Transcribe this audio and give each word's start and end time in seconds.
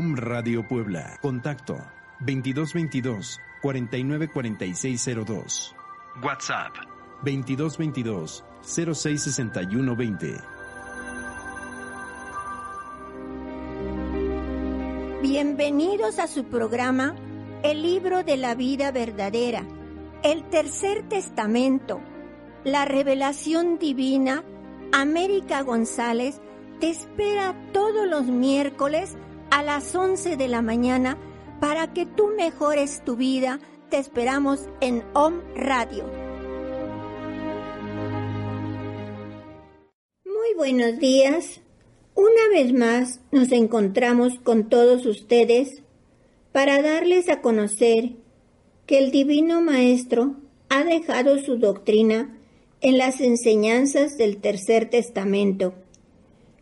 Om 0.00 0.16
Radio 0.16 0.66
Puebla. 0.66 1.18
Contacto 1.20 1.76
2222 2.20 3.38
494602. 3.60 5.74
WhatsApp 6.22 6.72
2222 7.22 8.42
066120. 8.62 10.40
Bienvenidos 15.20 16.18
a 16.18 16.26
su 16.28 16.44
programa 16.44 17.14
El 17.62 17.82
libro 17.82 18.24
de 18.24 18.38
la 18.38 18.54
vida 18.54 18.92
verdadera, 18.92 19.66
el 20.22 20.48
tercer 20.48 21.06
testamento, 21.10 22.00
la 22.64 22.86
revelación 22.86 23.78
divina. 23.78 24.44
América 24.92 25.60
González 25.60 26.40
te 26.80 26.88
espera 26.88 27.54
todos 27.74 28.08
los 28.08 28.24
miércoles 28.24 29.18
a 29.50 29.62
las 29.62 29.94
11 29.94 30.36
de 30.36 30.48
la 30.48 30.62
mañana 30.62 31.18
para 31.60 31.92
que 31.92 32.06
tú 32.06 32.28
mejores 32.36 33.04
tu 33.04 33.16
vida. 33.16 33.60
Te 33.90 33.98
esperamos 33.98 34.68
en 34.80 35.02
Om 35.14 35.40
Radio. 35.56 36.04
Muy 40.24 40.54
buenos 40.56 40.98
días. 40.98 41.60
Una 42.14 42.48
vez 42.52 42.72
más 42.72 43.20
nos 43.32 43.50
encontramos 43.52 44.38
con 44.42 44.68
todos 44.68 45.06
ustedes 45.06 45.82
para 46.52 46.82
darles 46.82 47.28
a 47.28 47.40
conocer 47.40 48.12
que 48.86 48.98
el 48.98 49.10
Divino 49.10 49.60
Maestro 49.60 50.36
ha 50.68 50.84
dejado 50.84 51.38
su 51.38 51.58
doctrina 51.58 52.36
en 52.80 52.98
las 52.98 53.20
enseñanzas 53.20 54.16
del 54.16 54.38
Tercer 54.38 54.88
Testamento, 54.88 55.74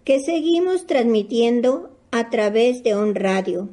que 0.05 0.21
seguimos 0.21 0.87
transmitiendo 0.87 1.98
a 2.11 2.31
través 2.31 2.83
de 2.83 2.97
un 2.97 3.15
radio. 3.15 3.69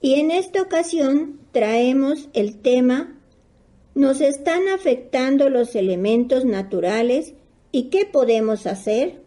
Y 0.00 0.14
en 0.14 0.30
esta 0.30 0.62
ocasión 0.62 1.40
traemos 1.52 2.28
el 2.32 2.58
tema 2.58 3.18
¿Nos 3.98 4.20
están 4.20 4.68
afectando 4.68 5.48
los 5.48 5.74
elementos 5.74 6.44
naturales 6.44 7.34
y 7.72 7.90
qué 7.90 8.06
podemos 8.06 8.64
hacer? 8.68 9.22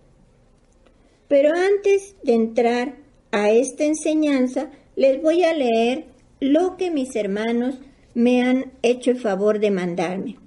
Pero 1.27 1.49
antes 1.53 2.15
de 2.23 2.35
entrar 2.35 2.95
a 3.31 3.51
esta 3.51 3.83
enseñanza, 3.83 4.71
les 4.95 5.21
voy 5.21 5.43
a 5.43 5.53
leer 5.53 6.05
lo 6.39 6.77
que 6.77 6.89
mis 6.89 7.17
hermanos 7.17 7.79
me 8.13 8.43
han 8.43 8.71
hecho 8.81 9.11
el 9.11 9.19
favor 9.19 9.59
de 9.59 9.71
mandarme. 9.71 10.37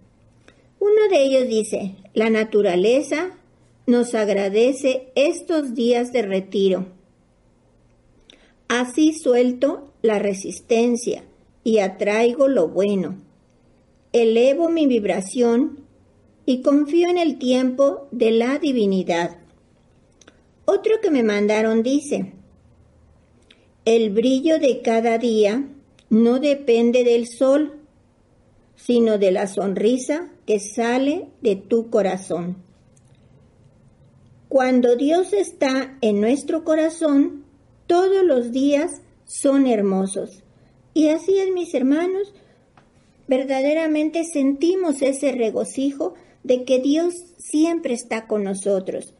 Uno 0.80 1.08
de 1.10 1.22
ellos 1.22 1.46
dice, 1.46 1.94
la 2.14 2.30
naturaleza 2.30 3.38
nos 3.86 4.14
agradece 4.14 5.08
estos 5.16 5.74
días 5.74 6.12
de 6.12 6.22
retiro 6.22 6.93
Así 8.68 9.12
suelto 9.12 9.92
la 10.02 10.18
resistencia 10.18 11.24
y 11.62 11.78
atraigo 11.78 12.48
lo 12.48 12.68
bueno. 12.68 13.16
Elevo 14.12 14.68
mi 14.68 14.86
vibración 14.86 15.80
y 16.46 16.62
confío 16.62 17.08
en 17.08 17.18
el 17.18 17.38
tiempo 17.38 18.08
de 18.10 18.30
la 18.30 18.58
divinidad. 18.58 19.38
Otro 20.66 21.00
que 21.00 21.10
me 21.10 21.22
mandaron 21.22 21.82
dice, 21.82 22.32
el 23.84 24.10
brillo 24.10 24.58
de 24.58 24.80
cada 24.82 25.18
día 25.18 25.68
no 26.08 26.38
depende 26.38 27.04
del 27.04 27.26
sol, 27.26 27.80
sino 28.76 29.18
de 29.18 29.32
la 29.32 29.46
sonrisa 29.46 30.30
que 30.46 30.58
sale 30.58 31.28
de 31.42 31.56
tu 31.56 31.90
corazón. 31.90 32.56
Cuando 34.48 34.96
Dios 34.96 35.32
está 35.32 35.98
en 36.00 36.20
nuestro 36.20 36.64
corazón, 36.64 37.43
todos 37.86 38.24
los 38.24 38.52
días 38.52 39.02
son 39.24 39.66
hermosos. 39.66 40.42
Y 40.92 41.08
así 41.08 41.38
es, 41.38 41.50
mis 41.52 41.74
hermanos, 41.74 42.32
verdaderamente 43.26 44.24
sentimos 44.24 45.02
ese 45.02 45.32
regocijo 45.32 46.14
de 46.42 46.64
que 46.64 46.78
Dios 46.78 47.14
siempre 47.38 47.94
está 47.94 48.26
con 48.26 48.44
nosotros. 48.44 49.14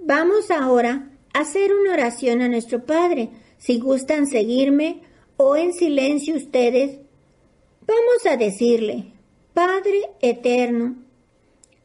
Vamos 0.00 0.50
ahora 0.50 1.10
a 1.32 1.40
hacer 1.40 1.72
una 1.74 1.92
oración 1.92 2.42
a 2.42 2.48
nuestro 2.48 2.84
Padre. 2.84 3.30
Si 3.58 3.78
gustan 3.78 4.26
seguirme 4.26 5.00
o 5.36 5.56
en 5.56 5.72
silencio 5.72 6.36
ustedes, 6.36 6.98
vamos 7.86 8.26
a 8.26 8.36
decirle, 8.36 9.12
Padre 9.52 10.00
eterno, 10.20 10.96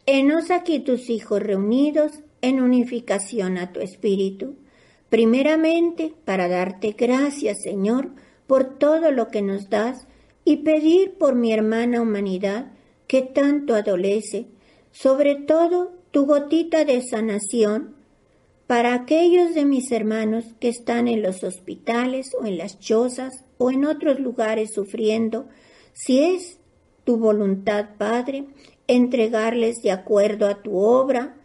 enos 0.06 0.52
aquí 0.52 0.80
tus 0.80 1.10
hijos 1.10 1.42
reunidos 1.42 2.12
en 2.42 2.62
unificación 2.62 3.58
a 3.58 3.74
tu 3.74 3.80
espíritu 3.80 4.56
primeramente 5.10 6.14
para 6.26 6.48
darte 6.48 6.96
gracias, 6.98 7.62
Señor, 7.62 8.10
por 8.48 8.78
todo 8.78 9.12
lo 9.12 9.28
que 9.28 9.42
nos 9.42 9.70
das 9.70 10.08
y 10.46 10.58
pedir 10.58 11.14
por 11.14 11.36
mi 11.36 11.52
hermana 11.52 12.02
humanidad 12.02 12.72
que 13.08 13.22
tanto 13.22 13.76
adolece, 13.76 14.48
sobre 14.92 15.36
todo 15.36 15.92
tu 16.12 16.26
gotita 16.26 16.86
de 16.86 17.02
sanación 17.02 17.96
para 18.68 18.94
aquellos 18.94 19.56
de 19.56 19.66
mis 19.66 19.92
hermanos 19.92 20.46
que 20.60 20.70
están 20.70 21.08
en 21.08 21.24
los 21.24 21.44
hospitales 21.44 22.36
o 22.40 22.46
en 22.46 22.60
las 22.60 22.80
chozas 22.80 23.44
o 23.58 23.72
en 23.72 23.86
otros 23.86 24.20
lugares 24.20 24.74
sufriendo, 24.74 25.48
si 25.94 26.24
es 26.24 26.60
tu 27.04 27.18
voluntad, 27.18 27.90
Padre, 27.98 28.46
entregarles 28.88 29.82
de 29.82 29.92
acuerdo 29.92 30.48
a 30.48 30.62
tu 30.62 30.78
obra, 30.78 31.36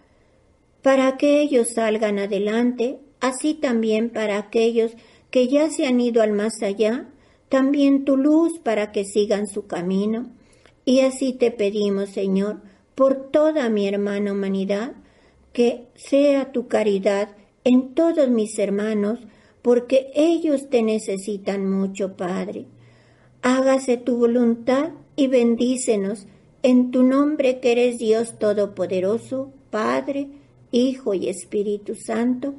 para 0.83 1.17
que 1.17 1.41
ellos 1.41 1.69
salgan 1.75 2.19
adelante 2.19 2.99
así 3.25 3.55
también 3.55 4.11
para 4.11 4.37
aquellos 4.37 4.93
que 5.31 5.49
ya 5.49 5.71
se 5.71 5.87
han 5.87 5.99
ido 5.99 6.21
al 6.21 6.33
más 6.33 6.63
allá, 6.63 7.09
también 7.49 8.05
tu 8.05 8.19
luz 8.19 8.59
para 8.59 8.93
que 8.93 9.07
sigan 9.07 9.47
su 9.47 9.67
camino. 9.67 10.31
Y 10.85 11.01
así 11.01 11.33
te 11.33 11.51
pedimos, 11.51 12.11
Señor, 12.11 12.61
por 12.95 13.31
toda 13.31 13.71
mi 13.71 13.89
hermana 13.89 14.33
humanidad, 14.33 14.93
que 15.55 15.87
sea 15.95 16.53
tu 16.53 16.69
caridad 16.69 17.35
en 17.65 17.95
todos 17.95 18.29
mis 18.29 18.59
hermanos, 18.59 19.21
porque 19.63 20.11
ellos 20.15 20.69
te 20.69 20.83
necesitan 20.83 21.71
mucho, 21.71 22.17
Padre. 22.19 22.67
Hágase 23.41 23.97
tu 23.97 24.19
voluntad 24.19 24.91
y 25.17 25.29
bendícenos 25.29 26.27
en 26.63 26.91
tu 26.91 27.03
nombre 27.03 27.61
que 27.61 27.73
eres 27.73 27.99
Dios 27.99 28.39
Todopoderoso, 28.39 29.51
Padre, 29.71 30.29
Hijo 30.71 31.15
y 31.15 31.31
Espíritu 31.31 31.95
Santo 31.95 32.55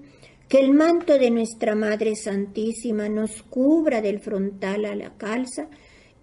que 0.48 0.60
el 0.60 0.74
manto 0.74 1.18
de 1.18 1.32
nuestra 1.32 1.76
Madre 1.76 2.16
Santísima 2.16 3.10
nos 3.10 3.42
cubra 3.44 4.02
del 4.02 4.20
frontal 4.20 4.86
a 4.86 4.96
la 4.96 5.18
calza 5.18 5.70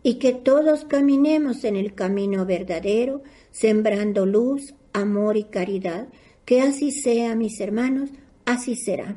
y 0.02 0.14
que 0.14 0.32
todos 0.32 0.84
caminemos 0.84 1.64
en 1.64 1.76
el 1.76 1.94
camino 1.94 2.46
verdadero, 2.46 3.22
sembrando 3.50 4.26
luz, 4.26 4.74
amor 4.92 5.36
y 5.36 5.44
caridad. 5.44 6.08
Que 6.44 6.60
así 6.60 6.90
sea, 6.90 7.34
mis 7.36 7.60
hermanos, 7.60 8.10
así 8.44 8.76
será. 8.76 9.16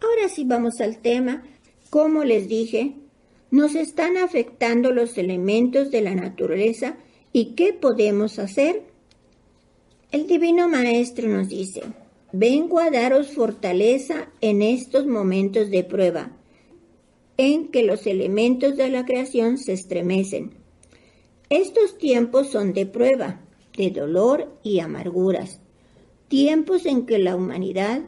Ahora 0.00 0.28
sí 0.28 0.44
vamos 0.44 0.80
al 0.80 0.98
tema. 0.98 1.42
Como 1.90 2.24
les 2.24 2.48
dije, 2.48 2.94
nos 3.50 3.74
están 3.74 4.16
afectando 4.16 4.92
los 4.92 5.16
elementos 5.18 5.90
de 5.90 6.00
la 6.00 6.14
naturaleza 6.14 6.96
y 7.32 7.54
qué 7.54 7.72
podemos 7.72 8.38
hacer. 8.38 8.82
El 10.10 10.26
Divino 10.26 10.68
Maestro 10.68 11.28
nos 11.28 11.48
dice, 11.48 11.82
Vengo 12.34 12.78
a 12.78 12.90
daros 12.90 13.32
fortaleza 13.32 14.30
en 14.40 14.62
estos 14.62 15.06
momentos 15.06 15.70
de 15.70 15.84
prueba, 15.84 16.32
en 17.36 17.68
que 17.68 17.82
los 17.82 18.06
elementos 18.06 18.78
de 18.78 18.88
la 18.88 19.04
creación 19.04 19.58
se 19.58 19.74
estremecen. 19.74 20.54
Estos 21.50 21.98
tiempos 21.98 22.48
son 22.48 22.72
de 22.72 22.86
prueba, 22.86 23.42
de 23.76 23.90
dolor 23.90 24.50
y 24.62 24.80
amarguras, 24.80 25.60
tiempos 26.28 26.86
en 26.86 27.04
que 27.04 27.18
la 27.18 27.36
humanidad 27.36 28.00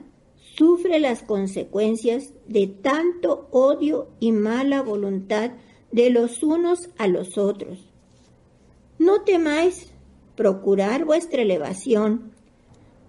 sufre 0.56 1.00
las 1.00 1.23
consecuencias 1.23 2.32
de 2.49 2.67
tanto 2.67 3.49
odio 3.50 4.09
y 4.20 4.32
mala 4.32 4.81
voluntad 4.81 5.50
de 5.93 6.09
los 6.09 6.43
unos 6.43 6.88
a 6.97 7.09
los 7.09 7.37
otros. 7.37 7.93
No 8.99 9.20
temáis 9.20 9.93
procurar 10.35 11.05
vuestra 11.05 11.43
elevación 11.43 12.32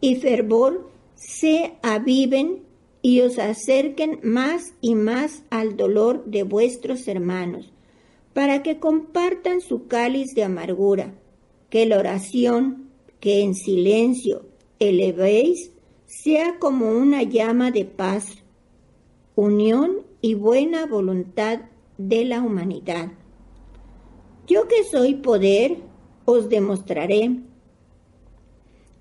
y 0.02 0.16
fervor 0.16 0.94
se 1.16 1.74
aviven 1.82 2.64
y 3.02 3.22
os 3.22 3.38
acerquen 3.40 4.20
más 4.24 4.74
y 4.82 4.96
más 4.96 5.44
al 5.50 5.78
dolor 5.78 6.26
de 6.26 6.44
vuestros 6.44 7.08
hermanos, 7.08 7.72
para 8.34 8.64
que 8.64 8.80
compartan 8.80 9.62
su 9.62 9.88
cáliz 9.88 10.34
de 10.34 10.44
amargura, 10.44 11.14
que 11.70 11.86
la 11.86 12.00
oración 12.00 12.90
que 13.20 13.42
en 13.42 13.54
silencio 13.54 14.46
elevéis 14.80 15.72
sea 16.06 16.60
como 16.60 16.90
una 16.90 17.24
llama 17.24 17.72
de 17.72 17.86
paz, 17.86 18.44
unión 19.36 20.02
y 20.22 20.34
buena 20.34 20.86
voluntad 20.86 21.62
de 21.98 22.26
la 22.26 22.42
humanidad. 22.42 23.12
Yo 24.48 24.68
que 24.68 24.84
soy 24.84 25.16
poder, 25.16 25.78
os 26.26 26.50
demostraré 26.50 27.40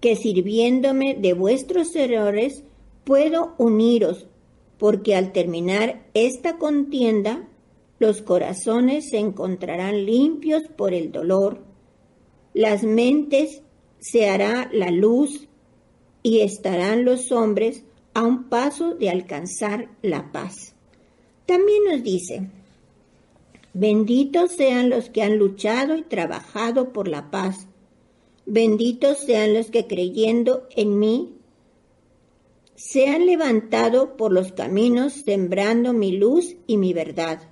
que 0.04 0.16
sirviéndome 0.16 1.14
de 1.14 1.32
vuestros 1.32 1.96
errores 1.96 2.62
puedo 3.04 3.54
uniros, 3.56 4.26
porque 4.76 5.16
al 5.16 5.32
terminar 5.32 6.04
esta 6.12 6.58
contienda, 6.58 7.48
los 7.98 8.20
corazones 8.20 9.08
se 9.08 9.16
encontrarán 9.16 10.04
limpios 10.04 10.64
por 10.76 10.92
el 10.92 11.10
dolor, 11.10 11.62
las 12.52 12.82
mentes 12.82 13.62
se 13.98 14.28
hará 14.28 14.68
la 14.74 14.90
luz 14.90 15.48
y 16.22 16.40
estarán 16.40 17.06
los 17.06 17.32
hombres 17.32 17.82
a 18.12 18.24
un 18.24 18.50
paso 18.50 18.94
de 18.94 19.08
alcanzar 19.08 19.88
la 20.02 20.32
paz. 20.32 20.74
También 21.46 21.82
nos 21.90 22.02
dice, 22.02 22.50
benditos 23.72 24.52
sean 24.52 24.90
los 24.90 25.08
que 25.08 25.22
han 25.22 25.38
luchado 25.38 25.96
y 25.96 26.02
trabajado 26.02 26.92
por 26.92 27.08
la 27.08 27.30
paz, 27.30 27.68
benditos 28.46 29.19
sean 29.19 29.55
los 29.55 29.70
que 29.70 29.87
creyendo 29.87 30.67
en 30.75 30.99
mí 30.99 31.35
se 32.76 33.06
han 33.06 33.26
levantado 33.26 34.17
por 34.17 34.32
los 34.32 34.52
caminos 34.52 35.12
sembrando 35.12 35.93
mi 35.93 36.12
luz 36.12 36.56
y 36.67 36.76
mi 36.76 36.93
verdad. 36.93 37.50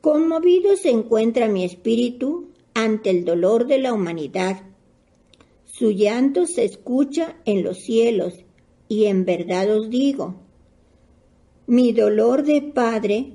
Conmovido 0.00 0.76
se 0.76 0.90
encuentra 0.90 1.48
mi 1.48 1.64
espíritu 1.64 2.48
ante 2.74 3.10
el 3.10 3.24
dolor 3.24 3.66
de 3.66 3.78
la 3.78 3.92
humanidad. 3.92 4.62
Su 5.64 5.90
llanto 5.90 6.46
se 6.46 6.64
escucha 6.64 7.36
en 7.44 7.62
los 7.62 7.78
cielos 7.78 8.44
y 8.88 9.04
en 9.06 9.24
verdad 9.24 9.70
os 9.76 9.90
digo, 9.90 10.34
mi 11.66 11.92
dolor 11.92 12.44
de 12.44 12.62
Padre 12.62 13.34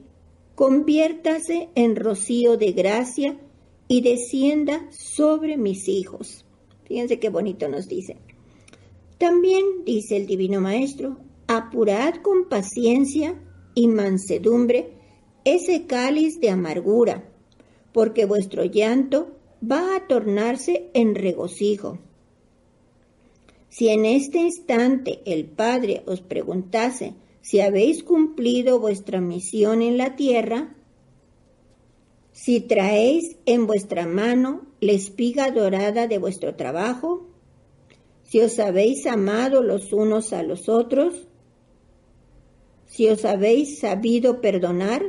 conviértase 0.55 1.69
en 1.75 1.95
rocío 1.95 2.57
de 2.57 2.71
gracia 2.71 3.37
y 3.87 4.01
descienda 4.01 4.87
sobre 4.91 5.57
mis 5.57 5.87
hijos. 5.87 6.45
Fíjense 6.85 7.19
qué 7.19 7.29
bonito 7.29 7.67
nos 7.69 7.87
dice. 7.87 8.17
También 9.17 9.63
dice 9.85 10.17
el 10.17 10.25
Divino 10.25 10.61
Maestro, 10.61 11.17
apurad 11.47 12.15
con 12.21 12.49
paciencia 12.49 13.39
y 13.75 13.87
mansedumbre 13.87 14.91
ese 15.45 15.85
cáliz 15.85 16.39
de 16.39 16.49
amargura, 16.49 17.29
porque 17.91 18.25
vuestro 18.25 18.63
llanto 18.65 19.37
va 19.63 19.95
a 19.95 20.07
tornarse 20.07 20.89
en 20.93 21.15
regocijo. 21.15 21.99
Si 23.69 23.89
en 23.89 24.05
este 24.05 24.39
instante 24.39 25.21
el 25.25 25.45
Padre 25.45 26.03
os 26.05 26.21
preguntase 26.21 27.15
si 27.41 27.59
habéis 27.59 28.03
cumplido 28.03 28.79
vuestra 28.79 29.19
misión 29.19 29.81
en 29.81 29.97
la 29.97 30.15
tierra, 30.15 30.75
si 32.33 32.59
traéis 32.61 33.37
en 33.45 33.67
vuestra 33.67 34.07
mano 34.07 34.65
la 34.81 34.91
espiga 34.91 35.51
dorada 35.51 36.07
de 36.07 36.17
vuestro 36.17 36.55
trabajo, 36.55 37.27
si 38.23 38.41
os 38.41 38.59
habéis 38.59 39.05
amado 39.05 39.61
los 39.61 39.93
unos 39.93 40.33
a 40.33 40.41
los 40.41 40.67
otros, 40.67 41.27
si 42.87 43.07
os 43.07 43.23
habéis 43.23 43.79
sabido 43.79 44.41
perdonar, 44.41 45.03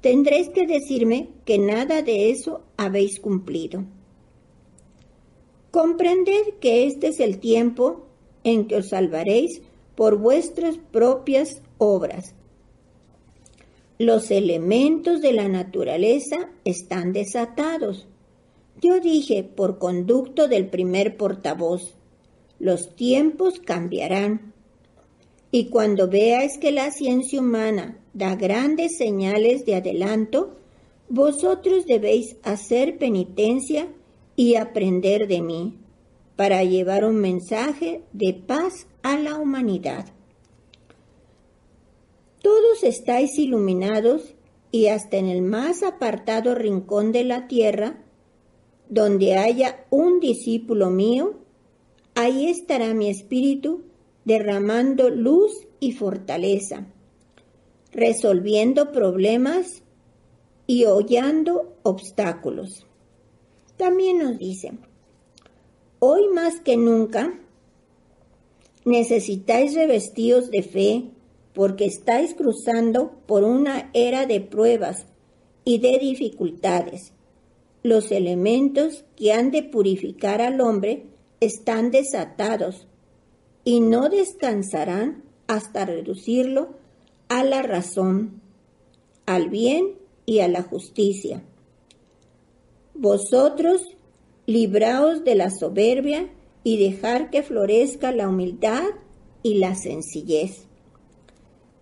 tendréis 0.00 0.48
que 0.48 0.66
decirme 0.66 1.28
que 1.44 1.58
nada 1.58 2.00
de 2.02 2.30
eso 2.30 2.62
habéis 2.78 3.20
cumplido. 3.20 3.84
Comprended 5.70 6.54
que 6.60 6.86
este 6.86 7.08
es 7.08 7.20
el 7.20 7.38
tiempo 7.38 8.06
en 8.42 8.66
que 8.66 8.76
os 8.76 8.88
salvaréis 8.88 9.60
por 9.94 10.16
vuestras 10.16 10.78
propias 10.78 11.60
obras. 11.76 12.34
Los 13.98 14.30
elementos 14.30 15.20
de 15.20 15.32
la 15.32 15.48
naturaleza 15.48 16.50
están 16.64 17.12
desatados 17.12 18.06
yo 18.80 19.00
dije 19.00 19.42
por 19.42 19.78
conducto 19.78 20.46
del 20.46 20.68
primer 20.68 21.16
portavoz, 21.16 21.96
los 22.60 22.94
tiempos 22.94 23.58
cambiarán. 23.58 24.52
Y 25.50 25.66
cuando 25.66 26.08
veáis 26.08 26.58
que 26.58 26.70
la 26.70 26.90
ciencia 26.92 27.40
humana 27.40 27.98
da 28.12 28.36
grandes 28.36 28.96
señales 28.96 29.64
de 29.64 29.74
adelanto, 29.74 30.56
vosotros 31.08 31.86
debéis 31.86 32.36
hacer 32.44 32.98
penitencia 32.98 33.88
y 34.36 34.54
aprender 34.54 35.26
de 35.26 35.42
mí, 35.42 35.78
para 36.36 36.62
llevar 36.62 37.04
un 37.04 37.16
mensaje 37.16 38.02
de 38.12 38.34
paz 38.34 38.86
a 39.02 39.18
la 39.18 39.36
humanidad. 39.36 40.06
Todos 42.48 42.82
estáis 42.82 43.38
iluminados 43.38 44.34
y 44.72 44.86
hasta 44.86 45.18
en 45.18 45.26
el 45.26 45.42
más 45.42 45.82
apartado 45.82 46.54
rincón 46.54 47.12
de 47.12 47.22
la 47.22 47.46
tierra 47.46 48.02
donde 48.88 49.36
haya 49.36 49.84
un 49.90 50.18
discípulo 50.18 50.88
mío, 50.88 51.34
ahí 52.14 52.48
estará 52.48 52.94
mi 52.94 53.10
espíritu 53.10 53.82
derramando 54.24 55.10
luz 55.10 55.66
y 55.78 55.92
fortaleza, 55.92 56.86
resolviendo 57.92 58.92
problemas 58.92 59.82
y 60.66 60.86
hollando 60.86 61.76
obstáculos. 61.82 62.86
También 63.76 64.20
nos 64.20 64.38
dice, 64.38 64.72
hoy 65.98 66.28
más 66.28 66.60
que 66.60 66.78
nunca 66.78 67.38
necesitáis 68.86 69.74
revestidos 69.74 70.50
de 70.50 70.62
fe 70.62 71.10
porque 71.58 71.86
estáis 71.86 72.34
cruzando 72.34 73.10
por 73.26 73.42
una 73.42 73.90
era 73.92 74.26
de 74.26 74.40
pruebas 74.40 75.06
y 75.64 75.78
de 75.78 75.98
dificultades 75.98 77.14
los 77.82 78.12
elementos 78.12 79.04
que 79.16 79.32
han 79.32 79.50
de 79.50 79.64
purificar 79.64 80.40
al 80.40 80.60
hombre 80.60 81.06
están 81.40 81.90
desatados 81.90 82.86
y 83.64 83.80
no 83.80 84.08
descansarán 84.08 85.24
hasta 85.48 85.84
reducirlo 85.84 86.76
a 87.28 87.42
la 87.42 87.62
razón, 87.62 88.40
al 89.26 89.48
bien 89.48 89.96
y 90.26 90.38
a 90.38 90.46
la 90.46 90.62
justicia. 90.62 91.42
Vosotros 92.94 93.82
libraos 94.46 95.24
de 95.24 95.34
la 95.34 95.50
soberbia 95.50 96.30
y 96.62 96.78
dejar 96.78 97.30
que 97.30 97.42
florezca 97.42 98.12
la 98.12 98.28
humildad 98.28 98.84
y 99.42 99.54
la 99.54 99.74
sencillez, 99.74 100.67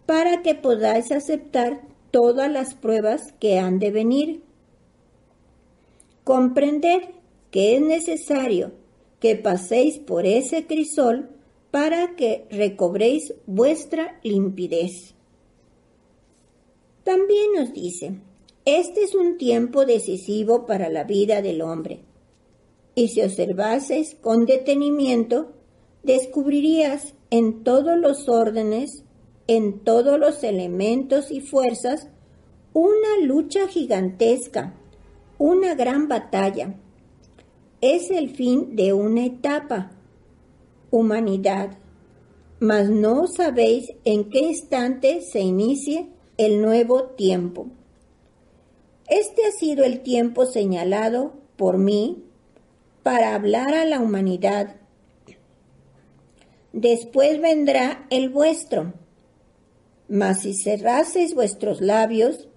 para 0.06 0.42
que 0.42 0.54
podáis 0.54 1.12
aceptar 1.12 1.82
todas 2.10 2.50
las 2.50 2.74
pruebas 2.74 3.34
que 3.38 3.58
han 3.58 3.78
de 3.78 3.90
venir 3.90 4.46
comprender 6.26 7.14
que 7.52 7.76
es 7.76 7.82
necesario 7.82 8.72
que 9.20 9.36
paséis 9.36 10.00
por 10.00 10.26
ese 10.26 10.66
crisol 10.66 11.30
para 11.70 12.16
que 12.16 12.46
recobréis 12.50 13.32
vuestra 13.46 14.18
limpidez. 14.24 15.14
También 17.04 17.52
nos 17.54 17.72
dice, 17.72 18.18
este 18.64 19.04
es 19.04 19.14
un 19.14 19.38
tiempo 19.38 19.86
decisivo 19.86 20.66
para 20.66 20.90
la 20.90 21.04
vida 21.04 21.42
del 21.42 21.62
hombre, 21.62 22.00
y 22.96 23.06
si 23.06 23.22
observases 23.22 24.16
con 24.20 24.46
detenimiento, 24.46 25.52
descubrirías 26.02 27.14
en 27.30 27.62
todos 27.62 27.96
los 28.00 28.28
órdenes, 28.28 29.04
en 29.48 29.80
todos 29.80 30.18
los 30.18 30.42
elementos 30.42 31.30
y 31.30 31.40
fuerzas, 31.40 32.08
una 32.72 33.18
lucha 33.22 33.68
gigantesca 33.68 34.74
una 35.38 35.74
gran 35.74 36.08
batalla. 36.08 36.74
Es 37.80 38.10
el 38.10 38.30
fin 38.30 38.74
de 38.74 38.92
una 38.92 39.26
etapa, 39.26 39.90
humanidad, 40.90 41.78
mas 42.58 42.88
no 42.88 43.26
sabéis 43.26 43.92
en 44.04 44.30
qué 44.30 44.40
instante 44.40 45.20
se 45.20 45.40
inicie 45.40 46.08
el 46.38 46.62
nuevo 46.62 47.04
tiempo. 47.04 47.66
Este 49.08 49.44
ha 49.46 49.50
sido 49.52 49.84
el 49.84 50.00
tiempo 50.00 50.46
señalado 50.46 51.34
por 51.56 51.78
mí 51.78 52.24
para 53.02 53.34
hablar 53.34 53.74
a 53.74 53.84
la 53.84 54.00
humanidad. 54.00 54.76
Después 56.72 57.40
vendrá 57.40 58.06
el 58.10 58.30
vuestro. 58.30 58.94
Mas 60.08 60.42
si 60.42 60.54
cerraseis 60.54 61.34
vuestros 61.34 61.80
labios 61.80 62.48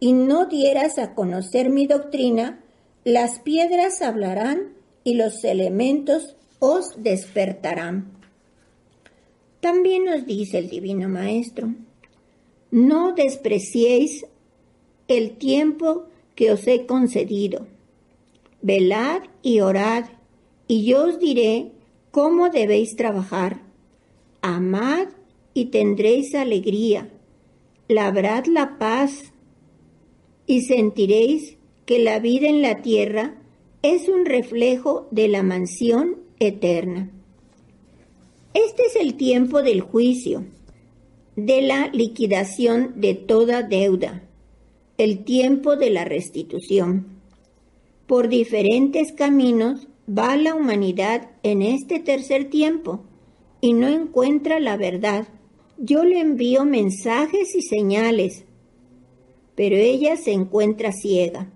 y 0.00 0.12
no 0.12 0.46
dieras 0.46 0.98
a 0.98 1.14
conocer 1.14 1.70
mi 1.70 1.86
doctrina, 1.86 2.64
las 3.04 3.38
piedras 3.40 4.00
hablarán 4.02 4.74
y 5.04 5.14
los 5.14 5.44
elementos 5.44 6.36
os 6.58 7.02
despertarán. 7.02 8.12
También 9.60 10.04
nos 10.04 10.26
dice 10.26 10.58
el 10.58 10.68
Divino 10.68 11.08
Maestro, 11.08 11.74
no 12.70 13.12
despreciéis 13.12 14.26
el 15.08 15.36
tiempo 15.36 16.06
que 16.34 16.50
os 16.52 16.66
he 16.66 16.86
concedido. 16.86 17.66
Velad 18.62 19.22
y 19.42 19.60
orad, 19.60 20.06
y 20.66 20.84
yo 20.84 21.04
os 21.04 21.18
diré 21.18 21.72
cómo 22.10 22.48
debéis 22.48 22.96
trabajar. 22.96 23.60
Amad 24.40 25.08
y 25.54 25.66
tendréis 25.66 26.34
alegría. 26.34 27.08
Labrad 27.88 28.46
la 28.46 28.78
paz 28.78 29.32
y 30.46 30.62
sentiréis 30.62 31.56
que 31.86 31.98
la 31.98 32.18
vida 32.18 32.48
en 32.48 32.60
la 32.60 32.82
tierra 32.82 33.36
es 33.82 34.08
un 34.08 34.26
reflejo 34.26 35.08
de 35.10 35.28
la 35.28 35.42
mansión 35.42 36.16
eterna. 36.38 37.10
Este 38.54 38.84
es 38.84 38.96
el 38.96 39.14
tiempo 39.14 39.62
del 39.62 39.80
juicio, 39.80 40.44
de 41.36 41.62
la 41.62 41.88
liquidación 41.88 42.94
de 42.96 43.14
toda 43.14 43.62
deuda, 43.62 44.22
el 44.96 45.24
tiempo 45.24 45.76
de 45.76 45.90
la 45.90 46.04
restitución. 46.04 47.06
Por 48.06 48.28
diferentes 48.28 49.12
caminos 49.12 49.88
va 50.08 50.36
la 50.36 50.54
humanidad 50.54 51.30
en 51.42 51.62
este 51.62 51.98
tercer 51.98 52.50
tiempo 52.50 53.00
y 53.60 53.72
no 53.72 53.88
encuentra 53.88 54.60
la 54.60 54.76
verdad. 54.76 55.26
Yo 55.78 56.04
le 56.04 56.20
envío 56.20 56.64
mensajes 56.64 57.54
y 57.54 57.62
señales, 57.62 58.44
pero 59.56 59.76
ella 59.76 60.16
se 60.16 60.32
encuentra 60.32 60.92
ciega. 60.92 61.52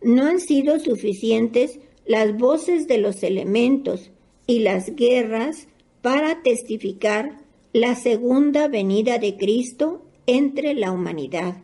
No 0.00 0.26
han 0.26 0.38
sido 0.38 0.78
suficientes 0.78 1.80
las 2.06 2.36
voces 2.36 2.86
de 2.86 2.98
los 2.98 3.22
elementos 3.22 4.10
y 4.46 4.60
las 4.60 4.94
guerras 4.94 5.66
para 6.02 6.42
testificar 6.42 7.40
la 7.72 7.96
segunda 7.96 8.68
venida 8.68 9.18
de 9.18 9.36
Cristo 9.36 10.02
entre 10.26 10.74
la 10.74 10.92
humanidad. 10.92 11.62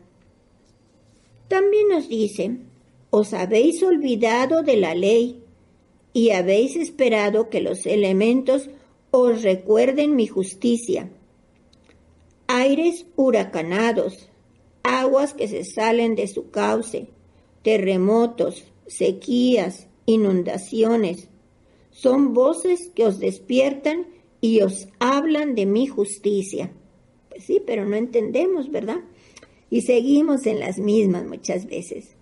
También 1.49 1.88
nos 1.88 2.09
dice, 2.09 2.59
os 3.11 3.33
habéis 3.33 3.83
olvidado 3.83 4.62
de 4.62 4.76
la 4.76 4.94
ley 4.94 5.40
y 6.12 6.30
habéis 6.30 6.75
esperado 6.76 7.49
que 7.49 7.61
los 7.61 7.87
elementos 7.87 8.68
os 9.16 9.42
recuerden 9.42 10.16
mi 10.16 10.26
justicia. 10.26 11.09
Aires 12.49 13.06
huracanados, 13.14 14.28
aguas 14.83 15.35
que 15.35 15.47
se 15.47 15.64
salen 15.64 16.16
de 16.16 16.26
su 16.26 16.50
cauce, 16.50 17.06
terremotos, 17.62 18.64
sequías, 18.88 19.87
inundaciones, 20.04 21.28
son 21.92 22.35
voces 22.35 22.90
que 22.92 23.06
os 23.06 23.21
despiertan 23.21 24.09
y 24.40 24.62
os 24.62 24.88
hablan 24.99 25.54
de 25.54 25.66
mi 25.66 25.87
justicia. 25.87 26.73
Pues 27.28 27.44
sí, 27.44 27.62
pero 27.64 27.85
no 27.85 27.94
entendemos, 27.94 28.73
¿verdad? 28.73 28.99
Y 29.71 29.83
seguimos 29.83 30.44
en 30.47 30.59
las 30.59 30.78
mismas 30.80 31.25
muchas 31.25 31.66
veces. 31.66 32.16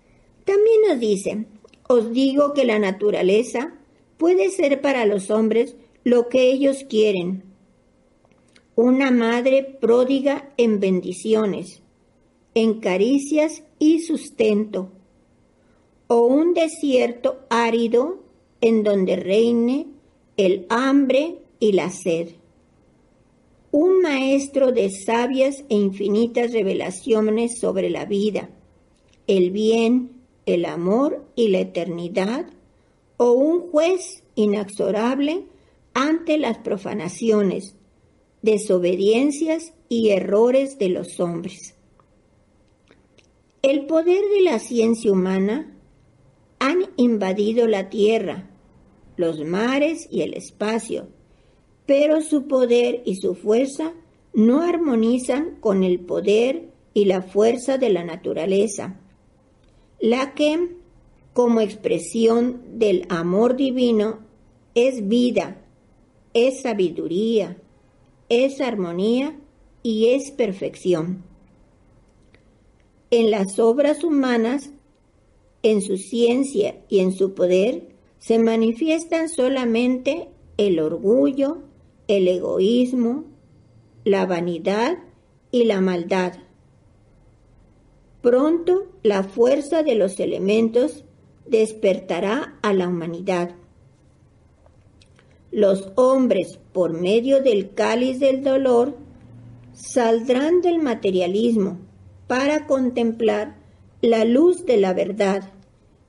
También 0.45 0.81
nos 0.87 0.99
dice, 0.99 1.45
os 1.87 2.13
digo 2.13 2.53
que 2.53 2.65
la 2.65 2.77
naturaleza 2.77 3.73
puede 4.17 4.51
ser 4.51 4.79
para 4.79 5.07
los 5.07 5.31
hombres 5.31 5.75
lo 6.03 6.27
que 6.27 6.51
ellos 6.51 6.85
quieren. 6.89 7.43
Una 8.75 9.11
madre 9.11 9.63
pródiga 9.63 10.51
en 10.57 10.79
bendiciones, 10.79 11.81
en 12.55 12.79
caricias 12.79 13.63
y 13.79 13.99
sustento, 13.99 14.89
o 16.07 16.21
un 16.21 16.53
desierto 16.53 17.39
árido 17.49 18.19
en 18.61 18.83
donde 18.83 19.15
reine 19.15 19.87
el 20.37 20.65
hambre 20.69 21.37
y 21.59 21.71
la 21.73 21.89
sed. 21.89 22.29
Un 23.71 24.01
maestro 24.01 24.71
de 24.71 24.89
sabias 24.89 25.63
e 25.69 25.75
infinitas 25.75 26.51
revelaciones 26.51 27.59
sobre 27.59 27.89
la 27.89 28.05
vida, 28.05 28.49
el 29.27 29.51
bien, 29.51 30.11
el 30.45 30.65
amor 30.65 31.23
y 31.35 31.47
la 31.47 31.59
eternidad, 31.59 32.45
o 33.17 33.31
un 33.31 33.71
juez 33.71 34.23
inexorable 34.35 35.45
ante 35.93 36.37
las 36.37 36.57
profanaciones, 36.59 37.75
desobediencias 38.41 39.73
y 39.89 40.09
errores 40.09 40.77
de 40.77 40.89
los 40.89 41.19
hombres. 41.19 41.75
El 43.61 43.85
poder 43.85 44.21
de 44.35 44.41
la 44.41 44.59
ciencia 44.59 45.11
humana 45.11 45.73
han 46.59 46.85
invadido 46.97 47.67
la 47.67 47.89
tierra, 47.89 48.49
los 49.15 49.39
mares 49.45 50.07
y 50.11 50.21
el 50.21 50.33
espacio, 50.33 51.07
pero 51.85 52.21
su 52.21 52.47
poder 52.47 53.01
y 53.05 53.15
su 53.15 53.35
fuerza 53.35 53.93
no 54.33 54.61
armonizan 54.61 55.57
con 55.59 55.83
el 55.83 55.99
poder 55.99 56.69
y 56.93 57.05
la 57.05 57.21
fuerza 57.21 57.77
de 57.77 57.89
la 57.89 58.03
naturaleza, 58.03 58.99
la 59.99 60.33
que, 60.33 60.75
como 61.33 61.61
expresión 61.61 62.61
del 62.79 63.05
amor 63.09 63.55
divino, 63.55 64.19
es 64.75 65.07
vida, 65.07 65.62
es 66.33 66.61
sabiduría, 66.61 67.57
es 68.29 68.61
armonía 68.61 69.39
y 69.83 70.09
es 70.09 70.31
perfección. 70.31 71.23
En 73.11 73.29
las 73.29 73.59
obras 73.59 74.03
humanas, 74.03 74.71
en 75.61 75.81
su 75.81 75.97
ciencia 75.97 76.81
y 76.89 76.99
en 76.99 77.11
su 77.11 77.33
poder, 77.35 77.89
se 78.17 78.39
manifiestan 78.39 79.29
solamente 79.29 80.29
el 80.57 80.79
orgullo, 80.79 81.59
el 82.07 82.27
egoísmo, 82.27 83.25
la 84.03 84.25
vanidad 84.25 84.97
y 85.51 85.65
la 85.65 85.81
maldad. 85.81 86.33
Pronto 88.21 88.87
la 89.03 89.23
fuerza 89.23 89.83
de 89.83 89.95
los 89.95 90.19
elementos 90.19 91.03
despertará 91.45 92.57
a 92.61 92.73
la 92.73 92.87
humanidad. 92.87 93.55
Los 95.53 95.91
hombres, 95.93 96.59
por 96.71 96.99
medio 96.99 97.43
del 97.43 97.75
cáliz 97.75 98.19
del 98.19 98.43
dolor, 98.43 98.97
saldrán 99.71 100.61
del 100.61 100.79
materialismo 100.79 101.77
para 102.25 102.65
contemplar 102.65 103.57
la 104.01 104.25
luz 104.25 104.65
de 104.65 104.77
la 104.77 104.93
verdad, 104.93 105.51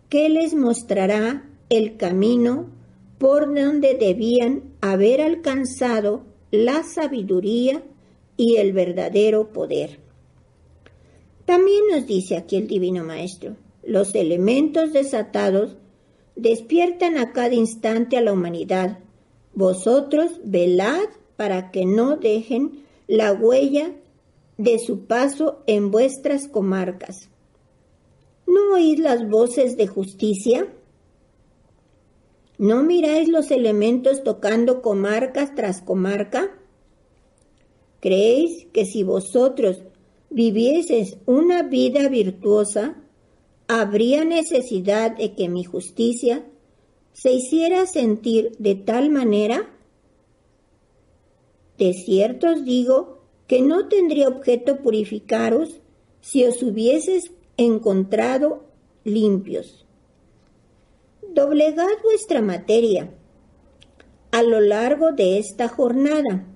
que 0.09 0.31
les 0.31 0.55
mostrará 0.55 1.47
el 1.69 1.99
camino 1.99 2.71
por 3.19 3.55
donde 3.55 3.95
debían 3.95 4.63
haber 4.81 5.21
alcanzado 5.21 6.25
la 6.51 6.83
sabiduría 6.83 7.83
y 8.39 8.57
el 8.57 8.73
verdadero 8.73 9.53
poder. 9.53 9.99
También 11.45 11.83
nos 11.91 12.07
dice 12.07 12.39
aquí 12.39 12.57
el 12.57 12.67
Divino 12.67 13.05
Maestro, 13.05 13.57
los 13.83 14.15
elementos 14.15 14.95
desatados 14.95 15.77
despiertan 16.35 17.19
a 17.19 17.33
cada 17.33 17.55
instante 17.55 18.17
a 18.17 18.23
la 18.23 18.33
humanidad. 18.33 19.01
Vosotros 19.55 20.41
velad 20.45 21.09
para 21.37 21.71
que 21.71 21.87
no 21.87 22.17
dejen 22.17 22.85
la 23.07 23.33
huella 23.33 23.93
de 24.57 24.79
su 24.79 25.07
paso 25.07 25.63
en 25.67 25.91
vuestras 25.91 26.49
comarcas. 26.49 27.29
¿No 28.47 28.75
oís 28.75 28.99
las 28.99 29.29
voces 29.29 29.77
de 29.77 29.87
justicia? 29.87 30.69
¿No 32.59 32.83
miráis 32.83 33.29
los 33.29 33.51
elementos 33.51 34.23
tocando 34.23 34.81
comarcas 34.81 35.55
tras 35.55 35.83
comarca? 35.83 36.51
¿Creéis 38.01 38.67
que 38.73 38.85
si 38.85 39.03
vosotros 39.03 39.83
vivieseis 40.31 41.17
una 41.27 41.63
vida 41.63 42.09
virtuosa, 42.09 42.97
habría 43.67 44.25
necesidad 44.25 45.17
de 45.17 45.35
que 45.35 45.49
mi 45.49 45.65
justicia 45.65 46.45
se 47.15 47.33
hiciera 47.33 47.87
sentir 47.87 48.53
de 48.59 48.75
tal 48.75 49.09
manera? 49.09 49.71
De 51.79 51.95
cierto 51.95 52.53
os 52.53 52.67
digo 52.67 53.23
que 53.47 53.63
no 53.63 53.89
tendría 53.89 54.29
objeto 54.29 54.83
purificaros 54.83 55.81
si 56.21 56.45
os 56.45 56.63
hubieses 56.63 57.33
encontrado 57.57 58.65
limpios 59.05 59.85
doblegad 61.35 62.01
vuestra 62.05 62.41
materia 62.41 63.11
a 64.31 64.43
lo 64.43 64.61
largo 64.61 65.13
de 65.13 65.39
esta 65.39 65.69
jornada, 65.69 66.47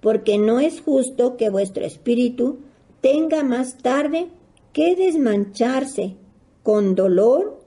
porque 0.00 0.38
no 0.38 0.58
es 0.58 0.80
justo 0.80 1.36
que 1.36 1.48
vuestro 1.48 1.84
espíritu 1.84 2.58
tenga 3.00 3.44
más 3.44 3.78
tarde 3.78 4.28
que 4.72 4.96
desmancharse 4.96 6.16
con 6.64 6.96
dolor 6.96 7.60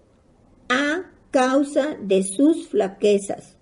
a 0.68 1.11
causa 1.32 1.98
de 2.02 2.24
sus 2.24 2.68
flaquezas. 2.68 3.56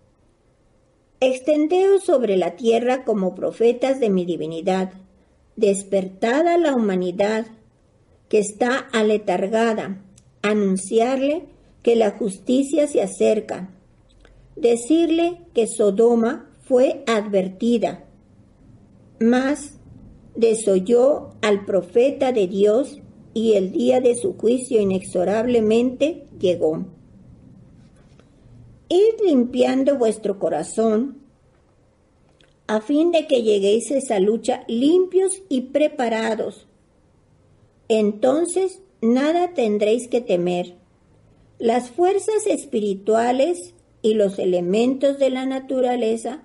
Extendeos 1.21 2.03
sobre 2.03 2.35
la 2.35 2.55
tierra 2.55 3.03
como 3.03 3.35
profetas 3.35 3.99
de 3.99 4.09
mi 4.09 4.25
divinidad, 4.25 4.91
despertad 5.55 6.47
a 6.47 6.57
la 6.57 6.73
humanidad 6.73 7.45
que 8.27 8.39
está 8.39 8.77
aletargada, 8.77 10.01
anunciarle 10.41 11.45
que 11.83 11.95
la 11.95 12.11
justicia 12.11 12.88
se 12.88 13.01
acerca, 13.01 13.69
decirle 14.55 15.41
que 15.53 15.67
Sodoma 15.67 16.49
fue 16.61 17.03
advertida, 17.07 18.05
mas 19.19 19.79
desoyó 20.35 21.31
al 21.41 21.65
profeta 21.65 22.31
de 22.31 22.47
Dios 22.47 23.01
y 23.33 23.53
el 23.53 23.71
día 23.71 23.99
de 23.99 24.15
su 24.15 24.33
juicio 24.33 24.79
inexorablemente 24.79 26.25
llegó. 26.39 26.85
Id 28.89 29.22
limpiando 29.24 29.98
vuestro 29.98 30.39
corazón 30.39 31.22
a 32.67 32.81
fin 32.81 33.12
de 33.12 33.27
que 33.27 33.41
lleguéis 33.41 33.91
a 33.91 33.98
esa 33.98 34.19
lucha 34.19 34.63
limpios 34.67 35.41
y 35.50 35.62
preparados. 35.62 36.67
Entonces 37.88 38.81
nada 39.01 39.53
tendréis 39.53 40.08
que 40.08 40.22
temer. 40.22 40.75
Las 41.58 41.89
fuerzas 41.89 42.46
espirituales 42.48 43.74
y 44.01 44.13
los 44.13 44.39
elementos 44.39 45.19
de 45.19 45.29
la 45.29 45.46
naturaleza 45.46 46.43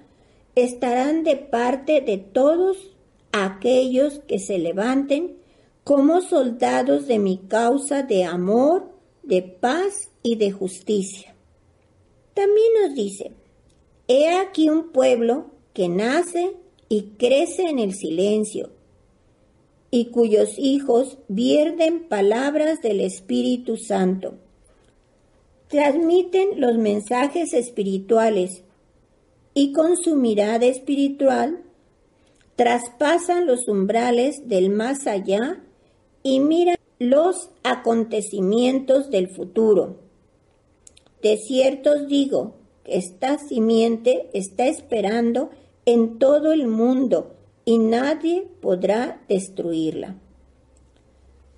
estarán 0.55 1.25
de 1.25 1.37
parte 1.37 2.01
de 2.01 2.19
todos 2.19 2.95
aquellos 3.33 4.21
que 4.27 4.39
se 4.39 4.59
levanten 4.59 5.37
como 5.83 6.21
soldados 6.21 7.07
de 7.07 7.19
mi 7.19 7.39
causa 7.39 8.03
de 8.03 8.25
amor, 8.25 8.91
de 9.23 9.43
paz 9.43 10.11
y 10.23 10.37
de 10.37 10.53
justicia. 10.53 11.34
También 12.35 12.67
nos 12.83 12.95
dice, 12.95 13.33
he 14.09 14.37
aquí 14.37 14.69
un 14.69 14.91
pueblo 14.91 15.47
que 15.73 15.89
nace 15.89 16.53
y 16.89 17.15
crece 17.19 17.63
en 17.63 17.79
el 17.79 17.95
silencio, 17.95 18.71
y 19.91 20.07
cuyos 20.07 20.59
hijos 20.59 21.19
vierden 21.29 22.09
palabras 22.09 22.83
del 22.83 23.01
Espíritu 23.01 23.77
Santo. 23.77 24.35
Transmiten 25.69 26.61
los 26.61 26.77
mensajes 26.77 27.55
espirituales 27.55 28.65
y 29.55 29.73
con 29.73 29.97
su 29.97 30.17
mirada 30.17 30.67
espiritual 30.67 31.63
traspasan 32.57 33.47
los 33.47 33.69
umbrales 33.69 34.49
del 34.49 34.71
más 34.71 35.07
allá 35.07 35.63
y 36.23 36.41
miran 36.41 36.77
los 36.99 37.51
acontecimientos 37.63 39.11
del 39.11 39.29
futuro. 39.29 40.04
De 41.25 41.39
cierto 41.39 41.93
os 41.93 42.07
digo 42.07 42.53
que 42.85 42.99
esta 42.99 43.39
simiente 43.39 44.29
está 44.35 44.67
esperando 44.67 45.49
en 45.87 46.19
todo 46.19 46.53
el 46.53 46.67
mundo 46.67 47.35
y 47.65 47.79
nadie 47.79 48.47
podrá 48.61 49.23
destruirla. 49.27 50.17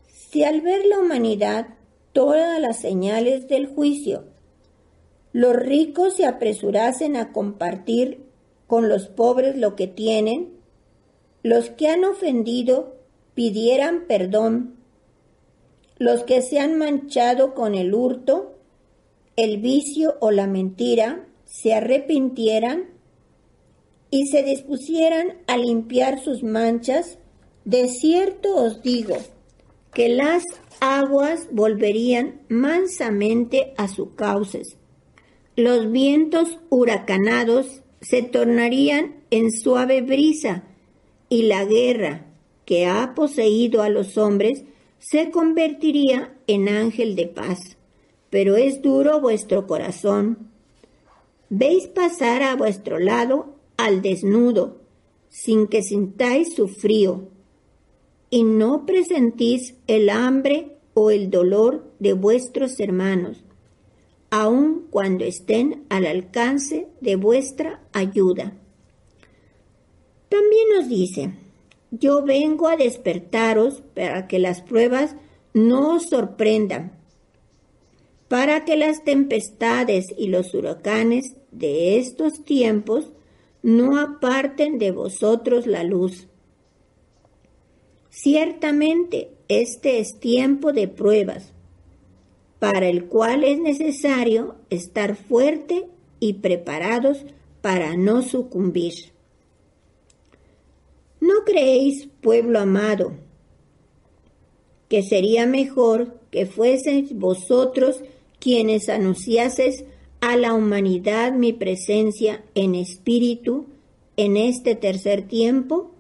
Si 0.06 0.44
al 0.44 0.60
ver 0.60 0.86
la 0.86 1.00
humanidad 1.00 1.66
todas 2.12 2.60
las 2.60 2.78
señales 2.78 3.48
del 3.48 3.66
juicio, 3.66 4.22
los 5.32 5.56
ricos 5.56 6.14
se 6.14 6.26
apresurasen 6.26 7.16
a 7.16 7.32
compartir 7.32 8.20
con 8.68 8.88
los 8.88 9.08
pobres 9.08 9.56
lo 9.56 9.74
que 9.74 9.88
tienen, 9.88 10.52
los 11.42 11.70
que 11.70 11.88
han 11.88 12.04
ofendido 12.04 12.94
pidieran 13.34 14.04
perdón, 14.06 14.76
los 15.98 16.22
que 16.22 16.40
se 16.42 16.60
han 16.60 16.78
manchado 16.78 17.52
con 17.52 17.74
el 17.74 17.94
hurto, 17.94 18.55
el 19.36 19.58
vicio 19.58 20.16
o 20.20 20.30
la 20.30 20.46
mentira, 20.46 21.26
se 21.44 21.74
arrepintieran 21.74 22.90
y 24.10 24.26
se 24.26 24.42
dispusieran 24.42 25.38
a 25.46 25.56
limpiar 25.56 26.22
sus 26.22 26.42
manchas, 26.42 27.18
de 27.64 27.88
cierto 27.88 28.56
os 28.56 28.82
digo 28.82 29.16
que 29.92 30.08
las 30.08 30.44
aguas 30.80 31.48
volverían 31.52 32.42
mansamente 32.48 33.74
a 33.76 33.88
sus 33.88 34.10
cauces. 34.14 34.76
Los 35.56 35.90
vientos 35.90 36.58
huracanados 36.68 37.82
se 38.00 38.22
tornarían 38.22 39.16
en 39.30 39.50
suave 39.50 40.02
brisa 40.02 40.64
y 41.28 41.42
la 41.42 41.64
guerra 41.64 42.26
que 42.64 42.86
ha 42.86 43.14
poseído 43.14 43.82
a 43.82 43.88
los 43.88 44.18
hombres 44.18 44.64
se 44.98 45.30
convertiría 45.30 46.34
en 46.46 46.68
ángel 46.68 47.16
de 47.16 47.26
paz. 47.26 47.75
Pero 48.36 48.56
es 48.56 48.82
duro 48.82 49.18
vuestro 49.18 49.66
corazón. 49.66 50.50
Veis 51.48 51.86
pasar 51.86 52.42
a 52.42 52.54
vuestro 52.54 52.98
lado 52.98 53.54
al 53.78 54.02
desnudo, 54.02 54.76
sin 55.30 55.66
que 55.68 55.82
sintáis 55.82 56.54
su 56.54 56.68
frío, 56.68 57.28
y 58.28 58.44
no 58.44 58.84
presentís 58.84 59.76
el 59.86 60.10
hambre 60.10 60.76
o 60.92 61.10
el 61.10 61.30
dolor 61.30 61.90
de 61.98 62.12
vuestros 62.12 62.78
hermanos, 62.78 63.42
aun 64.28 64.86
cuando 64.90 65.24
estén 65.24 65.86
al 65.88 66.04
alcance 66.04 66.88
de 67.00 67.16
vuestra 67.16 67.80
ayuda. 67.94 68.52
También 70.28 70.68
nos 70.76 70.90
dice, 70.90 71.32
yo 71.90 72.22
vengo 72.22 72.68
a 72.68 72.76
despertaros 72.76 73.82
para 73.94 74.28
que 74.28 74.38
las 74.38 74.60
pruebas 74.60 75.16
no 75.54 75.94
os 75.94 76.10
sorprendan, 76.10 76.96
para 78.28 78.64
que 78.64 78.76
las 78.76 79.04
tempestades 79.04 80.06
y 80.16 80.28
los 80.28 80.52
huracanes 80.54 81.36
de 81.52 81.98
estos 81.98 82.44
tiempos 82.44 83.12
no 83.62 83.98
aparten 83.98 84.78
de 84.78 84.90
vosotros 84.90 85.66
la 85.66 85.84
luz. 85.84 86.28
Ciertamente 88.10 89.30
este 89.48 90.00
es 90.00 90.18
tiempo 90.18 90.72
de 90.72 90.88
pruebas, 90.88 91.52
para 92.58 92.88
el 92.88 93.04
cual 93.04 93.44
es 93.44 93.60
necesario 93.60 94.56
estar 94.70 95.16
fuerte 95.16 95.86
y 96.18 96.34
preparados 96.34 97.24
para 97.60 97.96
no 97.96 98.22
sucumbir. 98.22 98.94
¿No 101.20 101.44
creéis, 101.44 102.08
pueblo 102.20 102.58
amado, 102.58 103.12
que 104.88 105.02
sería 105.02 105.46
mejor 105.46 106.20
que 106.30 106.46
fueseis 106.46 107.16
vosotros 107.16 108.02
quienes 108.38 108.88
anunciaseis 108.88 109.84
a 110.20 110.36
la 110.36 110.54
humanidad 110.54 111.32
mi 111.32 111.52
presencia 111.52 112.44
en 112.54 112.74
espíritu 112.74 113.66
en 114.16 114.36
este 114.36 114.74
tercer 114.74 115.28
tiempo 115.28 115.92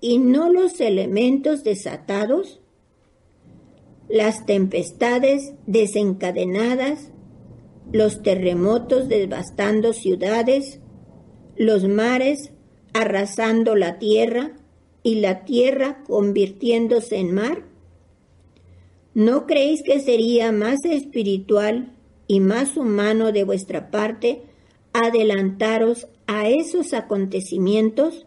y 0.00 0.18
no 0.18 0.52
los 0.52 0.80
elementos 0.80 1.64
desatados, 1.64 2.60
las 4.08 4.46
tempestades 4.46 5.54
desencadenadas, 5.66 7.10
los 7.92 8.22
terremotos 8.22 9.08
devastando 9.08 9.92
ciudades, 9.92 10.80
los 11.56 11.88
mares 11.88 12.52
arrasando 12.92 13.74
la 13.76 13.98
tierra 13.98 14.52
y 15.02 15.16
la 15.16 15.44
tierra 15.44 16.02
convirtiéndose 16.04 17.16
en 17.16 17.34
mar? 17.34 17.64
¿No 19.18 19.48
creéis 19.48 19.82
que 19.82 19.98
sería 19.98 20.52
más 20.52 20.84
espiritual 20.84 21.92
y 22.28 22.38
más 22.38 22.76
humano 22.76 23.32
de 23.32 23.42
vuestra 23.42 23.90
parte 23.90 24.42
adelantaros 24.92 26.06
a 26.28 26.48
esos 26.48 26.94
acontecimientos 26.94 28.26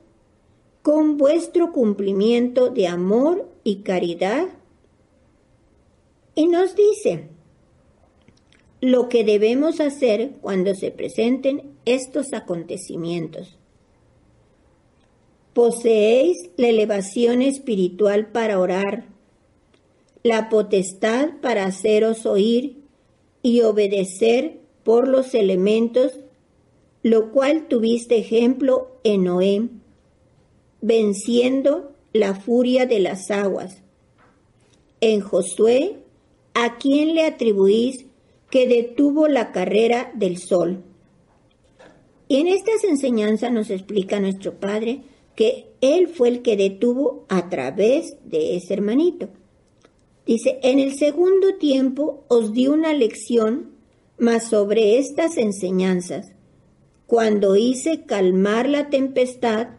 con 0.82 1.16
vuestro 1.16 1.72
cumplimiento 1.72 2.72
de 2.72 2.88
amor 2.88 3.50
y 3.64 3.84
caridad. 3.84 4.48
Y 6.36 6.48
nos 6.48 6.76
dice 6.76 7.30
lo 8.82 9.08
que 9.08 9.24
debemos 9.24 9.80
hacer 9.80 10.32
cuando 10.42 10.76
se 10.76 10.92
presenten 10.92 11.72
estos 11.86 12.34
acontecimientos. 12.34 13.58
Poseéis 15.54 16.50
la 16.58 16.68
elevación 16.68 17.42
espiritual 17.42 18.28
para 18.34 18.60
orar, 18.60 19.11
la 20.24 20.50
potestad 20.50 21.30
para 21.42 21.66
haceros 21.66 22.26
oír 22.26 22.84
y 23.42 23.62
obedecer 23.62 24.60
por 24.84 25.08
los 25.08 25.34
elementos, 25.34 26.20
lo 27.04 27.32
cual 27.32 27.68
tuviste 27.68 28.18
ejemplo 28.18 29.00
en 29.04 29.24
Noé, 29.24 29.70
venciendo 30.82 31.94
la 32.14 32.36
furia 32.36 32.86
de 32.86 33.00
las 33.00 33.32
aguas. 33.32 33.82
En 35.00 35.22
Josué, 35.22 35.98
¿a 36.54 36.78
quién 36.78 37.16
le 37.16 37.26
atribuís 37.26 38.06
que 38.50 38.68
detuvo 38.68 39.28
la 39.28 39.52
carrera 39.52 40.12
del 40.14 40.38
sol? 40.38 40.84
Y 42.28 42.38
en 42.38 42.48
estas 42.48 42.84
enseñanzas 42.84 43.52
nos 43.52 43.70
explica 43.70 44.20
nuestro 44.20 44.60
Padre 44.60 45.02
que 45.36 45.68
Él 45.82 46.08
fue 46.08 46.30
el 46.30 46.42
que 46.42 46.56
detuvo 46.56 47.26
a 47.30 47.50
través 47.50 48.18
de 48.26 48.56
ese 48.56 48.74
hermanito. 48.74 49.30
Dice, 50.26 50.60
en 50.64 50.80
el 50.80 50.98
segundo 50.98 51.56
tiempo 51.56 52.26
os 52.28 52.54
di 52.54 52.68
una 52.68 52.94
lección 52.94 53.72
más 54.18 54.50
sobre 54.50 55.00
estas 55.00 55.38
enseñanzas, 55.38 56.34
cuando 57.08 57.56
hice 57.56 58.06
calmar 58.06 58.70
la 58.70 58.90
tempestad 58.90 59.70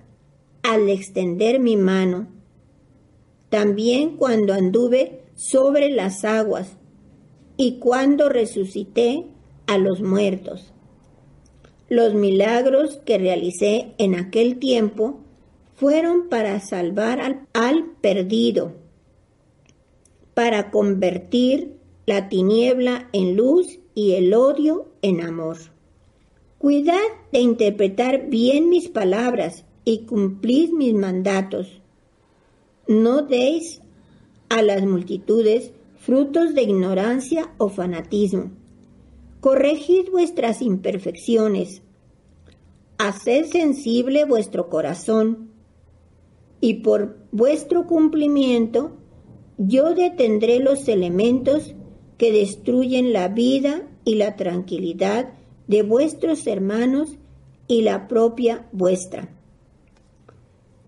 al 0.63 0.89
extender 0.89 1.61
mi 1.61 1.77
mano, 1.77 2.29
también 3.49 4.17
cuando 4.17 4.53
anduve 4.53 5.23
sobre 5.35 5.91
las 5.91 6.25
aguas 6.25 6.77
y 7.57 7.79
cuando 7.79 8.29
resucité 8.29 9.27
a 9.67 9.79
los 9.79 10.01
muertos. 10.01 10.73
Los 11.89 12.15
milagros 12.15 12.99
que 13.05 13.19
realicé 13.19 13.95
en 13.99 14.15
aquel 14.15 14.59
tiempo 14.59 15.21
fueron 15.75 16.29
para 16.29 16.59
salvar 16.61 17.21
al, 17.21 17.47
al 17.53 17.93
perdido, 18.01 18.73
para 20.35 20.71
convertir 20.71 21.77
la 22.07 22.29
tiniebla 22.29 23.09
en 23.13 23.37
luz 23.37 23.79
y 23.95 24.13
el 24.13 24.35
odio 24.35 24.89
en 25.03 25.21
amor. 25.21 25.59
Cuidad 26.59 27.01
de 27.33 27.41
interpretar 27.41 28.29
bien 28.29 28.69
mis 28.69 28.89
palabras 28.89 29.65
y 29.85 30.05
cumplid 30.07 30.71
mis 30.73 30.95
mandatos. 30.95 31.81
No 32.87 33.23
deis 33.23 33.81
a 34.49 34.63
las 34.63 34.85
multitudes 34.85 35.73
frutos 35.97 36.55
de 36.55 36.63
ignorancia 36.63 37.53
o 37.59 37.69
fanatismo. 37.69 38.51
Corregid 39.41 40.11
vuestras 40.11 40.63
imperfecciones. 40.63 41.83
Haced 42.99 43.47
sensible 43.47 44.25
vuestro 44.25 44.69
corazón. 44.69 45.51
Y 46.61 46.75
por 46.75 47.19
vuestro 47.33 47.87
cumplimiento, 47.87 48.93
yo 49.59 49.95
detendré 49.95 50.59
los 50.59 50.89
elementos 50.89 51.75
que 52.19 52.33
destruyen 52.33 53.13
la 53.13 53.29
vida 53.29 53.83
y 54.05 54.17
la 54.17 54.37
tranquilidad 54.37 55.33
de 55.67 55.83
vuestros 55.83 56.47
hermanos 56.47 57.19
y 57.69 57.83
la 57.83 58.09
propia 58.09 58.69
vuestra. 58.73 59.29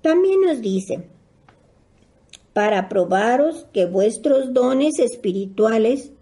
También 0.03 0.43
nos 0.43 0.61
dice, 0.61 1.09
para 2.53 2.89
probaros 2.89 3.67
que 3.73 3.87
vuestros 3.87 4.53
dones 4.53 4.99
espirituales 4.99 6.13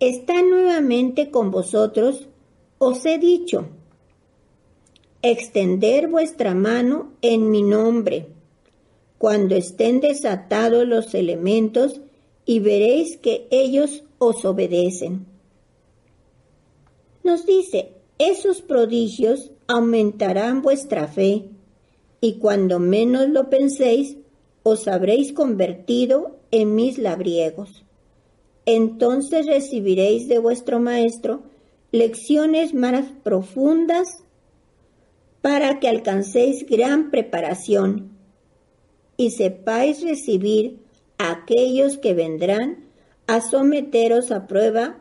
están 0.00 0.50
nuevamente 0.50 1.30
con 1.30 1.50
vosotros, 1.50 2.28
os 2.78 3.04
he 3.06 3.18
dicho, 3.18 3.68
extender 5.22 6.08
vuestra 6.08 6.54
mano 6.54 7.12
en 7.22 7.50
mi 7.50 7.62
nombre, 7.62 8.26
cuando 9.18 9.56
estén 9.56 10.00
desatados 10.00 10.86
los 10.86 11.14
elementos, 11.14 12.00
y 12.46 12.60
veréis 12.60 13.18
que 13.18 13.46
ellos 13.50 14.04
os 14.18 14.44
obedecen. 14.46 15.26
Nos 17.22 17.44
dice, 17.44 17.92
esos 18.18 18.62
prodigios 18.62 19.50
aumentarán 19.66 20.62
vuestra 20.62 21.08
fe, 21.08 21.44
y 22.20 22.38
cuando 22.38 22.78
menos 22.78 23.28
lo 23.28 23.50
penséis, 23.50 24.16
os 24.62 24.88
habréis 24.88 25.32
convertido 25.32 26.38
en 26.50 26.74
mis 26.74 26.96
labriegos. 26.96 27.84
Entonces 28.64 29.46
recibiréis 29.46 30.28
de 30.28 30.38
vuestro 30.38 30.80
Maestro 30.80 31.42
lecciones 31.92 32.74
más 32.74 33.12
profundas 33.22 34.22
para 35.42 35.80
que 35.80 35.88
alcancéis 35.88 36.66
gran 36.66 37.10
preparación 37.10 38.17
y 39.18 39.32
sepáis 39.32 40.02
recibir 40.02 40.78
a 41.18 41.32
aquellos 41.32 41.98
que 41.98 42.14
vendrán 42.14 42.86
a 43.26 43.42
someteros 43.42 44.30
a 44.30 44.46
prueba 44.46 45.00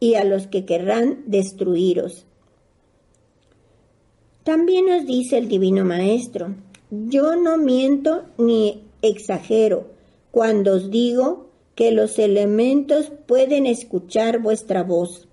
y 0.00 0.14
a 0.14 0.24
los 0.24 0.48
que 0.48 0.64
querrán 0.64 1.22
destruiros. 1.26 2.26
También 4.42 4.86
nos 4.86 5.06
dice 5.06 5.38
el 5.38 5.46
Divino 5.46 5.84
Maestro, 5.84 6.56
yo 6.90 7.36
no 7.36 7.58
miento 7.58 8.24
ni 8.38 8.82
exagero 9.02 9.88
cuando 10.30 10.74
os 10.74 10.90
digo 10.90 11.50
que 11.74 11.92
los 11.92 12.18
elementos 12.18 13.12
pueden 13.26 13.66
escuchar 13.66 14.40
vuestra 14.40 14.82
voz 14.82 15.28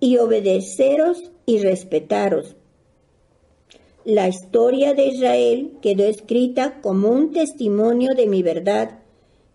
y 0.00 0.16
obedeceros 0.16 1.30
y 1.44 1.58
respetaros. 1.58 2.56
La 4.08 4.26
historia 4.26 4.94
de 4.94 5.08
Israel 5.08 5.76
quedó 5.82 6.04
escrita 6.04 6.80
como 6.80 7.10
un 7.10 7.30
testimonio 7.30 8.14
de 8.16 8.26
mi 8.26 8.42
verdad 8.42 9.00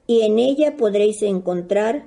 y 0.05 0.21
en 0.21 0.37
ella 0.37 0.77
podréis 0.77 1.23
encontrar 1.23 2.05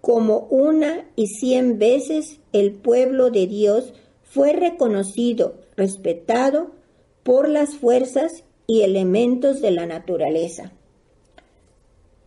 como 0.00 0.48
una 0.50 1.08
y 1.14 1.28
cien 1.28 1.78
veces 1.78 2.40
el 2.52 2.72
pueblo 2.72 3.30
de 3.30 3.46
Dios 3.46 3.94
fue 4.24 4.52
reconocido, 4.52 5.60
respetado 5.76 6.72
por 7.22 7.48
las 7.48 7.76
fuerzas 7.76 8.42
y 8.66 8.80
elementos 8.80 9.60
de 9.60 9.70
la 9.70 9.86
naturaleza. 9.86 10.72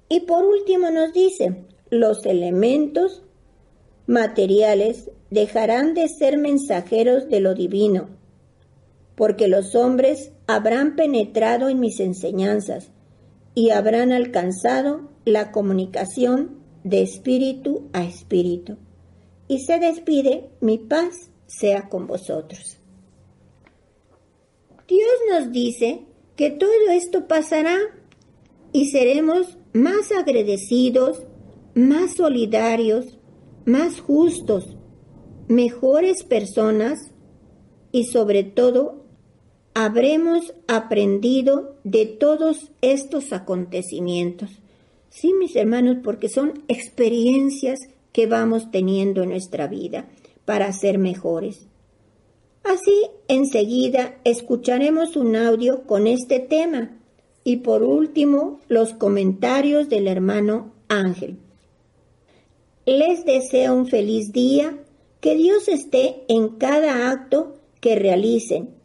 Y 0.08 0.22
por 0.22 0.46
último 0.46 0.90
nos 0.90 1.12
dice, 1.12 1.66
los 1.90 2.26
elementos 2.26 3.24
materiales 4.08 5.12
dejarán 5.30 5.96
de 5.96 6.08
ser 6.08 6.38
mensajeros 6.38 7.28
de 7.28 7.42
lo 7.42 7.56
divino, 7.56 8.19
porque 9.20 9.50
los 9.50 9.76
hombres 9.76 10.32
habrán 10.48 10.96
penetrado 10.96 11.68
en 11.68 11.82
mis 11.82 12.00
enseñanzas 12.00 12.94
y 13.54 13.72
habrán 13.72 14.14
alcanzado 14.14 15.10
la 15.26 15.52
comunicación 15.52 16.62
de 16.86 17.02
espíritu 17.02 17.90
a 17.92 18.06
espíritu. 18.06 18.78
Y 19.50 19.60
se 19.60 19.78
despide, 19.78 20.48
mi 20.62 20.78
paz 20.78 21.32
sea 21.48 21.90
con 21.90 22.08
vosotros. 22.08 22.78
Dios 24.88 25.12
nos 25.30 25.52
dice 25.52 26.06
que 26.38 26.52
todo 26.52 26.90
esto 26.90 27.28
pasará 27.28 27.78
y 28.72 28.90
seremos 28.90 29.58
más 29.74 30.14
agradecidos, 30.14 31.24
más 31.74 32.16
solidarios, 32.16 33.20
más 33.66 34.00
justos, 34.00 34.78
mejores 35.50 36.24
personas 36.24 37.12
y 37.92 38.06
sobre 38.06 38.46
todo 38.46 39.09
habremos 39.82 40.54
aprendido 40.68 41.78
de 41.86 42.06
todos 42.06 42.70
estos 42.82 43.32
acontecimientos. 43.32 44.50
Sí, 45.10 45.32
mis 45.32 45.56
hermanos, 45.56 46.00
porque 46.04 46.28
son 46.28 46.66
experiencias 46.68 47.80
que 48.12 48.28
vamos 48.28 48.72
teniendo 48.72 49.24
en 49.24 49.30
nuestra 49.30 49.68
vida 49.68 50.10
para 50.44 50.74
ser 50.74 50.98
mejores. 50.98 51.66
Así, 52.62 53.06
enseguida 53.30 54.18
escucharemos 54.26 55.16
un 55.16 55.38
audio 55.38 55.84
con 55.84 56.08
este 56.08 56.42
tema 56.42 56.98
y 57.46 57.58
por 57.58 57.82
último 57.82 58.60
los 58.68 58.94
comentarios 58.94 59.88
del 59.88 60.10
hermano 60.10 60.74
Ángel. 60.90 61.38
Les 62.86 63.24
deseo 63.24 63.76
un 63.76 63.88
feliz 63.88 64.34
día, 64.34 64.78
que 65.22 65.38
Dios 65.38 65.70
esté 65.70 66.26
en 66.28 66.50
cada 66.50 67.12
acto 67.12 67.56
que 67.80 67.96
realicen. 67.96 68.78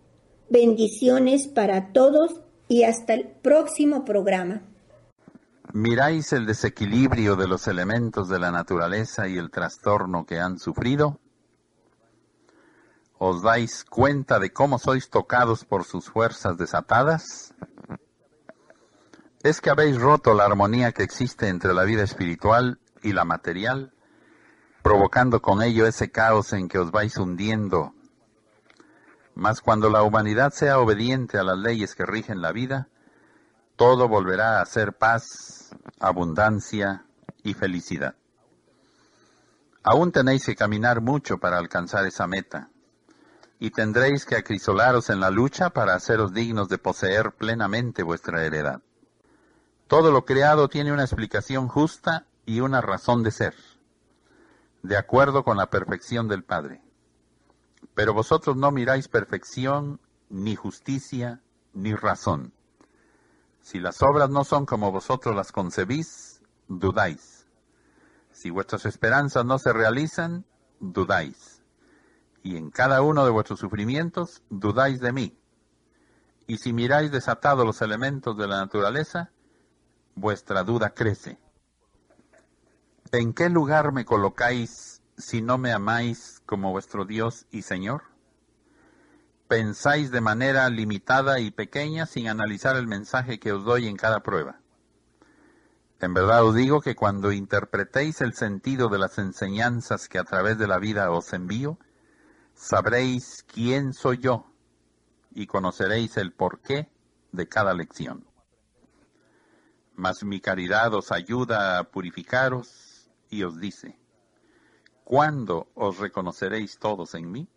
Bendiciones 0.54 1.48
para 1.48 1.92
todos 1.92 2.40
y 2.68 2.84
hasta 2.84 3.14
el 3.14 3.26
próximo 3.26 4.04
programa. 4.04 4.62
¿Miráis 5.72 6.32
el 6.32 6.46
desequilibrio 6.46 7.34
de 7.34 7.48
los 7.48 7.66
elementos 7.66 8.28
de 8.28 8.38
la 8.38 8.52
naturaleza 8.52 9.26
y 9.26 9.36
el 9.36 9.50
trastorno 9.50 10.24
que 10.24 10.38
han 10.38 10.60
sufrido? 10.60 11.18
¿Os 13.18 13.42
dais 13.42 13.84
cuenta 13.84 14.38
de 14.38 14.52
cómo 14.52 14.78
sois 14.78 15.10
tocados 15.10 15.64
por 15.64 15.82
sus 15.82 16.08
fuerzas 16.08 16.56
desatadas? 16.56 17.52
¿Es 19.42 19.60
que 19.60 19.70
habéis 19.70 20.00
roto 20.00 20.34
la 20.34 20.44
armonía 20.44 20.92
que 20.92 21.02
existe 21.02 21.48
entre 21.48 21.74
la 21.74 21.82
vida 21.82 22.04
espiritual 22.04 22.78
y 23.02 23.12
la 23.12 23.24
material, 23.24 23.92
provocando 24.84 25.42
con 25.42 25.64
ello 25.64 25.84
ese 25.84 26.12
caos 26.12 26.52
en 26.52 26.68
que 26.68 26.78
os 26.78 26.92
vais 26.92 27.16
hundiendo? 27.16 27.93
Mas 29.34 29.60
cuando 29.60 29.90
la 29.90 30.02
humanidad 30.02 30.52
sea 30.52 30.78
obediente 30.78 31.38
a 31.38 31.42
las 31.42 31.58
leyes 31.58 31.94
que 31.94 32.06
rigen 32.06 32.40
la 32.40 32.52
vida, 32.52 32.88
todo 33.76 34.08
volverá 34.08 34.60
a 34.60 34.66
ser 34.66 34.92
paz, 34.92 35.74
abundancia 35.98 37.04
y 37.42 37.54
felicidad. 37.54 38.14
Aún 39.82 40.12
tenéis 40.12 40.46
que 40.46 40.54
caminar 40.54 41.00
mucho 41.00 41.38
para 41.38 41.58
alcanzar 41.58 42.06
esa 42.06 42.26
meta, 42.26 42.70
y 43.58 43.70
tendréis 43.70 44.24
que 44.24 44.36
acrisolaros 44.36 45.10
en 45.10 45.20
la 45.20 45.30
lucha 45.30 45.70
para 45.70 45.94
haceros 45.94 46.32
dignos 46.32 46.68
de 46.68 46.78
poseer 46.78 47.32
plenamente 47.32 48.02
vuestra 48.02 48.44
heredad. 48.44 48.80
Todo 49.88 50.10
lo 50.10 50.24
creado 50.24 50.68
tiene 50.68 50.92
una 50.92 51.04
explicación 51.04 51.68
justa 51.68 52.26
y 52.46 52.60
una 52.60 52.80
razón 52.80 53.22
de 53.22 53.30
ser, 53.30 53.54
de 54.82 54.96
acuerdo 54.96 55.44
con 55.44 55.56
la 55.56 55.66
perfección 55.66 56.28
del 56.28 56.44
Padre. 56.44 56.83
Pero 57.94 58.14
vosotros 58.14 58.56
no 58.56 58.70
miráis 58.70 59.08
perfección, 59.08 60.00
ni 60.28 60.56
justicia, 60.56 61.42
ni 61.72 61.94
razón 61.94 62.52
si 63.64 63.80
las 63.80 64.02
obras 64.02 64.28
no 64.28 64.44
son 64.44 64.66
como 64.66 64.92
vosotros 64.92 65.34
las 65.34 65.50
concebís, 65.50 66.42
dudáis. 66.68 67.46
Si 68.30 68.50
vuestras 68.50 68.84
esperanzas 68.84 69.46
no 69.46 69.58
se 69.58 69.72
realizan, 69.72 70.44
dudáis. 70.80 71.62
Y 72.42 72.58
en 72.58 72.70
cada 72.70 73.00
uno 73.00 73.24
de 73.24 73.30
vuestros 73.30 73.60
sufrimientos, 73.60 74.42
dudáis 74.50 75.00
de 75.00 75.12
mí. 75.12 75.38
Y 76.46 76.58
si 76.58 76.74
miráis 76.74 77.10
desatados 77.10 77.64
los 77.64 77.80
elementos 77.80 78.36
de 78.36 78.46
la 78.46 78.58
naturaleza, 78.58 79.30
vuestra 80.14 80.62
duda 80.62 80.90
crece. 80.90 81.38
¿En 83.12 83.32
qué 83.32 83.48
lugar 83.48 83.92
me 83.92 84.04
colocáis 84.04 84.93
si 85.16 85.42
no 85.42 85.58
me 85.58 85.72
amáis 85.72 86.42
como 86.46 86.70
vuestro 86.72 87.04
Dios 87.04 87.46
y 87.50 87.62
Señor? 87.62 88.14
pensáis 89.48 90.10
de 90.10 90.20
manera 90.20 90.68
limitada 90.68 91.38
y 91.38 91.50
pequeña 91.50 92.06
sin 92.06 92.28
analizar 92.28 92.76
el 92.76 92.86
mensaje 92.86 93.38
que 93.38 93.52
os 93.52 93.64
doy 93.64 93.86
en 93.86 93.96
cada 93.96 94.20
prueba. 94.20 94.60
En 96.00 96.12
verdad 96.12 96.44
os 96.44 96.54
digo 96.54 96.80
que 96.80 96.96
cuando 96.96 97.32
interpretéis 97.32 98.20
el 98.20 98.34
sentido 98.34 98.88
de 98.88 98.98
las 98.98 99.18
enseñanzas 99.18 100.08
que 100.08 100.18
a 100.18 100.24
través 100.24 100.58
de 100.58 100.66
la 100.66 100.78
vida 100.78 101.10
os 101.10 101.32
envío, 101.32 101.78
sabréis 102.54 103.44
quién 103.46 103.92
soy 103.92 104.18
yo 104.18 104.50
y 105.30 105.46
conoceréis 105.46 106.16
el 106.16 106.32
porqué 106.32 106.90
de 107.32 107.48
cada 107.48 107.74
lección. 107.74 108.26
Mas 109.94 110.24
mi 110.24 110.40
caridad 110.40 110.92
os 110.94 111.12
ayuda 111.12 111.78
a 111.78 111.84
purificaros 111.84 113.08
y 113.30 113.44
os 113.44 113.60
dice, 113.60 113.96
¿cuándo 115.04 115.68
os 115.74 115.98
reconoceréis 115.98 116.78
todos 116.78 117.14
en 117.14 117.30
mí? 117.30 117.48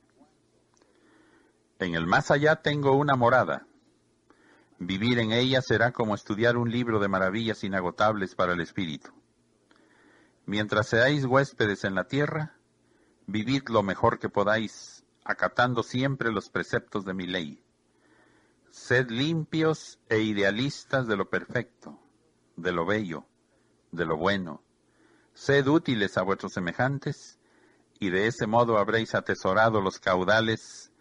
En 1.79 1.95
el 1.95 2.05
más 2.07 2.31
allá 2.31 2.57
tengo 2.57 2.93
una 2.93 3.15
morada. 3.15 3.65
Vivir 4.79 5.19
en 5.19 5.31
ella 5.31 5.61
será 5.61 5.91
como 5.91 6.13
estudiar 6.13 6.57
un 6.57 6.69
libro 6.69 6.99
de 6.99 7.07
maravillas 7.07 7.63
inagotables 7.63 8.35
para 8.35 8.53
el 8.53 8.61
espíritu. 8.61 9.11
Mientras 10.45 10.87
seáis 10.87 11.25
huéspedes 11.25 11.83
en 11.83 11.95
la 11.95 12.05
tierra, 12.05 12.55
vivid 13.25 13.63
lo 13.69 13.83
mejor 13.83 14.19
que 14.19 14.29
podáis, 14.29 15.03
acatando 15.23 15.83
siempre 15.83 16.31
los 16.31 16.49
preceptos 16.49 17.05
de 17.05 17.13
mi 17.13 17.27
ley. 17.27 17.63
Sed 18.71 19.09
limpios 19.09 19.99
e 20.09 20.19
idealistas 20.19 21.07
de 21.07 21.17
lo 21.17 21.29
perfecto, 21.29 21.99
de 22.55 22.71
lo 22.71 22.85
bello, 22.85 23.25
de 23.91 24.05
lo 24.05 24.17
bueno. 24.17 24.63
Sed 25.33 25.67
útiles 25.67 26.17
a 26.17 26.21
vuestros 26.21 26.53
semejantes, 26.53 27.36
y 27.99 28.09
de 28.09 28.27
ese 28.27 28.47
modo 28.47 28.77
habréis 28.77 29.15
atesorado 29.15 29.81
los 29.81 29.99
caudales 29.99 30.91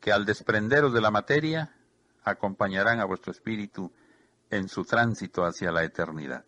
que 0.00 0.12
al 0.12 0.24
desprenderos 0.24 0.92
de 0.92 1.00
la 1.00 1.10
materia 1.10 1.74
acompañarán 2.22 3.00
a 3.00 3.04
vuestro 3.04 3.32
espíritu 3.32 3.92
en 4.50 4.68
su 4.68 4.84
tránsito 4.84 5.44
hacia 5.44 5.72
la 5.72 5.84
eternidad. 5.84 6.44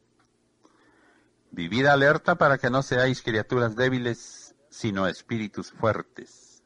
Vivid 1.51 1.87
alerta 1.87 2.37
para 2.37 2.59
que 2.59 2.71
no 2.71 2.83
seáis 2.83 3.23
criaturas 3.23 3.75
débiles, 3.77 4.55
sino 4.69 5.07
espíritus 5.07 5.73
fuertes. 5.73 6.63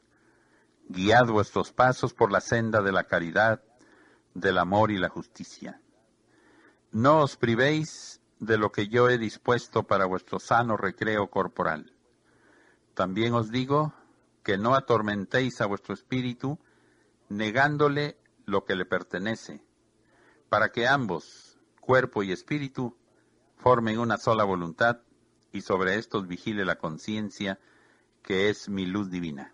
Guiad 0.89 1.27
vuestros 1.27 1.71
pasos 1.71 2.13
por 2.13 2.31
la 2.31 2.41
senda 2.41 2.81
de 2.81 2.91
la 2.91 3.05
caridad, 3.05 3.63
del 4.33 4.57
amor 4.57 4.91
y 4.91 4.97
la 4.97 5.09
justicia. 5.09 5.81
No 6.91 7.19
os 7.19 7.37
privéis 7.37 8.19
de 8.39 8.57
lo 8.57 8.71
que 8.71 8.87
yo 8.87 9.09
he 9.09 9.17
dispuesto 9.17 9.83
para 9.83 10.05
vuestro 10.05 10.39
sano 10.39 10.75
recreo 10.75 11.29
corporal. 11.29 11.93
También 13.01 13.33
os 13.33 13.49
digo 13.49 13.95
que 14.43 14.59
no 14.59 14.75
atormentéis 14.75 15.59
a 15.59 15.65
vuestro 15.65 15.95
espíritu, 15.95 16.59
negándole 17.29 18.15
lo 18.45 18.63
que 18.63 18.75
le 18.75 18.85
pertenece, 18.85 19.65
para 20.49 20.71
que 20.71 20.87
ambos, 20.87 21.57
cuerpo 21.79 22.21
y 22.21 22.31
espíritu, 22.31 22.95
formen 23.57 23.97
una 23.97 24.17
sola 24.17 24.43
voluntad 24.43 24.99
y 25.51 25.61
sobre 25.61 25.95
estos 25.95 26.27
vigile 26.27 26.63
la 26.63 26.75
conciencia, 26.75 27.57
que 28.21 28.51
es 28.51 28.69
mi 28.69 28.85
luz 28.85 29.09
divina. 29.09 29.51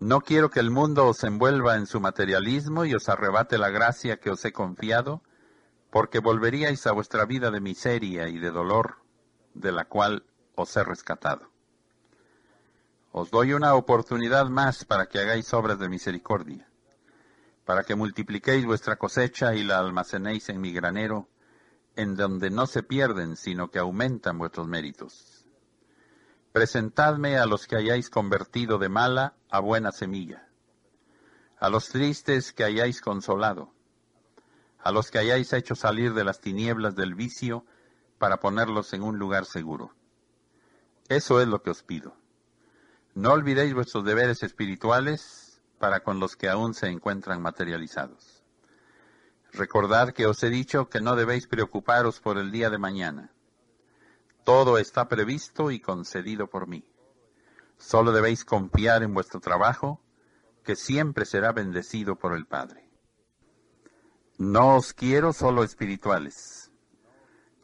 No 0.00 0.22
quiero 0.22 0.50
que 0.50 0.58
el 0.58 0.72
mundo 0.72 1.06
os 1.06 1.22
envuelva 1.22 1.76
en 1.76 1.86
su 1.86 2.00
materialismo 2.00 2.84
y 2.84 2.96
os 2.96 3.08
arrebate 3.08 3.58
la 3.58 3.70
gracia 3.70 4.18
que 4.18 4.30
os 4.30 4.44
he 4.44 4.50
confiado, 4.50 5.22
porque 5.92 6.18
volveríais 6.18 6.84
a 6.88 6.92
vuestra 6.92 7.26
vida 7.26 7.52
de 7.52 7.60
miseria 7.60 8.26
y 8.26 8.40
de 8.40 8.50
dolor, 8.50 8.96
de 9.54 9.70
la 9.70 9.84
cual 9.84 10.24
os 10.56 10.76
he 10.76 10.82
rescatado. 10.82 11.49
Os 13.12 13.30
doy 13.30 13.52
una 13.52 13.74
oportunidad 13.74 14.46
más 14.46 14.84
para 14.84 15.06
que 15.06 15.18
hagáis 15.18 15.52
obras 15.52 15.78
de 15.78 15.88
misericordia, 15.88 16.68
para 17.64 17.82
que 17.84 17.94
multipliquéis 17.94 18.64
vuestra 18.64 18.96
cosecha 18.96 19.54
y 19.54 19.64
la 19.64 19.78
almacenéis 19.78 20.48
en 20.48 20.60
mi 20.60 20.72
granero, 20.72 21.28
en 21.96 22.14
donde 22.14 22.50
no 22.50 22.66
se 22.66 22.82
pierden, 22.82 23.36
sino 23.36 23.70
que 23.70 23.78
aumentan 23.78 24.38
vuestros 24.38 24.68
méritos 24.68 25.40
Presentadme 26.52 27.38
a 27.38 27.46
los 27.46 27.68
que 27.68 27.76
hayáis 27.76 28.10
convertido 28.10 28.78
de 28.78 28.88
mala 28.88 29.34
a 29.50 29.60
buena 29.60 29.92
semilla, 29.92 30.48
a 31.60 31.68
los 31.68 31.90
tristes 31.90 32.52
que 32.52 32.64
hayáis 32.64 33.00
consolado, 33.00 33.72
a 34.80 34.90
los 34.90 35.12
que 35.12 35.18
hayáis 35.18 35.52
hecho 35.52 35.76
salir 35.76 36.12
de 36.12 36.24
las 36.24 36.40
tinieblas 36.40 36.96
del 36.96 37.14
vicio 37.14 37.64
para 38.18 38.40
ponerlos 38.40 38.92
en 38.94 39.02
un 39.04 39.16
lugar 39.16 39.44
seguro. 39.44 39.94
Eso 41.08 41.40
es 41.40 41.46
lo 41.46 41.62
que 41.62 41.70
os 41.70 41.84
pido. 41.84 42.16
No 43.14 43.32
olvidéis 43.32 43.74
vuestros 43.74 44.04
deberes 44.04 44.42
espirituales 44.42 45.60
para 45.78 46.00
con 46.00 46.20
los 46.20 46.36
que 46.36 46.48
aún 46.48 46.74
se 46.74 46.88
encuentran 46.88 47.42
materializados. 47.42 48.44
Recordad 49.52 50.10
que 50.12 50.26
os 50.26 50.42
he 50.42 50.50
dicho 50.50 50.88
que 50.88 51.00
no 51.00 51.16
debéis 51.16 51.46
preocuparos 51.46 52.20
por 52.20 52.38
el 52.38 52.50
día 52.50 52.70
de 52.70 52.78
mañana 52.78 53.32
todo 54.44 54.78
está 54.78 55.06
previsto 55.06 55.70
y 55.70 55.78
concedido 55.80 56.48
por 56.48 56.66
mí. 56.66 56.84
Solo 57.78 58.10
debéis 58.10 58.44
confiar 58.44 59.02
en 59.02 59.14
vuestro 59.14 59.38
trabajo, 59.38 60.00
que 60.64 60.76
siempre 60.76 61.24
será 61.24 61.52
bendecido 61.52 62.16
por 62.16 62.34
el 62.34 62.46
Padre. 62.46 62.90
No 64.38 64.76
os 64.76 64.92
quiero 64.92 65.32
solo 65.32 65.62
espirituales. 65.62 66.72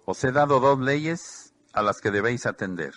Os 0.05 0.23
he 0.23 0.31
dado 0.31 0.61
dos 0.61 0.79
leyes 0.79 1.55
a 1.73 1.83
las 1.83 2.01
que 2.01 2.11
debéis 2.11 2.47
atender. 2.47 2.95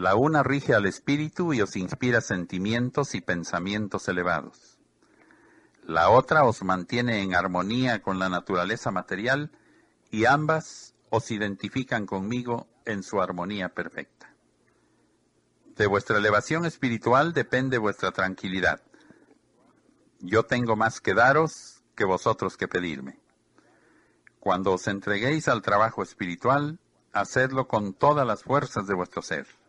La 0.00 0.14
una 0.14 0.42
rige 0.42 0.72
al 0.72 0.86
espíritu 0.86 1.52
y 1.52 1.60
os 1.60 1.76
inspira 1.76 2.22
sentimientos 2.22 3.14
y 3.14 3.20
pensamientos 3.20 4.08
elevados. 4.08 4.78
La 5.84 6.08
otra 6.08 6.44
os 6.44 6.62
mantiene 6.62 7.20
en 7.20 7.34
armonía 7.34 8.00
con 8.00 8.18
la 8.18 8.30
naturaleza 8.30 8.90
material 8.90 9.52
y 10.10 10.24
ambas 10.24 10.94
os 11.10 11.30
identifican 11.30 12.06
conmigo 12.06 12.66
en 12.86 13.02
su 13.02 13.20
armonía 13.20 13.68
perfecta. 13.68 14.34
De 15.76 15.86
vuestra 15.86 16.16
elevación 16.16 16.64
espiritual 16.64 17.34
depende 17.34 17.76
vuestra 17.76 18.10
tranquilidad. 18.10 18.80
Yo 20.20 20.44
tengo 20.44 20.76
más 20.76 21.02
que 21.02 21.12
daros 21.12 21.82
que 21.94 22.06
vosotros 22.06 22.56
que 22.56 22.68
pedirme. 22.68 23.20
Cuando 24.38 24.72
os 24.72 24.88
entreguéis 24.88 25.46
al 25.46 25.60
trabajo 25.60 26.02
espiritual, 26.02 26.78
hacedlo 27.12 27.68
con 27.68 27.92
todas 27.92 28.26
las 28.26 28.44
fuerzas 28.44 28.86
de 28.86 28.94
vuestro 28.94 29.20
ser. 29.20 29.59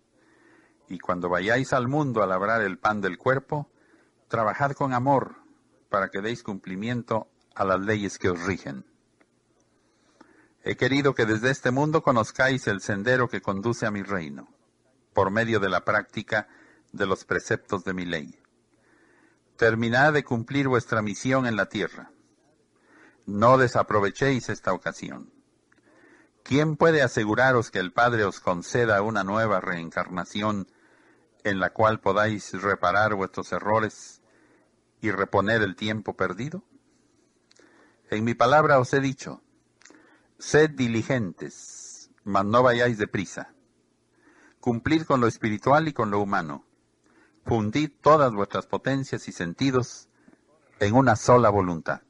Y 0.91 0.99
cuando 0.99 1.29
vayáis 1.29 1.71
al 1.71 1.87
mundo 1.87 2.21
a 2.21 2.27
labrar 2.27 2.61
el 2.61 2.77
pan 2.77 2.99
del 2.99 3.17
cuerpo, 3.17 3.71
trabajad 4.27 4.73
con 4.73 4.91
amor 4.91 5.37
para 5.89 6.09
que 6.09 6.19
deis 6.19 6.43
cumplimiento 6.43 7.29
a 7.55 7.63
las 7.63 7.79
leyes 7.79 8.17
que 8.17 8.29
os 8.29 8.43
rigen. 8.43 8.85
He 10.65 10.75
querido 10.75 11.15
que 11.15 11.25
desde 11.25 11.49
este 11.49 11.71
mundo 11.71 12.03
conozcáis 12.03 12.67
el 12.67 12.81
sendero 12.81 13.29
que 13.29 13.39
conduce 13.41 13.85
a 13.85 13.91
mi 13.91 14.03
reino, 14.03 14.49
por 15.13 15.31
medio 15.31 15.61
de 15.61 15.69
la 15.69 15.85
práctica 15.85 16.49
de 16.91 17.05
los 17.05 17.23
preceptos 17.23 17.85
de 17.85 17.93
mi 17.93 18.03
ley. 18.03 18.37
Terminad 19.55 20.11
de 20.11 20.25
cumplir 20.25 20.67
vuestra 20.67 21.01
misión 21.01 21.47
en 21.47 21.55
la 21.55 21.67
tierra. 21.67 22.11
No 23.25 23.57
desaprovechéis 23.57 24.49
esta 24.49 24.73
ocasión. 24.73 25.31
¿Quién 26.43 26.75
puede 26.75 27.01
aseguraros 27.01 27.71
que 27.71 27.79
el 27.79 27.93
Padre 27.93 28.25
os 28.25 28.41
conceda 28.41 29.01
una 29.01 29.23
nueva 29.23 29.61
reencarnación 29.61 30.67
en 31.43 31.59
la 31.59 31.71
cual 31.71 31.99
podáis 31.99 32.53
reparar 32.61 33.15
vuestros 33.15 33.51
errores 33.51 34.21
y 35.01 35.11
reponer 35.11 35.61
el 35.61 35.75
tiempo 35.75 36.15
perdido? 36.15 36.63
En 38.09 38.23
mi 38.23 38.33
palabra 38.33 38.79
os 38.79 38.93
he 38.93 38.99
dicho, 38.99 39.41
Sed 40.37 40.71
diligentes, 40.71 42.09
mas 42.23 42.45
no 42.45 42.63
vayáis 42.63 42.97
deprisa. 42.97 43.53
Cumplid 44.59 45.03
con 45.03 45.21
lo 45.21 45.27
espiritual 45.27 45.87
y 45.87 45.93
con 45.93 46.11
lo 46.11 46.19
humano. 46.19 46.65
Fundid 47.45 47.91
todas 48.01 48.33
vuestras 48.33 48.67
potencias 48.67 49.27
y 49.27 49.31
sentidos 49.31 50.09
en 50.79 50.95
una 50.95 51.15
sola 51.15 51.49
voluntad. 51.49 52.01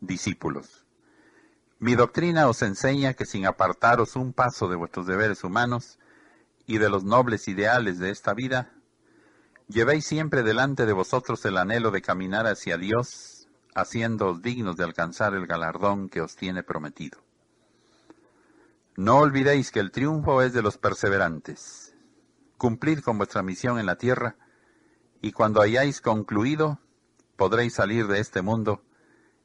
Discípulos, 0.00 0.84
mi 1.78 1.94
doctrina 1.94 2.48
os 2.48 2.62
enseña 2.62 3.14
que 3.14 3.24
sin 3.24 3.46
apartaros 3.46 4.16
un 4.16 4.32
paso 4.32 4.68
de 4.68 4.76
vuestros 4.76 5.06
deberes 5.06 5.44
humanos 5.44 5.98
y 6.66 6.78
de 6.78 6.88
los 6.88 7.04
nobles 7.04 7.48
ideales 7.48 7.98
de 7.98 8.10
esta 8.10 8.34
vida, 8.34 8.72
llevéis 9.68 10.06
siempre 10.06 10.42
delante 10.42 10.86
de 10.86 10.92
vosotros 10.92 11.44
el 11.44 11.58
anhelo 11.58 11.90
de 11.90 12.02
caminar 12.02 12.46
hacia 12.46 12.76
Dios 12.76 13.34
haciéndoos 13.74 14.40
dignos 14.40 14.76
de 14.76 14.84
alcanzar 14.84 15.34
el 15.34 15.46
galardón 15.46 16.08
que 16.08 16.20
os 16.20 16.36
tiene 16.36 16.62
prometido. 16.62 17.18
No 18.96 19.18
olvidéis 19.18 19.72
que 19.72 19.80
el 19.80 19.90
triunfo 19.90 20.42
es 20.42 20.52
de 20.52 20.62
los 20.62 20.78
perseverantes. 20.78 21.96
Cumplid 22.56 23.00
con 23.00 23.18
vuestra 23.18 23.42
misión 23.42 23.78
en 23.80 23.86
la 23.86 23.96
tierra, 23.96 24.36
y 25.20 25.32
cuando 25.32 25.60
hayáis 25.60 26.00
concluido, 26.00 26.78
podréis 27.36 27.74
salir 27.74 28.06
de 28.06 28.20
este 28.20 28.42
mundo 28.42 28.82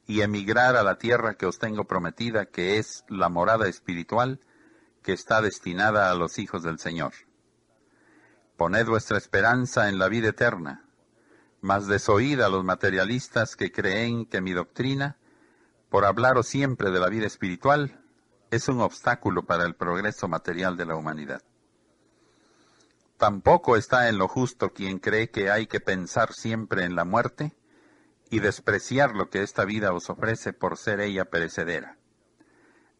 y 0.06 0.20
emigrar 0.20 0.76
a 0.76 0.84
la 0.84 0.98
tierra 0.98 1.34
que 1.34 1.46
os 1.46 1.58
tengo 1.58 1.84
prometida, 1.84 2.46
que 2.46 2.78
es 2.78 3.04
la 3.08 3.28
morada 3.28 3.68
espiritual 3.68 4.40
que 5.02 5.12
está 5.12 5.40
destinada 5.40 6.10
a 6.10 6.14
los 6.14 6.38
hijos 6.38 6.62
del 6.62 6.78
Señor. 6.78 7.12
Poned 8.56 8.86
vuestra 8.86 9.18
esperanza 9.18 9.88
en 9.88 9.98
la 9.98 10.08
vida 10.08 10.28
eterna, 10.28 10.84
mas 11.60 11.86
desoíd 11.86 12.40
a 12.40 12.48
los 12.48 12.64
materialistas 12.64 13.56
que 13.56 13.72
creen 13.72 14.26
que 14.26 14.40
mi 14.40 14.52
doctrina, 14.52 15.16
por 15.88 16.04
hablaros 16.04 16.46
siempre 16.46 16.90
de 16.90 17.00
la 17.00 17.08
vida 17.08 17.26
espiritual, 17.26 18.00
es 18.50 18.68
un 18.68 18.80
obstáculo 18.80 19.44
para 19.44 19.64
el 19.64 19.74
progreso 19.74 20.28
material 20.28 20.76
de 20.76 20.86
la 20.86 20.96
humanidad. 20.96 21.42
Tampoco 23.16 23.76
está 23.76 24.08
en 24.08 24.18
lo 24.18 24.28
justo 24.28 24.72
quien 24.72 24.98
cree 24.98 25.30
que 25.30 25.50
hay 25.50 25.66
que 25.66 25.80
pensar 25.80 26.32
siempre 26.32 26.84
en 26.84 26.96
la 26.96 27.04
muerte 27.04 27.54
y 28.30 28.40
despreciar 28.40 29.14
lo 29.14 29.28
que 29.28 29.42
esta 29.42 29.64
vida 29.64 29.92
os 29.92 30.08
ofrece 30.08 30.52
por 30.52 30.78
ser 30.78 31.00
ella 31.00 31.26
perecedera. 31.26 31.99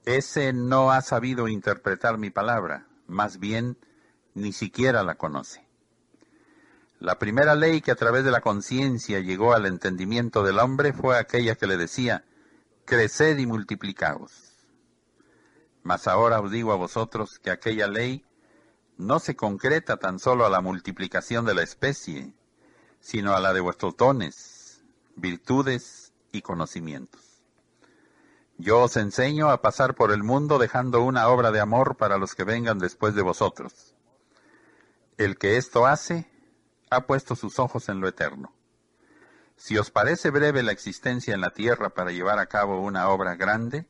Ese 0.05 0.53
no 0.53 0.93
ha 0.93 1.03
sabido 1.03 1.49
interpretar 1.49 2.17
mi 2.17 2.31
palabra, 2.31 2.87
más 3.07 3.39
bien 3.39 3.77
ni 4.35 4.53
siquiera 4.53 5.03
la 5.03 5.17
conoce. 5.17 5.67
La 7.01 7.19
primera 7.19 7.55
ley 7.55 7.81
que 7.81 7.91
a 7.91 7.97
través 7.97 8.25
de 8.25 8.31
la 8.31 8.41
conciencia 8.41 9.21
llegó 9.21 9.53
al 9.55 9.67
entendimiento 9.67 10.43
del 10.43 10.59
hombre 10.59 10.93
fue 10.93 11.19
aquella 11.19 11.55
que 11.55 11.67
le 11.67 11.77
decía, 11.77 12.25
creced 12.85 13.39
y 13.39 13.47
multiplicaos. 13.47 14.33
Mas 15.83 16.07
ahora 16.07 16.41
os 16.41 16.51
digo 16.51 16.73
a 16.73 16.77
vosotros 16.77 17.39
que 17.39 17.51
aquella 17.51 17.87
ley 17.87 18.25
no 18.99 19.19
se 19.19 19.35
concreta 19.35 19.97
tan 19.97 20.19
solo 20.19 20.45
a 20.45 20.51
la 20.51 20.61
multiplicación 20.61 21.47
de 21.47 21.55
la 21.55 21.63
especie, 21.63 22.35
sino 23.01 23.35
a 23.35 23.41
la 23.41 23.55
de 23.55 23.61
vuestros 23.61 23.97
dones, 23.97 24.83
virtudes 25.17 26.13
y 26.33 26.43
conocimientos. 26.43 27.30
Yo 28.61 28.83
os 28.83 28.99
enseño 28.99 29.49
a 29.49 29.62
pasar 29.62 29.94
por 29.94 30.12
el 30.12 30.23
mundo 30.23 30.59
dejando 30.59 31.03
una 31.03 31.29
obra 31.29 31.51
de 31.51 31.61
amor 31.61 31.96
para 31.96 32.18
los 32.18 32.35
que 32.35 32.44
vengan 32.44 32.79
después 32.79 33.14
de 33.14 33.23
vosotros. 33.23 33.94
El 35.16 35.38
que 35.38 35.57
esto 35.57 35.87
hace, 35.87 36.31
ha 36.90 37.07
puesto 37.07 37.37
sus 37.37 37.59
ojos 37.59 37.88
en 37.88 38.01
lo 38.01 38.09
eterno. 38.09 38.53
Si 39.57 39.79
os 39.79 39.90
parece 39.90 40.29
breve 40.29 40.62
la 40.62 40.73
existencia 40.73 41.33
en 41.33 41.40
la 41.40 41.53
tierra 41.53 41.88
para 41.88 42.12
llevar 42.12 42.38
a 42.38 42.46
cabo 42.46 42.83
una 42.83 43.09
obra 43.09 43.35
grande, 43.35 43.88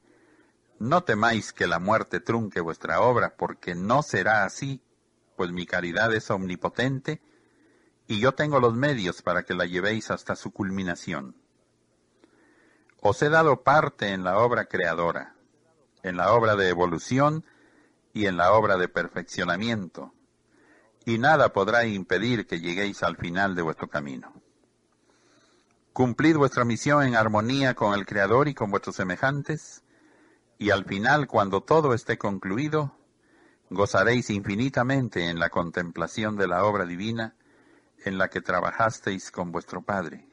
no 0.78 1.02
temáis 1.02 1.52
que 1.52 1.66
la 1.66 1.80
muerte 1.80 2.20
trunque 2.20 2.60
vuestra 2.60 3.00
obra, 3.00 3.34
porque 3.36 3.74
no 3.74 4.04
será 4.04 4.44
así, 4.44 4.80
pues 5.34 5.50
mi 5.50 5.66
caridad 5.66 6.14
es 6.14 6.30
omnipotente, 6.30 7.20
y 8.06 8.20
yo 8.20 8.34
tengo 8.34 8.60
los 8.60 8.74
medios 8.74 9.20
para 9.20 9.42
que 9.42 9.54
la 9.54 9.66
llevéis 9.66 10.12
hasta 10.12 10.36
su 10.36 10.52
culminación. 10.52 11.39
Os 13.02 13.22
he 13.22 13.30
dado 13.30 13.62
parte 13.62 14.12
en 14.12 14.24
la 14.24 14.38
obra 14.38 14.66
creadora, 14.66 15.34
en 16.02 16.18
la 16.18 16.34
obra 16.34 16.54
de 16.54 16.68
evolución 16.68 17.46
y 18.12 18.26
en 18.26 18.36
la 18.36 18.52
obra 18.52 18.76
de 18.76 18.88
perfeccionamiento, 18.88 20.12
y 21.06 21.16
nada 21.16 21.54
podrá 21.54 21.86
impedir 21.86 22.46
que 22.46 22.60
lleguéis 22.60 23.02
al 23.02 23.16
final 23.16 23.54
de 23.54 23.62
vuestro 23.62 23.88
camino. 23.88 24.34
Cumplid 25.94 26.36
vuestra 26.36 26.66
misión 26.66 27.02
en 27.02 27.16
armonía 27.16 27.74
con 27.74 27.94
el 27.94 28.04
Creador 28.04 28.48
y 28.48 28.54
con 28.54 28.70
vuestros 28.70 28.96
semejantes, 28.96 29.82
y 30.58 30.68
al 30.68 30.84
final, 30.84 31.26
cuando 31.26 31.62
todo 31.62 31.94
esté 31.94 32.18
concluido, 32.18 32.94
gozaréis 33.70 34.28
infinitamente 34.28 35.30
en 35.30 35.38
la 35.38 35.48
contemplación 35.48 36.36
de 36.36 36.48
la 36.48 36.64
obra 36.64 36.84
divina 36.84 37.34
en 38.04 38.18
la 38.18 38.28
que 38.28 38.42
trabajasteis 38.42 39.30
con 39.30 39.52
vuestro 39.52 39.80
Padre. 39.80 40.29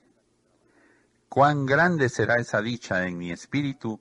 Cuán 1.29 1.65
grande 1.65 2.09
será 2.09 2.35
esa 2.35 2.61
dicha 2.61 3.07
en 3.07 3.17
mi 3.17 3.31
espíritu 3.31 3.99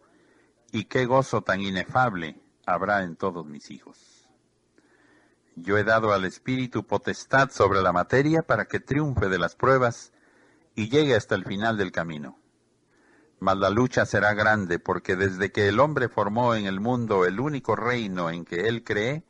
y 0.72 0.84
qué 0.84 1.06
gozo 1.06 1.42
tan 1.42 1.60
inefable 1.60 2.40
habrá 2.66 3.02
en 3.02 3.16
todos 3.16 3.46
mis 3.46 3.70
hijos. 3.70 4.28
Yo 5.54 5.78
he 5.78 5.84
dado 5.84 6.12
al 6.12 6.26
Espíritu 6.26 6.86
potestad 6.86 7.50
sobre 7.50 7.80
la 7.80 7.92
materia 7.92 8.42
para 8.42 8.66
que 8.66 8.78
triunfe 8.78 9.28
de 9.28 9.38
las 9.38 9.56
pruebas 9.56 10.12
y 10.74 10.90
llegue 10.90 11.14
hasta 11.14 11.34
el 11.34 11.46
final 11.46 11.78
del 11.78 11.92
camino. 11.92 12.38
Mas 13.40 13.56
la 13.56 13.70
lucha 13.70 14.04
será 14.04 14.34
grande 14.34 14.78
porque 14.78 15.16
desde 15.16 15.52
que 15.52 15.68
el 15.68 15.80
hombre 15.80 16.10
formó 16.10 16.54
en 16.54 16.66
el 16.66 16.80
mundo 16.80 17.24
el 17.24 17.40
único 17.40 17.74
reino 17.74 18.30
en 18.30 18.44
que 18.44 18.68
él 18.68 18.84
cree, 18.84 19.24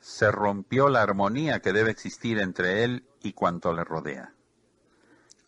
se 0.00 0.30
rompió 0.30 0.88
la 0.88 1.02
armonía 1.02 1.60
que 1.60 1.72
debe 1.72 1.90
existir 1.90 2.38
entre 2.38 2.84
él 2.84 3.06
y 3.22 3.34
cuanto 3.34 3.74
le 3.74 3.84
rodea. 3.84 4.34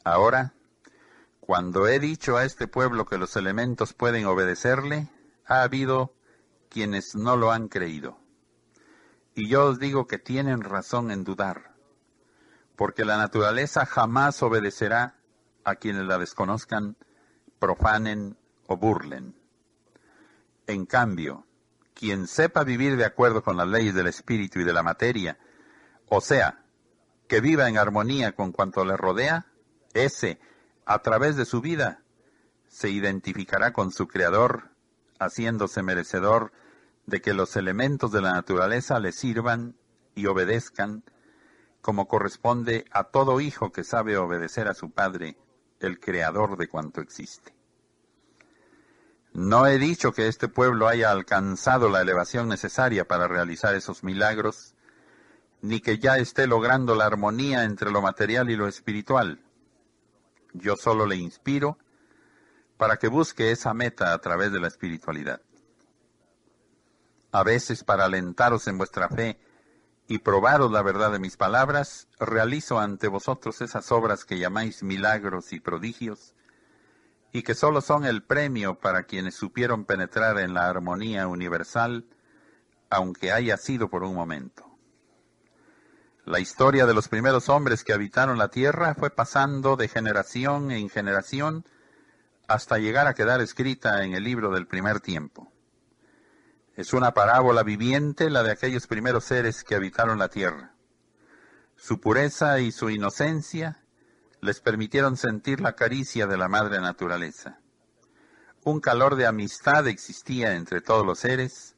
Ahora, 0.05 0.53
cuando 1.47 1.87
he 1.87 1.99
dicho 1.99 2.39
a 2.39 2.45
este 2.45 2.67
pueblo 2.67 3.05
que 3.05 3.19
los 3.19 3.37
elementos 3.37 3.93
pueden 3.93 4.25
obedecerle, 4.25 5.11
ha 5.45 5.61
habido 5.61 6.15
quienes 6.71 7.15
no 7.17 7.37
lo 7.37 7.53
han 7.53 7.69
creído. 7.69 8.19
Y 9.35 9.51
yo 9.51 9.67
os 9.67 9.79
digo 9.79 10.07
que 10.07 10.17
tienen 10.17 10.63
razón 10.63 11.11
en 11.11 11.23
dudar, 11.23 11.75
porque 12.77 13.05
la 13.05 13.19
naturaleza 13.19 13.85
jamás 13.85 14.43
obedecerá 14.43 15.19
a 15.65 15.75
quienes 15.75 16.07
la 16.07 16.17
desconozcan, 16.17 16.97
profanen 17.59 18.39
o 18.67 18.79
burlen. 18.79 19.37
En 20.67 20.87
cambio, 20.87 21.47
quien 21.93 22.27
sepa 22.27 22.65
vivir 22.65 22.97
de 22.97 23.05
acuerdo 23.05 23.43
con 23.43 23.59
las 23.59 23.69
leyes 23.69 23.95
del 23.95 24.07
espíritu 24.07 24.61
y 24.61 24.65
de 24.65 24.73
la 24.73 24.83
materia, 24.83 25.39
o 26.09 26.23
sea, 26.23 26.65
que 27.29 27.43
viva 27.43 27.69
en 27.69 27.77
armonía 27.77 28.33
con 28.33 28.51
cuanto 28.51 28.83
le 28.87 28.97
rodea, 28.97 29.45
ese, 29.93 30.41
a 30.87 31.01
través 31.01 31.37
de 31.37 31.45
su 31.45 31.61
vida, 31.61 32.03
se 32.69 32.91
identificará 32.91 33.73
con 33.73 33.93
su 33.93 34.09
Creador, 34.09 34.71
haciéndose 35.19 35.83
merecedor 35.83 36.53
de 37.07 37.21
que 37.21 37.35
los 37.35 37.57
elementos 37.57 38.13
de 38.13 38.23
la 38.23 38.33
naturaleza 38.33 38.99
le 38.99 39.13
sirvan 39.13 39.77
y 40.15 40.27
obedezcan 40.27 41.05
como 41.85 42.09
corresponde 42.09 42.87
a 42.93 43.05
todo 43.05 43.41
hijo 43.43 43.71
que 43.71 43.85
sabe 43.85 44.17
obedecer 44.17 44.69
a 44.69 44.75
su 44.75 44.91
padre, 44.91 45.37
el 45.81 46.01
creador 46.01 46.57
de 46.57 46.67
cuanto 46.67 47.03
existe. 47.03 47.55
No 49.35 49.67
he 49.67 49.79
dicho 49.79 50.13
que 50.13 50.29
este 50.29 50.49
pueblo 50.49 50.89
haya 50.89 51.11
alcanzado 51.11 51.91
la 51.91 52.01
elevación 52.01 52.49
necesaria 52.49 53.05
para 53.07 53.29
realizar 53.29 53.75
esos 53.75 54.03
milagros, 54.03 54.75
ni 55.61 55.81
que 55.81 55.99
ya 55.99 56.17
esté 56.17 56.47
logrando 56.47 56.95
la 56.95 57.05
armonía 57.05 57.65
entre 57.65 57.91
lo 57.91 58.01
material 58.01 58.49
y 58.49 58.57
lo 58.57 58.67
espiritual. 58.67 59.44
Yo 60.55 60.77
solo 60.77 61.07
le 61.07 61.17
inspiro 61.17 61.79
para 62.79 62.97
que 62.97 63.09
busque 63.09 63.51
esa 63.51 63.75
meta 63.75 64.13
a 64.13 64.19
través 64.19 64.51
de 64.51 64.61
la 64.61 64.69
espiritualidad 64.69 65.41
a 67.35 67.43
veces 67.43 67.83
para 67.83 68.05
alentaros 68.05 68.69
en 68.69 68.79
vuestra 68.79 69.09
fe 69.09 69.41
y 70.07 70.19
probaros 70.19 70.71
la 70.71 70.83
verdad 70.83 71.11
de 71.11 71.19
mis 71.19 71.37
palabras, 71.37 72.07
realizo 72.21 72.79
ante 72.79 73.09
vosotros 73.09 73.61
esas 73.61 73.91
obras 73.91 74.25
que 74.25 74.39
llamáis 74.39 74.85
milagros 74.85 75.53
y 75.53 75.59
prodigios, 75.59 76.37
y 77.33 77.43
que 77.43 77.57
sólo 77.57 77.81
son 77.81 78.05
el 78.05 78.23
premio 78.23 78.79
para 78.79 79.03
quienes 79.03 79.35
supieron 79.35 79.85
penetrar 79.85 80.39
en 80.39 80.55
la 80.55 80.69
armonía 80.69 81.27
universal, 81.27 82.07
aunque 82.89 83.33
haya 83.33 83.57
sido 83.57 83.89
por 83.91 84.05
un 84.05 84.15
momento. 84.15 84.74
La 86.27 86.41
historia 86.41 86.87
de 86.87 86.95
los 86.95 87.09
primeros 87.09 87.51
hombres 87.51 87.85
que 87.85 87.93
habitaron 87.93 88.39
la 88.39 88.49
tierra 88.49 88.95
fue 88.95 89.11
pasando 89.11 89.77
de 89.77 89.89
generación 89.89 90.71
en 90.71 90.89
generación 90.89 91.67
hasta 92.49 92.79
llegar 92.79 93.07
a 93.07 93.13
quedar 93.13 93.43
escrita 93.43 94.03
en 94.05 94.15
el 94.15 94.25
libro 94.25 94.51
del 94.51 94.67
primer 94.67 95.01
tiempo. 95.01 95.53
Es 96.77 96.95
una 96.95 97.13
parábola 97.13 97.63
viviente 97.63 98.31
la 98.31 98.43
de 98.43 98.53
aquellos 98.53 98.87
primeros 98.87 99.25
seres 99.25 99.65
que 99.65 99.75
habitaron 99.75 100.19
la 100.19 100.29
tierra. 100.29 100.73
Su 101.77 102.01
pureza 102.01 102.59
y 102.59 102.73
su 102.73 102.89
inocencia 102.89 103.83
les 104.41 104.61
permitieron 104.61 105.19
sentir 105.19 105.61
la 105.61 105.75
caricia 105.75 106.27
de 106.27 106.39
la 106.39 106.49
madre 106.49 106.81
naturaleza. 106.81 107.59
Un 108.63 108.81
calor 108.81 109.17
de 109.17 109.27
amistad 109.27 109.87
existía 109.89 110.55
entre 110.55 110.81
todos 110.81 111.05
los 111.05 111.19
seres 111.19 111.77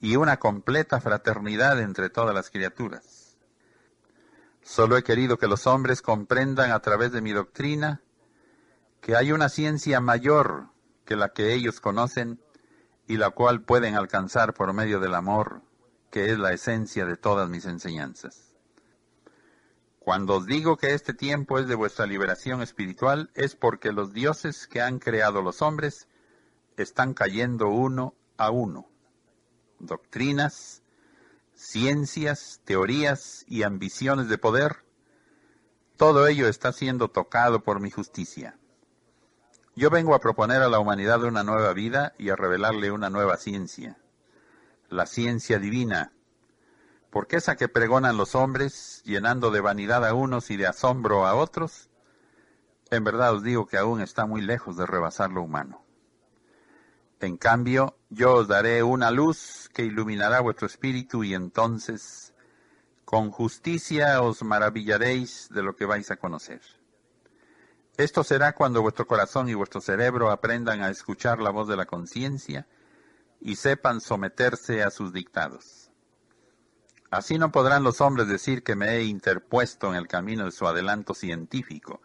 y 0.00 0.14
una 0.14 0.36
completa 0.36 1.00
fraternidad 1.00 1.80
entre 1.80 2.08
todas 2.08 2.36
las 2.36 2.50
criaturas. 2.50 3.13
Solo 4.64 4.96
he 4.96 5.04
querido 5.04 5.36
que 5.38 5.46
los 5.46 5.66
hombres 5.66 6.00
comprendan 6.00 6.72
a 6.72 6.80
través 6.80 7.12
de 7.12 7.20
mi 7.20 7.32
doctrina 7.32 8.00
que 9.02 9.14
hay 9.14 9.30
una 9.30 9.50
ciencia 9.50 10.00
mayor 10.00 10.70
que 11.04 11.16
la 11.16 11.34
que 11.34 11.52
ellos 11.52 11.80
conocen 11.80 12.40
y 13.06 13.18
la 13.18 13.28
cual 13.28 13.62
pueden 13.62 13.94
alcanzar 13.94 14.54
por 14.54 14.72
medio 14.72 15.00
del 15.00 15.14
amor, 15.14 15.60
que 16.10 16.32
es 16.32 16.38
la 16.38 16.54
esencia 16.54 17.04
de 17.04 17.18
todas 17.18 17.50
mis 17.50 17.66
enseñanzas. 17.66 18.54
Cuando 19.98 20.36
os 20.36 20.46
digo 20.46 20.78
que 20.78 20.94
este 20.94 21.12
tiempo 21.12 21.58
es 21.58 21.68
de 21.68 21.74
vuestra 21.74 22.06
liberación 22.06 22.62
espiritual, 22.62 23.30
es 23.34 23.54
porque 23.56 23.92
los 23.92 24.14
dioses 24.14 24.66
que 24.66 24.80
han 24.80 24.98
creado 24.98 25.42
los 25.42 25.60
hombres 25.60 26.08
están 26.78 27.12
cayendo 27.12 27.68
uno 27.68 28.14
a 28.38 28.50
uno. 28.50 28.88
Doctrinas, 29.78 30.82
ciencias, 31.64 32.60
teorías 32.64 33.44
y 33.48 33.62
ambiciones 33.62 34.28
de 34.28 34.38
poder, 34.38 34.84
todo 35.96 36.26
ello 36.26 36.48
está 36.48 36.72
siendo 36.72 37.08
tocado 37.08 37.62
por 37.62 37.80
mi 37.80 37.90
justicia. 37.90 38.58
Yo 39.74 39.90
vengo 39.90 40.14
a 40.14 40.20
proponer 40.20 40.62
a 40.62 40.68
la 40.68 40.78
humanidad 40.78 41.24
una 41.24 41.42
nueva 41.42 41.72
vida 41.72 42.12
y 42.18 42.28
a 42.28 42.36
revelarle 42.36 42.92
una 42.92 43.10
nueva 43.10 43.36
ciencia, 43.38 43.98
la 44.88 45.06
ciencia 45.06 45.58
divina, 45.58 46.12
porque 47.10 47.36
esa 47.36 47.56
que 47.56 47.68
pregonan 47.68 48.16
los 48.16 48.34
hombres, 48.34 49.02
llenando 49.04 49.50
de 49.50 49.60
vanidad 49.60 50.04
a 50.04 50.14
unos 50.14 50.50
y 50.50 50.56
de 50.56 50.66
asombro 50.66 51.26
a 51.26 51.34
otros, 51.34 51.88
En 52.90 53.02
verdad 53.02 53.34
os 53.34 53.42
digo 53.42 53.66
que 53.66 53.78
aún 53.78 54.02
está 54.02 54.26
muy 54.26 54.42
lejos 54.42 54.76
de 54.76 54.86
rebasar 54.86 55.30
lo 55.30 55.42
humano. 55.42 55.83
En 57.24 57.38
cambio, 57.38 57.96
yo 58.10 58.34
os 58.34 58.48
daré 58.48 58.82
una 58.82 59.10
luz 59.10 59.70
que 59.72 59.82
iluminará 59.82 60.40
vuestro 60.40 60.66
espíritu 60.66 61.24
y 61.24 61.32
entonces 61.32 62.34
con 63.06 63.30
justicia 63.30 64.20
os 64.20 64.42
maravillaréis 64.42 65.48
de 65.48 65.62
lo 65.62 65.74
que 65.74 65.86
vais 65.86 66.10
a 66.10 66.16
conocer. 66.16 66.60
Esto 67.96 68.24
será 68.24 68.54
cuando 68.54 68.82
vuestro 68.82 69.06
corazón 69.06 69.48
y 69.48 69.54
vuestro 69.54 69.80
cerebro 69.80 70.30
aprendan 70.30 70.82
a 70.82 70.90
escuchar 70.90 71.40
la 71.40 71.48
voz 71.48 71.66
de 71.66 71.76
la 71.76 71.86
conciencia 71.86 72.66
y 73.40 73.56
sepan 73.56 74.02
someterse 74.02 74.82
a 74.82 74.90
sus 74.90 75.12
dictados. 75.12 75.90
Así 77.10 77.38
no 77.38 77.52
podrán 77.52 77.84
los 77.84 78.02
hombres 78.02 78.28
decir 78.28 78.62
que 78.62 78.76
me 78.76 78.96
he 78.96 79.04
interpuesto 79.04 79.88
en 79.88 79.94
el 79.94 80.08
camino 80.08 80.44
de 80.44 80.52
su 80.52 80.66
adelanto 80.66 81.14
científico, 81.14 82.02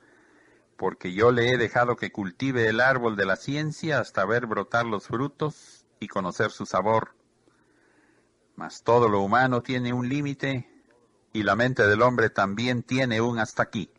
porque 0.79 1.11
yo 1.11 1.33
le 1.33 1.51
he 1.51 1.57
dejado 1.57 1.97
que 1.97 2.09
cultive 2.09 2.69
el 2.69 2.79
árbol 2.79 3.17
de 3.17 3.25
la 3.25 3.35
ciencia 3.35 3.99
hasta 3.99 4.23
ver 4.23 4.45
brotar 4.45 4.85
los 4.85 5.07
frutos 5.07 5.85
y 5.99 6.07
conocer 6.07 6.51
su 6.51 6.65
sabor. 6.65 7.15
Mas 8.55 8.83
todo 8.83 9.09
lo 9.09 9.19
humano 9.19 9.61
tiene 9.61 9.91
un 9.91 10.07
límite 10.07 10.69
y 11.33 11.43
la 11.43 11.57
mente 11.57 11.85
del 11.85 12.01
hombre 12.01 12.29
también 12.29 12.83
tiene 12.83 13.19
un 13.19 13.39
hasta 13.39 13.63
aquí. 13.63 13.91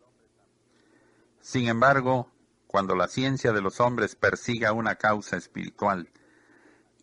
Sin 1.41 1.69
embargo, 1.69 2.31
cuando 2.67 2.97
la 2.97 3.09
ciencia 3.09 3.53
de 3.53 3.61
los 3.61 3.79
hombres 3.79 4.17
persiga 4.17 4.73
una 4.73 4.95
causa 4.95 5.37
espiritual 5.37 6.09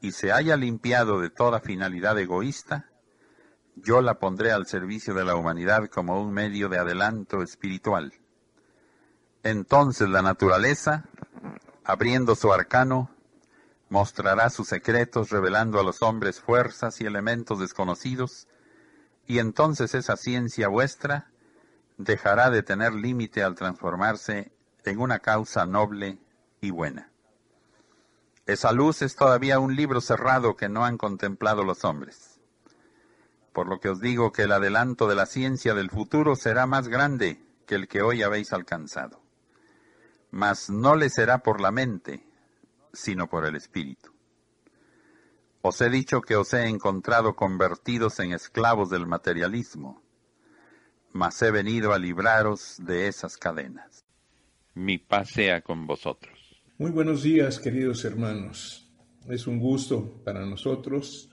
y 0.01 0.13
se 0.13 0.31
haya 0.31 0.57
limpiado 0.57 1.19
de 1.19 1.29
toda 1.29 1.59
finalidad 1.59 2.17
egoísta, 2.17 2.89
yo 3.75 4.01
la 4.01 4.17
pondré 4.17 4.51
al 4.51 4.65
servicio 4.65 5.13
de 5.13 5.23
la 5.23 5.35
humanidad 5.35 5.87
como 5.87 6.19
un 6.19 6.33
medio 6.33 6.67
de 6.67 6.79
adelanto 6.79 7.43
espiritual. 7.43 8.11
Entonces 9.43 10.09
la 10.09 10.21
naturaleza, 10.21 11.05
abriendo 11.83 12.35
su 12.35 12.51
arcano, 12.51 13.09
mostrará 13.89 14.49
sus 14.49 14.67
secretos 14.67 15.29
revelando 15.29 15.79
a 15.79 15.83
los 15.83 16.01
hombres 16.01 16.41
fuerzas 16.41 16.99
y 17.01 17.05
elementos 17.05 17.59
desconocidos, 17.59 18.47
y 19.25 19.39
entonces 19.39 19.93
esa 19.93 20.17
ciencia 20.17 20.67
vuestra 20.67 21.31
dejará 21.97 22.49
de 22.49 22.63
tener 22.63 22.93
límite 22.93 23.43
al 23.43 23.55
transformarse 23.55 24.51
en 24.83 24.99
una 24.99 25.19
causa 25.19 25.65
noble 25.65 26.17
y 26.61 26.71
buena. 26.71 27.11
Esa 28.45 28.71
luz 28.71 29.01
es 29.01 29.15
todavía 29.15 29.59
un 29.59 29.75
libro 29.75 29.99
cerrado 29.99 30.55
que 30.55 30.69
no 30.69 30.85
han 30.85 30.97
contemplado 30.97 31.63
los 31.63 31.83
hombres. 31.83 32.39
Por 33.51 33.67
lo 33.67 33.79
que 33.79 33.89
os 33.89 33.99
digo 33.99 34.31
que 34.31 34.43
el 34.43 34.51
adelanto 34.53 35.07
de 35.07 35.15
la 35.15 35.25
ciencia 35.25 35.73
del 35.73 35.89
futuro 35.89 36.35
será 36.35 36.65
más 36.65 36.87
grande 36.87 37.41
que 37.65 37.75
el 37.75 37.87
que 37.87 38.01
hoy 38.01 38.23
habéis 38.23 38.53
alcanzado. 38.53 39.26
Mas 40.31 40.69
no 40.69 40.95
le 40.95 41.09
será 41.09 41.39
por 41.39 41.61
la 41.61 41.71
mente, 41.71 42.25
sino 42.93 43.27
por 43.27 43.45
el 43.45 43.55
espíritu. 43.55 44.11
Os 45.61 45.81
he 45.81 45.89
dicho 45.89 46.21
que 46.21 46.35
os 46.35 46.53
he 46.53 46.67
encontrado 46.67 47.35
convertidos 47.35 48.19
en 48.19 48.33
esclavos 48.33 48.89
del 48.89 49.07
materialismo 49.07 50.01
mas 51.17 51.41
he 51.41 51.49
venido 51.49 51.93
a 51.93 51.99
libraros 51.99 52.75
de 52.79 53.07
esas 53.07 53.37
cadenas. 53.37 54.05
Mi 54.75 54.99
paz 54.99 55.29
sea 55.31 55.61
con 55.61 55.87
vosotros. 55.87 56.61
Muy 56.77 56.91
buenos 56.91 57.23
días, 57.23 57.59
queridos 57.59 58.05
hermanos. 58.05 58.87
Es 59.27 59.47
un 59.47 59.59
gusto 59.59 60.21
para 60.23 60.45
nosotros 60.45 61.31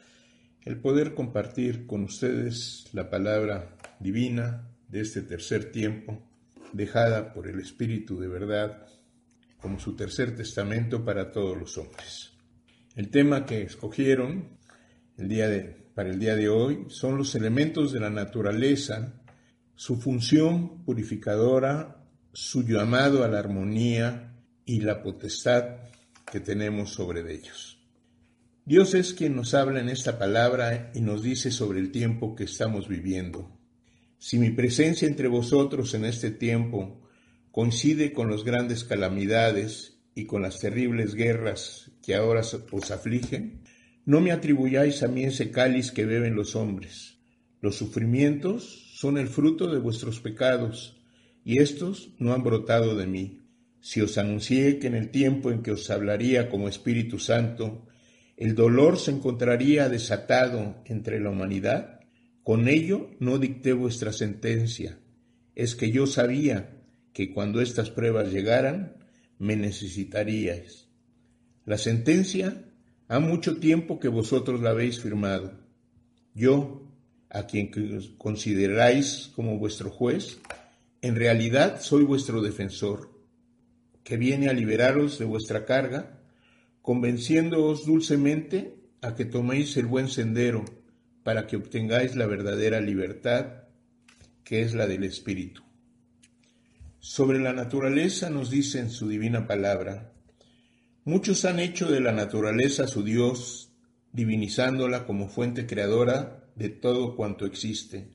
el 0.63 0.81
poder 0.81 1.15
compartir 1.15 1.87
con 1.87 2.05
ustedes 2.05 2.87
la 2.93 3.11
palabra 3.11 3.77
divina 4.01 4.71
de 4.89 5.03
este 5.03 5.21
tercer 5.21 5.71
tiempo, 5.71 6.23
dejada 6.75 7.33
por 7.33 7.49
el 7.49 7.61
Espíritu 7.61 8.18
de 8.18 8.29
verdad 8.29 8.87
como 9.59 9.81
su 9.81 9.97
tercer 9.97 10.37
testamento 10.37 11.05
para 11.05 11.33
todos 11.33 11.57
los 11.57 11.79
hombres. 11.79 12.33
El 12.95 13.09
tema 13.09 13.47
que 13.47 13.62
escogieron 13.62 14.59
para 15.95 16.11
el 16.11 16.18
día 16.18 16.37
de 16.37 16.49
hoy 16.49 16.85
son 16.89 17.16
los 17.16 17.35
elementos 17.35 17.93
de 17.93 18.01
la 18.01 18.11
naturaleza 18.11 19.20
su 19.77 19.97
función 19.97 20.85
purificadora, 20.85 22.05
su 22.33 22.62
llamado 22.62 23.25
a 23.25 23.29
la 23.29 23.39
armonía 23.39 24.35
y 24.64 24.81
la 24.81 25.03
potestad 25.03 25.77
que 26.31 26.41
tenemos 26.41 26.93
sobre 26.93 27.20
ellos. 27.33 27.79
Dios 28.64 28.95
es 28.95 29.12
quien 29.12 29.37
nos 29.37 29.53
habla 29.53 29.81
en 29.81 29.89
esta 29.89 30.18
palabra 30.18 30.91
y 30.95 31.01
nos 31.01 31.22
dice 31.22 31.51
sobre 31.51 31.81
el 31.81 31.91
tiempo 31.91 32.35
que 32.35 32.45
estamos 32.45 32.89
viviendo. 32.89 33.54
Si 34.27 34.39
mi 34.39 34.49
presencia 34.49 35.07
entre 35.07 35.29
vosotros 35.29 35.93
en 35.93 36.07
este 36.07 36.31
tiempo 36.31 36.99
coincide 37.51 38.14
con 38.14 38.31
las 38.31 38.43
grandes 38.43 38.83
calamidades 38.83 39.99
y 40.14 40.25
con 40.25 40.41
las 40.41 40.61
terribles 40.61 41.14
guerras 41.14 41.91
que 42.03 42.14
ahora 42.14 42.41
os 42.41 42.91
afligen, 42.91 43.61
no 44.07 44.22
me 44.22 44.33
atribuyáis 44.33 45.03
a 45.03 45.09
mí 45.09 45.25
ese 45.25 45.51
cáliz 45.51 45.93
que 45.93 46.07
beben 46.07 46.37
los 46.37 46.57
hombres. 46.57 47.18
Los 47.61 47.77
sufrimientos 47.77 48.95
son 48.95 49.18
el 49.18 49.29
fruto 49.29 49.70
de 49.70 49.79
vuestros 49.79 50.20
pecados, 50.20 50.97
y 51.45 51.59
éstos 51.59 52.14
no 52.18 52.33
han 52.33 52.43
brotado 52.43 52.97
de 52.97 53.07
mí. 53.07 53.43
Si 53.83 54.01
os 54.01 54.16
anuncié 54.16 54.79
que 54.79 54.87
en 54.87 54.95
el 54.95 55.11
tiempo 55.11 55.51
en 55.51 55.62
que 55.62 55.72
os 55.72 55.91
hablaría 55.91 56.49
como 56.49 56.70
Espíritu 56.70 57.18
Santo, 57.18 57.87
el 58.39 58.55
dolor 58.55 58.99
se 58.99 59.11
encontraría 59.11 59.91
desatado 59.91 60.77
entre 60.87 61.20
la 61.20 61.29
humanidad, 61.29 61.94
con 62.45 62.69
ello 62.69 63.11
no 63.21 63.39
dicté 63.39 63.73
vuestra 63.73 64.13
sentencia. 64.13 64.99
Es 65.55 65.75
que 65.75 65.91
yo 65.91 66.07
sabía 66.07 66.83
que 67.15 67.33
cuando 67.33 67.63
estas 67.63 67.91
pruebas 67.91 68.31
llegaran, 68.31 68.99
me 69.39 69.57
necesitaríais. 69.57 70.89
La 71.65 71.79
sentencia 71.79 72.67
ha 73.09 73.19
mucho 73.19 73.57
tiempo 73.57 73.99
que 73.99 74.09
vosotros 74.09 74.61
la 74.61 74.71
habéis 74.71 75.01
firmado. 75.01 75.59
Yo, 76.35 76.87
a 77.31 77.47
quien 77.47 77.71
consideráis 78.19 79.33
como 79.35 79.59
vuestro 79.59 79.89
juez, 79.89 80.39
en 81.01 81.17
realidad 81.17 81.81
soy 81.81 82.05
vuestro 82.05 82.43
defensor, 82.43 83.11
que 84.03 84.19
viene 84.19 84.51
a 84.51 84.53
liberaros 84.53 85.19
de 85.19 85.25
vuestra 85.25 85.65
carga, 85.65 86.21
convenciéndoos 86.83 87.87
dulcemente 87.87 88.75
a 89.01 89.15
que 89.15 89.25
toméis 89.25 89.79
el 89.79 89.87
buen 89.87 90.09
sendero 90.09 90.84
para 91.25 91.49
que 91.49 91.57
obtengáis 91.57 92.14
la 92.14 92.27
verdadera 92.27 92.81
libertad, 92.81 93.64
que 94.45 94.62
es 94.62 94.75
la 94.75 94.87
del 94.87 95.03
Espíritu. 95.03 95.62
Sobre 97.01 97.41
la 97.41 97.53
naturaleza 97.53 98.31
nos 98.31 98.51
dice 98.51 98.79
en 98.79 98.91
su 98.91 99.09
divina 99.09 99.47
palabra, 99.47 100.12
muchos 101.05 101.45
han 101.45 101.59
hecho 101.59 101.91
de 101.91 102.01
la 102.01 102.12
naturaleza 102.12 102.87
su 102.87 103.03
Dios, 103.03 103.72
divinizándola 104.12 105.07
como 105.07 105.29
fuente 105.29 105.66
creadora 105.66 106.45
de 106.55 106.68
todo 106.68 107.16
cuanto 107.16 107.47
existe. 107.47 108.11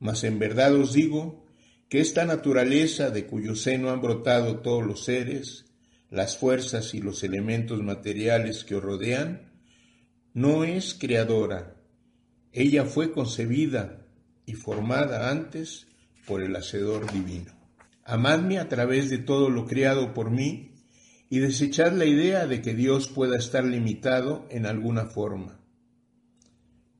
Mas 0.00 0.24
en 0.24 0.38
verdad 0.38 0.74
os 0.74 0.92
digo 0.92 1.46
que 1.88 2.00
esta 2.00 2.24
naturaleza 2.24 3.10
de 3.10 3.26
cuyo 3.26 3.54
seno 3.54 3.90
han 3.90 4.02
brotado 4.02 4.58
todos 4.58 4.84
los 4.84 5.04
seres, 5.04 5.66
las 6.10 6.36
fuerzas 6.36 6.94
y 6.94 7.00
los 7.00 7.22
elementos 7.22 7.82
materiales 7.82 8.64
que 8.64 8.74
os 8.74 8.82
rodean, 8.82 9.52
no 10.32 10.64
es 10.64 10.94
creadora. 10.94 11.76
Ella 12.56 12.84
fue 12.84 13.10
concebida 13.10 14.06
y 14.46 14.52
formada 14.54 15.28
antes 15.28 15.88
por 16.24 16.40
el 16.40 16.54
Hacedor 16.54 17.12
Divino. 17.12 17.52
Amadme 18.04 18.60
a 18.60 18.68
través 18.68 19.10
de 19.10 19.18
todo 19.18 19.50
lo 19.50 19.66
creado 19.66 20.14
por 20.14 20.30
mí 20.30 20.70
y 21.28 21.40
desechad 21.40 21.94
la 21.94 22.04
idea 22.04 22.46
de 22.46 22.62
que 22.62 22.72
Dios 22.72 23.08
pueda 23.08 23.36
estar 23.36 23.64
limitado 23.64 24.46
en 24.50 24.66
alguna 24.66 25.06
forma. 25.06 25.58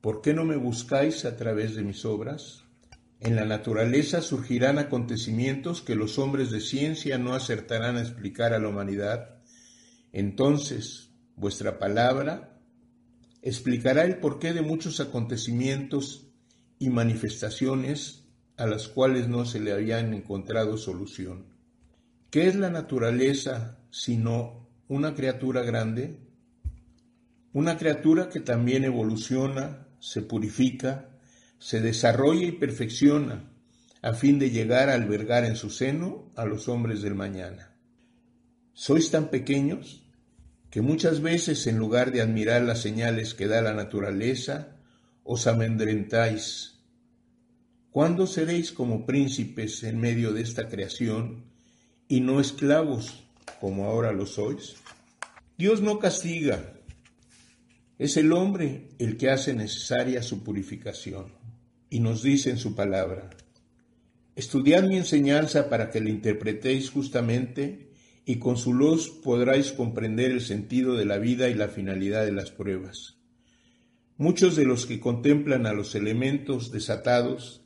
¿Por 0.01 0.21
qué 0.21 0.33
no 0.33 0.43
me 0.43 0.57
buscáis 0.57 1.23
a 1.23 1.37
través 1.37 1.73
de 1.73 1.83
mis 1.83 2.03
obras? 2.03 2.65
En 3.21 3.37
la 3.37 3.45
naturaleza 3.45 4.21
surgirán 4.21 4.77
acontecimientos 4.77 5.81
que 5.81 5.95
los 5.95 6.19
hombres 6.19 6.51
de 6.51 6.59
ciencia 6.59 7.17
no 7.17 7.33
acertarán 7.33 7.95
a 7.95 8.01
explicar 8.01 8.53
a 8.53 8.59
la 8.59 8.67
humanidad. 8.67 9.37
Entonces, 10.11 11.11
vuestra 11.37 11.79
palabra 11.79 12.54
explicará 13.45 14.03
el 14.03 14.17
porqué 14.17 14.53
de 14.53 14.63
muchos 14.63 14.99
acontecimientos 14.99 16.27
y 16.79 16.89
manifestaciones 16.89 18.25
a 18.57 18.65
las 18.65 18.87
cuales 18.87 19.27
no 19.27 19.45
se 19.45 19.59
le 19.59 19.71
habían 19.71 20.15
encontrado 20.15 20.77
solución. 20.77 21.45
¿Qué 22.31 22.47
es 22.47 22.55
la 22.55 22.71
naturaleza 22.71 23.77
sino 23.91 24.67
una 24.87 25.13
criatura 25.13 25.61
grande? 25.61 26.19
Una 27.53 27.77
criatura 27.77 28.29
que 28.29 28.39
también 28.39 28.83
evoluciona, 28.83 29.87
se 29.99 30.23
purifica, 30.23 31.11
se 31.59 31.81
desarrolla 31.81 32.47
y 32.47 32.51
perfecciona 32.53 33.51
a 34.01 34.13
fin 34.13 34.39
de 34.39 34.49
llegar 34.49 34.89
a 34.89 34.95
albergar 34.95 35.45
en 35.45 35.55
su 35.55 35.69
seno 35.69 36.31
a 36.35 36.45
los 36.45 36.67
hombres 36.67 37.03
del 37.03 37.13
mañana. 37.13 37.75
Sois 38.73 39.11
tan 39.11 39.29
pequeños 39.29 40.04
que 40.75 40.81
muchas 40.81 41.21
veces 41.21 41.67
en 41.67 41.77
lugar 41.77 42.11
de 42.11 42.19
admirar 42.19 42.61
las 42.61 42.81
señales 42.81 43.33
que 43.33 43.47
da 43.47 43.61
la 43.61 43.73
naturaleza, 43.73 44.75
os 45.23 45.47
amedrentáis. 45.47 46.81
¿Cuándo 47.91 48.27
seréis 48.27 48.73
como 48.73 49.05
príncipes 49.05 49.83
en 49.83 50.01
medio 50.01 50.33
de 50.33 50.41
esta 50.41 50.67
creación 50.67 51.45
y 52.09 52.19
no 52.19 52.41
esclavos, 52.41 53.23
como 53.61 53.85
ahora 53.85 54.11
lo 54.11 54.25
sois. 54.25 54.75
Dios 55.57 55.79
no 55.79 55.97
castiga, 55.97 56.73
es 57.97 58.17
el 58.17 58.33
hombre 58.33 58.89
el 58.99 59.15
que 59.15 59.29
hace 59.29 59.53
necesaria 59.53 60.21
su 60.21 60.43
purificación, 60.43 61.31
y 61.89 62.01
nos 62.01 62.21
dice 62.21 62.49
en 62.49 62.57
su 62.57 62.75
palabra, 62.75 63.29
Estudiad 64.35 64.83
mi 64.83 64.97
enseñanza 64.97 65.69
para 65.69 65.89
que 65.89 66.01
la 66.01 66.09
interpretéis 66.09 66.89
justamente 66.91 67.94
y 68.25 68.37
con 68.39 68.57
su 68.57 68.73
luz 68.73 69.09
podráis 69.09 69.71
comprender 69.71 70.31
el 70.31 70.41
sentido 70.41 70.95
de 70.95 71.05
la 71.05 71.19
vida 71.19 71.47
y 71.49 71.53
la 71.53 71.67
finalidad 71.67 72.25
de 72.25 72.31
las 72.31 72.51
pruebas. 72.51 73.17
Muchos 74.17 74.55
de 74.55 74.65
los 74.65 74.85
que 74.85 74.99
contemplan 74.99 75.67
a 75.67 75.73
los 75.73 75.93
elementos 75.93 76.71
desatados, 76.71 77.61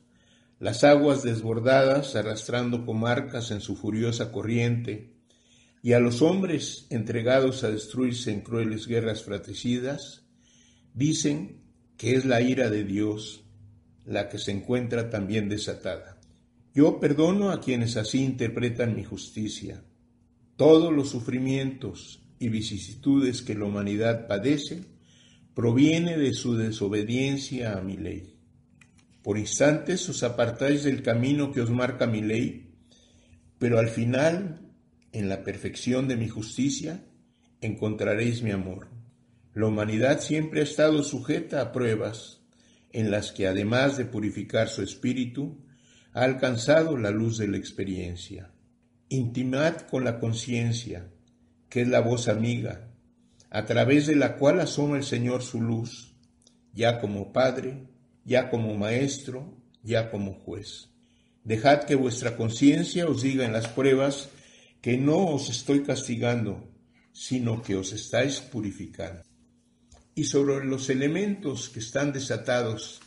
las 0.58 0.84
aguas 0.84 1.22
desbordadas 1.22 2.14
arrastrando 2.14 2.84
comarcas 2.84 3.50
en 3.50 3.60
su 3.60 3.76
furiosa 3.76 4.30
corriente, 4.30 5.14
y 5.82 5.94
a 5.94 6.00
los 6.00 6.20
hombres 6.20 6.86
entregados 6.90 7.64
a 7.64 7.70
destruirse 7.70 8.30
en 8.30 8.42
crueles 8.42 8.86
guerras 8.86 9.22
fratricidas, 9.22 10.26
dicen 10.92 11.62
que 11.96 12.14
es 12.14 12.26
la 12.26 12.42
ira 12.42 12.68
de 12.68 12.84
Dios 12.84 13.44
la 14.04 14.28
que 14.28 14.38
se 14.38 14.50
encuentra 14.50 15.08
también 15.08 15.48
desatada. 15.48 16.18
Yo 16.74 17.00
perdono 17.00 17.50
a 17.50 17.60
quienes 17.60 17.96
así 17.96 18.22
interpretan 18.22 18.94
mi 18.94 19.04
justicia. 19.04 19.84
Todos 20.60 20.92
los 20.92 21.08
sufrimientos 21.08 22.20
y 22.38 22.50
vicisitudes 22.50 23.40
que 23.40 23.54
la 23.54 23.64
humanidad 23.64 24.26
padece 24.26 24.82
proviene 25.54 26.18
de 26.18 26.34
su 26.34 26.54
desobediencia 26.54 27.78
a 27.78 27.80
mi 27.80 27.96
ley. 27.96 28.36
Por 29.22 29.38
instantes 29.38 30.06
os 30.10 30.22
apartáis 30.22 30.84
del 30.84 31.02
camino 31.02 31.50
que 31.50 31.62
os 31.62 31.70
marca 31.70 32.06
mi 32.06 32.20
ley, 32.20 32.74
pero 33.58 33.78
al 33.78 33.88
final, 33.88 34.60
en 35.12 35.30
la 35.30 35.44
perfección 35.44 36.08
de 36.08 36.18
mi 36.18 36.28
justicia, 36.28 37.06
encontraréis 37.62 38.42
mi 38.42 38.50
amor. 38.50 38.88
La 39.54 39.64
humanidad 39.64 40.20
siempre 40.20 40.60
ha 40.60 40.64
estado 40.64 41.02
sujeta 41.02 41.62
a 41.62 41.72
pruebas 41.72 42.42
en 42.92 43.10
las 43.10 43.32
que, 43.32 43.46
además 43.46 43.96
de 43.96 44.04
purificar 44.04 44.68
su 44.68 44.82
espíritu, 44.82 45.64
ha 46.12 46.24
alcanzado 46.24 46.98
la 46.98 47.10
luz 47.10 47.38
de 47.38 47.48
la 47.48 47.56
experiencia. 47.56 48.52
Intimad 49.12 49.88
con 49.90 50.04
la 50.04 50.20
conciencia, 50.20 51.10
que 51.68 51.80
es 51.80 51.88
la 51.88 51.98
voz 51.98 52.28
amiga, 52.28 52.92
a 53.50 53.64
través 53.64 54.06
de 54.06 54.14
la 54.14 54.36
cual 54.36 54.60
asoma 54.60 54.98
el 54.98 55.02
Señor 55.02 55.42
su 55.42 55.60
luz, 55.60 56.14
ya 56.72 57.00
como 57.00 57.32
Padre, 57.32 57.88
ya 58.24 58.48
como 58.50 58.76
Maestro, 58.76 59.60
ya 59.82 60.12
como 60.12 60.34
juez. 60.34 60.90
Dejad 61.42 61.86
que 61.86 61.96
vuestra 61.96 62.36
conciencia 62.36 63.08
os 63.08 63.22
diga 63.22 63.44
en 63.44 63.52
las 63.52 63.66
pruebas 63.66 64.28
que 64.80 64.96
no 64.96 65.26
os 65.26 65.50
estoy 65.50 65.82
castigando, 65.82 66.72
sino 67.12 67.62
que 67.62 67.74
os 67.74 67.92
estáis 67.92 68.38
purificando. 68.38 69.24
Y 70.14 70.22
sobre 70.22 70.64
los 70.64 70.88
elementos 70.88 71.68
que 71.68 71.80
están 71.80 72.12
desatados 72.12 73.00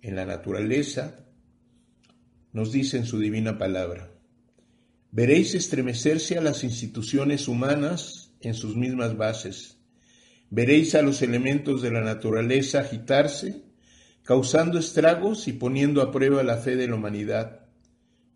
en 0.00 0.16
la 0.16 0.24
naturaleza, 0.24 1.18
nos 2.54 2.72
dice 2.72 2.96
en 2.96 3.04
su 3.04 3.18
divina 3.18 3.58
palabra. 3.58 4.13
Veréis 5.14 5.54
estremecerse 5.54 6.36
a 6.36 6.40
las 6.40 6.64
instituciones 6.64 7.46
humanas 7.46 8.32
en 8.40 8.52
sus 8.52 8.74
mismas 8.74 9.16
bases. 9.16 9.76
Veréis 10.50 10.96
a 10.96 11.02
los 11.02 11.22
elementos 11.22 11.82
de 11.82 11.92
la 11.92 12.00
naturaleza 12.00 12.80
agitarse, 12.80 13.62
causando 14.24 14.76
estragos 14.76 15.46
y 15.46 15.52
poniendo 15.52 16.02
a 16.02 16.10
prueba 16.10 16.42
la 16.42 16.56
fe 16.56 16.74
de 16.74 16.88
la 16.88 16.96
humanidad. 16.96 17.60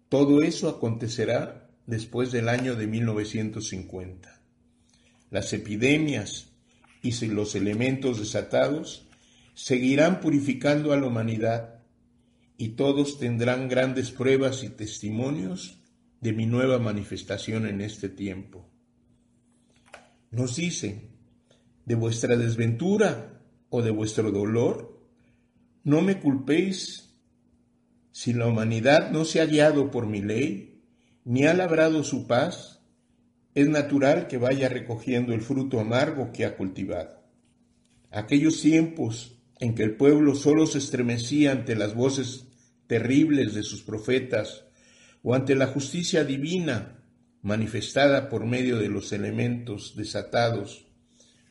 Todo 0.08 0.40
eso 0.40 0.68
acontecerá 0.68 1.68
después 1.88 2.30
del 2.30 2.48
año 2.48 2.76
de 2.76 2.86
1950. 2.86 4.40
Las 5.32 5.52
epidemias 5.52 6.52
y 7.02 7.10
los 7.26 7.56
elementos 7.56 8.20
desatados 8.20 9.08
seguirán 9.54 10.20
purificando 10.20 10.92
a 10.92 10.96
la 10.96 11.08
humanidad 11.08 11.80
y 12.56 12.68
todos 12.76 13.18
tendrán 13.18 13.68
grandes 13.68 14.12
pruebas 14.12 14.62
y 14.62 14.68
testimonios 14.68 15.77
de 16.20 16.32
mi 16.32 16.46
nueva 16.46 16.78
manifestación 16.78 17.66
en 17.66 17.80
este 17.80 18.08
tiempo. 18.08 18.68
Nos 20.30 20.56
dice, 20.56 21.10
de 21.84 21.94
vuestra 21.94 22.36
desventura 22.36 23.40
o 23.70 23.82
de 23.82 23.90
vuestro 23.90 24.30
dolor, 24.30 25.00
no 25.84 26.02
me 26.02 26.20
culpéis 26.20 27.16
si 28.12 28.32
la 28.32 28.46
humanidad 28.46 29.10
no 29.10 29.24
se 29.24 29.40
ha 29.40 29.46
guiado 29.46 29.90
por 29.90 30.06
mi 30.06 30.20
ley, 30.20 30.82
ni 31.24 31.44
ha 31.44 31.54
labrado 31.54 32.02
su 32.02 32.26
paz, 32.26 32.82
es 33.54 33.68
natural 33.68 34.26
que 34.26 34.38
vaya 34.38 34.68
recogiendo 34.68 35.32
el 35.32 35.40
fruto 35.40 35.80
amargo 35.80 36.32
que 36.32 36.44
ha 36.44 36.56
cultivado. 36.56 37.22
Aquellos 38.10 38.60
tiempos 38.60 39.38
en 39.60 39.74
que 39.74 39.82
el 39.82 39.96
pueblo 39.96 40.34
solo 40.34 40.66
se 40.66 40.78
estremecía 40.78 41.52
ante 41.52 41.74
las 41.74 41.94
voces 41.94 42.46
terribles 42.86 43.54
de 43.54 43.62
sus 43.62 43.82
profetas 43.82 44.67
o 45.22 45.34
ante 45.34 45.54
la 45.54 45.66
justicia 45.66 46.24
divina 46.24 47.04
manifestada 47.42 48.28
por 48.28 48.46
medio 48.46 48.78
de 48.78 48.88
los 48.88 49.12
elementos 49.12 49.94
desatados 49.96 50.86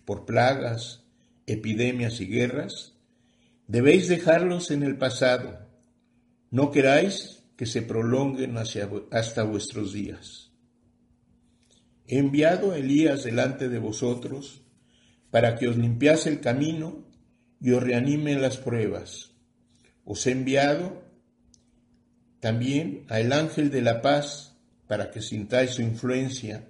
por 0.06 0.26
plagas, 0.26 1.04
epidemias 1.46 2.22
y 2.22 2.28
guerras, 2.28 2.94
debéis 3.68 4.08
dejarlos 4.08 4.72
en 4.72 4.84
el 4.84 4.98
pasado. 4.98 5.60
No 6.52 6.72
queráis 6.72 7.44
que 7.58 7.66
se 7.66 7.82
prolonguen 7.82 8.56
hasta 8.58 9.44
vuestros 9.44 9.92
días. 9.92 10.52
He 12.08 12.20
enviado 12.20 12.72
a 12.72 12.78
Elías 12.78 13.24
delante 13.24 13.68
de 13.68 13.80
vosotros 13.80 14.62
para 15.30 15.56
que 15.56 15.68
os 15.68 15.78
limpiase 15.78 16.30
el 16.30 16.40
camino 16.40 17.06
y 17.60 17.72
os 17.72 17.84
reanime 17.84 18.36
las 18.36 18.58
pruebas. 18.58 19.32
Os 20.06 20.26
he 20.26 20.32
enviado 20.32 21.04
también 22.40 23.06
a 23.10 23.20
el 23.20 23.34
ángel 23.34 23.72
de 23.72 23.82
la 23.82 24.02
paz 24.02 24.58
para 24.88 25.12
que 25.12 25.22
sintáis 25.22 25.72
su 25.72 25.82
influencia, 25.82 26.68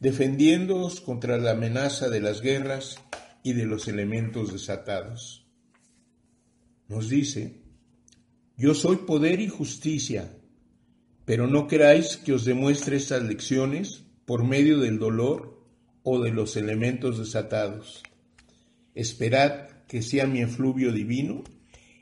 defendiéndoos 0.00 1.00
contra 1.00 1.38
la 1.38 1.52
amenaza 1.52 2.08
de 2.08 2.20
las 2.20 2.40
guerras 2.40 2.96
y 3.42 3.52
de 3.52 3.66
los 3.66 3.88
elementos 3.88 4.52
desatados. 4.52 5.46
Nos 6.88 7.08
dice, 7.08 7.62
yo 8.56 8.74
soy 8.74 8.96
poder 8.96 9.40
y 9.40 9.48
justicia, 9.48 10.32
pero 11.24 11.46
no 11.46 11.66
queráis 11.66 12.16
que 12.16 12.32
os 12.32 12.44
demuestre 12.44 12.96
estas 12.96 13.22
lecciones 13.22 14.04
por 14.24 14.44
medio 14.44 14.78
del 14.78 14.98
dolor 14.98 15.64
o 16.02 16.22
de 16.22 16.30
los 16.30 16.56
elementos 16.56 17.18
desatados. 17.18 18.02
Esperad 18.94 19.68
que 19.86 20.02
sea 20.02 20.26
mi 20.26 20.40
efluvio 20.40 20.92
divino 20.92 21.44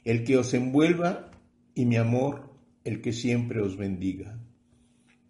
el 0.04 0.24
que 0.24 0.36
os 0.36 0.54
envuelva 0.54 1.30
y 1.74 1.86
mi 1.86 1.96
amor 1.96 2.45
el 2.86 3.02
que 3.02 3.12
siempre 3.12 3.60
os 3.60 3.76
bendiga. 3.76 4.38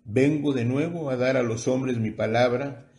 Vengo 0.04 0.52
de 0.52 0.66
nuevo 0.66 1.08
a 1.08 1.16
dar 1.16 1.38
a 1.38 1.42
los 1.42 1.66
hombres 1.68 1.98
mi 1.98 2.10
palabra 2.10 2.92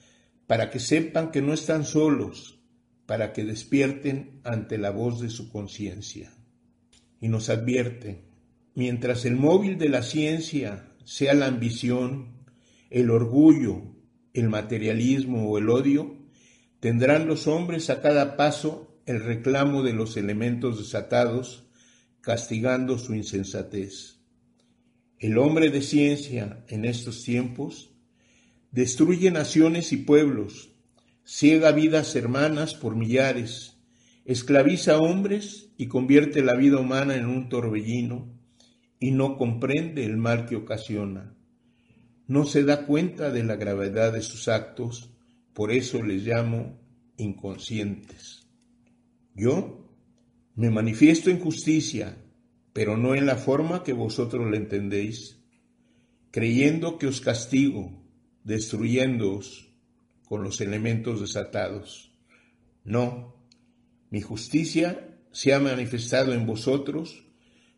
para 0.47 0.72
que 0.72 0.80
sepan 0.80 1.30
que 1.30 1.43
no 1.43 1.53
están 1.53 1.86
solos, 1.86 2.60
para 3.05 3.34
que 3.34 3.45
despierten 3.45 4.41
ante 4.43 4.80
la 4.80 4.89
voz 4.89 5.22
de 5.22 5.30
su 5.30 5.51
conciencia. 5.51 6.34
Y 7.22 7.28
nos 7.28 7.49
advierte, 7.49 8.26
mientras 8.74 9.26
el 9.26 9.36
móvil 9.36 9.78
de 9.78 9.89
la 9.89 10.01
ciencia 10.01 10.91
sea 11.05 11.36
la 11.36 11.45
ambición, 11.45 12.43
el 12.89 13.12
orgullo, 13.12 13.84
el 14.34 14.49
materialismo 14.49 15.51
o 15.51 15.60
el 15.60 15.70
odio, 15.70 16.18
tendrán 16.80 17.28
los 17.28 17.45
hombres 17.45 17.91
a 17.91 18.01
cada 18.01 18.36
paso 18.38 18.99
el 19.05 19.24
reclamo 19.24 19.84
de 19.84 19.93
los 19.93 20.18
elementos 20.18 20.80
desatados, 20.80 21.70
castigando 22.22 22.97
su 22.97 23.14
insensatez. 23.14 24.16
El 25.20 25.39
hombre 25.39 25.72
de 25.72 25.82
ciencia 25.82 26.63
en 26.68 26.86
estos 26.86 27.24
tiempos 27.24 27.91
destruye 28.72 29.32
naciones 29.32 29.91
y 29.91 29.97
pueblos, 29.97 30.70
ciega 31.26 31.72
vidas 31.72 32.15
hermanas 32.15 32.76
por 32.76 32.95
millares, 32.95 33.78
esclaviza 34.26 34.99
hombres 34.99 35.72
y 35.76 35.88
convierte 35.88 36.43
la 36.43 36.53
vida 36.53 36.80
humana 36.80 37.15
en 37.15 37.26
un 37.26 37.49
torbellino 37.49 38.32
y 38.99 39.09
no 39.09 39.38
comprende 39.38 40.05
el 40.05 40.18
mal 40.18 40.45
que 40.45 40.55
ocasiona. 40.55 41.36
No 42.28 42.45
se 42.45 42.63
da 42.63 42.86
cuenta 42.86 43.32
de 43.32 43.43
la 43.43 43.55
gravedad 43.55 44.13
de 44.13 44.22
sus 44.22 44.47
actos, 44.47 45.09
por 45.53 45.72
eso 45.72 46.03
les 46.03 46.28
llamo 46.28 46.78
inconscientes. 47.18 48.47
Yo 49.34 49.89
me 50.53 50.70
manifiesto 50.70 51.32
en 51.32 51.39
justicia, 51.39 52.18
pero 52.78 52.96
no 52.96 53.16
en 53.16 53.26
la 53.26 53.38
forma 53.38 53.82
que 53.84 53.92
vosotros 53.92 54.48
le 54.52 54.58
entendéis, 54.58 55.42
creyendo 56.30 57.00
que 57.00 57.08
os 57.08 57.22
castigo, 57.22 58.06
destruyéndoos 58.44 59.74
con 60.30 60.44
los 60.44 60.62
elementos 60.62 61.20
desatados. 61.20 62.14
No, 62.84 63.34
mi 64.12 64.22
justicia 64.22 65.18
se 65.32 65.56
ha 65.56 65.60
manifestado 65.60 66.36
en 66.36 66.46
vosotros 66.46 67.26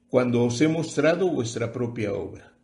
cuando 0.10 0.44
os 0.44 0.60
he 0.60 0.68
mostrado 0.68 1.30
vuestra 1.30 1.72
propia 1.72 2.12
obra. 2.12 2.60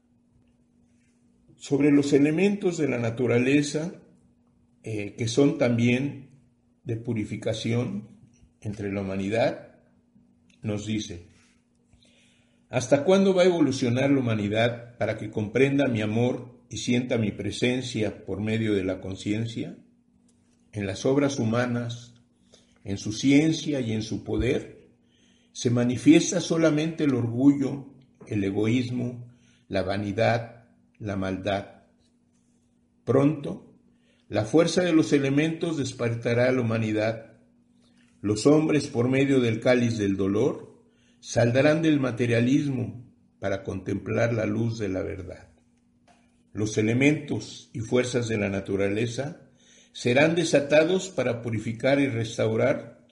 sobre 1.55 1.89
los 1.89 2.11
elementos 2.11 2.77
de 2.77 2.89
la 2.89 2.97
naturaleza 2.97 3.93
eh, 4.83 5.15
que 5.17 5.29
son 5.29 5.57
también 5.57 6.31
de 6.83 6.97
purificación 6.97 8.09
entre 8.59 8.91
la 8.91 9.03
humanidad, 9.03 9.79
nos 10.61 10.85
dice, 10.85 11.33
¿hasta 12.69 13.03
cuándo 13.03 13.33
va 13.33 13.43
a 13.43 13.45
evolucionar 13.45 14.09
la 14.09 14.19
humanidad 14.19 14.97
para 14.97 15.17
que 15.17 15.29
comprenda 15.29 15.87
mi 15.87 16.01
amor 16.01 16.59
y 16.69 16.77
sienta 16.77 17.17
mi 17.17 17.31
presencia 17.31 18.25
por 18.25 18.41
medio 18.41 18.73
de 18.73 18.83
la 18.83 19.01
conciencia? 19.01 19.77
En 20.71 20.85
las 20.85 21.05
obras 21.05 21.39
humanas, 21.39 22.13
en 22.83 22.97
su 22.97 23.13
ciencia 23.13 23.79
y 23.79 23.91
en 23.91 24.01
su 24.01 24.23
poder, 24.23 24.89
se 25.51 25.69
manifiesta 25.69 26.41
solamente 26.41 27.05
el 27.05 27.15
orgullo, 27.15 27.87
el 28.27 28.43
egoísmo, 28.43 29.25
la 29.69 29.83
vanidad, 29.83 30.65
la 30.99 31.15
maldad. 31.15 31.83
Pronto, 33.05 33.73
la 34.27 34.43
fuerza 34.43 34.83
de 34.83 34.91
los 34.91 35.13
elementos 35.13 35.77
despertará 35.77 36.49
a 36.49 36.51
la 36.51 36.61
humanidad. 36.61 37.37
Los 38.21 38.45
hombres, 38.47 38.87
por 38.87 39.07
medio 39.07 39.39
del 39.39 39.59
cáliz 39.59 39.97
del 39.97 40.17
dolor, 40.17 40.74
saldrán 41.25 41.81
del 41.81 41.99
materialismo 41.99 43.03
para 43.39 43.63
contemplar 43.63 44.31
la 44.31 44.45
luz 44.45 44.77
de 44.77 44.89
la 44.89 45.01
verdad. 45.01 45.49
Los 46.53 46.77
elementos 46.77 47.71
y 47.73 47.79
fuerzas 47.79 48.27
de 48.27 48.37
la 48.37 48.47
naturaleza 48.47 49.41
serán 49.91 50.35
desatados 50.35 51.09
para 51.09 51.41
purificar 51.41 51.99
y 51.99 52.09
restaurar 52.09 53.07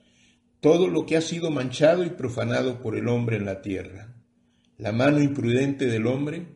todo 0.60 0.86
lo 0.86 1.06
que 1.06 1.16
ha 1.16 1.20
sido 1.20 1.50
manchado 1.50 2.04
y 2.04 2.10
profanado 2.10 2.80
por 2.80 2.96
el 2.96 3.08
hombre 3.08 3.36
en 3.36 3.46
la 3.46 3.62
tierra. 3.62 4.14
La 4.78 4.92
mano 4.92 5.20
imprudente 5.20 5.86
del 5.86 6.06
hombre 6.06 6.46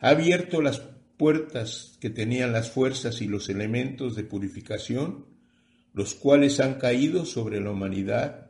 ha 0.00 0.08
abierto 0.08 0.62
las 0.62 0.80
puertas 1.18 1.98
que 2.00 2.08
tenían 2.08 2.52
las 2.52 2.70
fuerzas 2.70 3.20
y 3.20 3.26
los 3.26 3.50
elementos 3.50 4.16
de 4.16 4.24
purificación, 4.24 5.26
los 5.92 6.14
cuales 6.14 6.58
han 6.58 6.76
caído 6.78 7.26
sobre 7.26 7.60
la 7.60 7.70
humanidad 7.70 8.45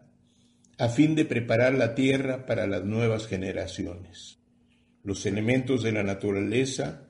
a 0.78 0.88
fin 0.88 1.14
de 1.14 1.24
preparar 1.24 1.74
la 1.74 1.94
tierra 1.94 2.46
para 2.46 2.66
las 2.66 2.84
nuevas 2.84 3.26
generaciones. 3.26 4.38
Los 5.02 5.24
elementos 5.24 5.82
de 5.82 5.92
la 5.92 6.02
naturaleza, 6.02 7.06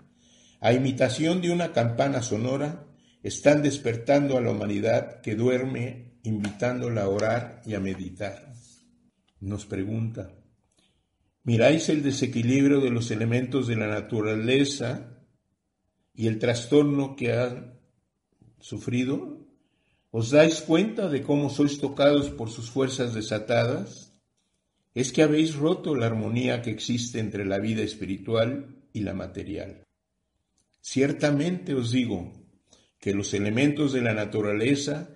a 0.61 0.73
imitación 0.73 1.41
de 1.41 1.51
una 1.51 1.73
campana 1.73 2.23
sonora, 2.23 2.87
están 3.23 3.63
despertando 3.63 4.37
a 4.37 4.41
la 4.41 4.53
humanidad 4.53 5.21
que 5.21 5.35
duerme, 5.35 6.19
invitándola 6.23 7.03
a 7.03 7.09
orar 7.09 7.63
y 7.67 7.75
a 7.75 7.81
meditar. 7.81 8.53
Nos 9.41 9.67
pregunta, 9.67 10.31
¿miráis 11.43 11.89
el 11.89 12.03
desequilibrio 12.03 12.81
de 12.81 12.91
los 12.91 13.11
elementos 13.11 13.67
de 13.67 13.77
la 13.77 13.89
naturaleza 13.89 15.25
y 16.15 16.29
el 16.29 16.39
trastorno 16.39 17.17
que 17.17 17.33
han 17.33 17.81
sufrido? 18.61 19.36
¿Os 20.19 20.31
dais 20.31 20.63
cuenta 20.63 21.11
de 21.11 21.21
cómo 21.21 21.51
sois 21.51 21.77
tocados 21.77 22.31
por 22.31 22.49
sus 22.49 22.71
fuerzas 22.71 23.13
desatadas? 23.13 24.17
Es 24.95 25.13
que 25.13 25.21
habéis 25.21 25.55
roto 25.55 25.95
la 25.95 26.07
armonía 26.07 26.63
que 26.63 26.71
existe 26.71 27.21
entre 27.21 27.45
la 27.45 27.59
vida 27.59 27.83
espiritual 27.83 28.81
y 28.95 29.01
la 29.01 29.13
material. 29.13 29.85
Ciertamente 30.81 31.75
os 31.75 31.93
digo 31.93 32.33
que 32.99 33.13
los 33.13 33.35
elementos 33.35 33.93
de 33.93 34.01
la 34.01 34.15
naturaleza 34.15 35.11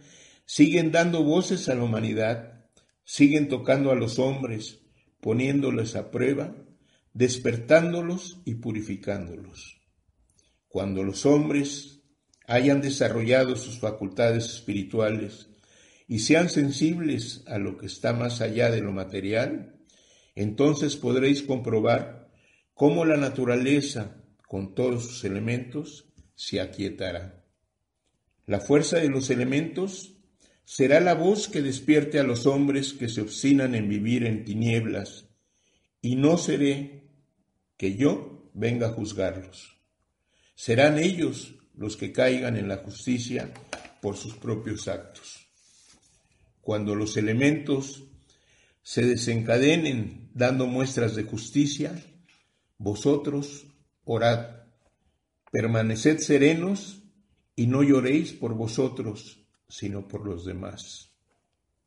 siguen 0.44 0.92
dando 0.92 1.24
voces 1.24 1.70
a 1.70 1.74
la 1.74 1.84
humanidad, 1.84 2.66
siguen 3.02 3.48
tocando 3.48 3.92
a 3.92 3.94
los 3.94 4.18
hombres, 4.18 4.80
poniéndoles 5.22 5.96
a 5.96 6.10
prueba, 6.10 6.54
despertándolos 7.14 8.42
y 8.44 8.56
purificándolos. 8.56 9.80
Cuando 10.68 11.02
los 11.02 11.24
hombres 11.24 11.99
hayan 12.50 12.80
desarrollado 12.80 13.54
sus 13.54 13.78
facultades 13.78 14.46
espirituales 14.46 15.48
y 16.08 16.18
sean 16.18 16.48
sensibles 16.48 17.44
a 17.46 17.58
lo 17.58 17.78
que 17.78 17.86
está 17.86 18.12
más 18.12 18.40
allá 18.40 18.72
de 18.72 18.80
lo 18.80 18.90
material, 18.90 19.76
entonces 20.34 20.96
podréis 20.96 21.44
comprobar 21.44 22.28
cómo 22.74 23.04
la 23.04 23.16
naturaleza, 23.16 24.16
con 24.48 24.74
todos 24.74 25.06
sus 25.06 25.24
elementos, 25.24 26.06
se 26.34 26.60
aquietará. 26.60 27.44
La 28.46 28.58
fuerza 28.58 28.98
de 28.98 29.10
los 29.10 29.30
elementos 29.30 30.16
será 30.64 30.98
la 30.98 31.14
voz 31.14 31.46
que 31.46 31.62
despierte 31.62 32.18
a 32.18 32.24
los 32.24 32.46
hombres 32.46 32.94
que 32.94 33.08
se 33.08 33.20
obstinan 33.20 33.76
en 33.76 33.88
vivir 33.88 34.26
en 34.26 34.44
tinieblas, 34.44 35.28
y 36.02 36.16
no 36.16 36.36
seré 36.36 37.04
que 37.76 37.94
yo 37.94 38.50
venga 38.54 38.88
a 38.88 38.92
juzgarlos. 38.92 39.76
Serán 40.56 40.98
ellos 40.98 41.59
los 41.80 41.96
que 41.96 42.12
caigan 42.12 42.58
en 42.58 42.68
la 42.68 42.76
justicia 42.76 43.50
por 44.02 44.14
sus 44.14 44.34
propios 44.34 44.86
actos. 44.86 45.46
Cuando 46.60 46.94
los 46.94 47.16
elementos 47.16 48.04
se 48.82 49.06
desencadenen 49.06 50.28
dando 50.34 50.66
muestras 50.66 51.16
de 51.16 51.24
justicia, 51.24 51.98
vosotros 52.76 53.66
orad, 54.04 54.58
permaneced 55.50 56.18
serenos 56.18 57.02
y 57.56 57.66
no 57.66 57.82
lloréis 57.82 58.34
por 58.34 58.52
vosotros, 58.52 59.40
sino 59.66 60.06
por 60.06 60.26
los 60.26 60.44
demás. 60.44 61.14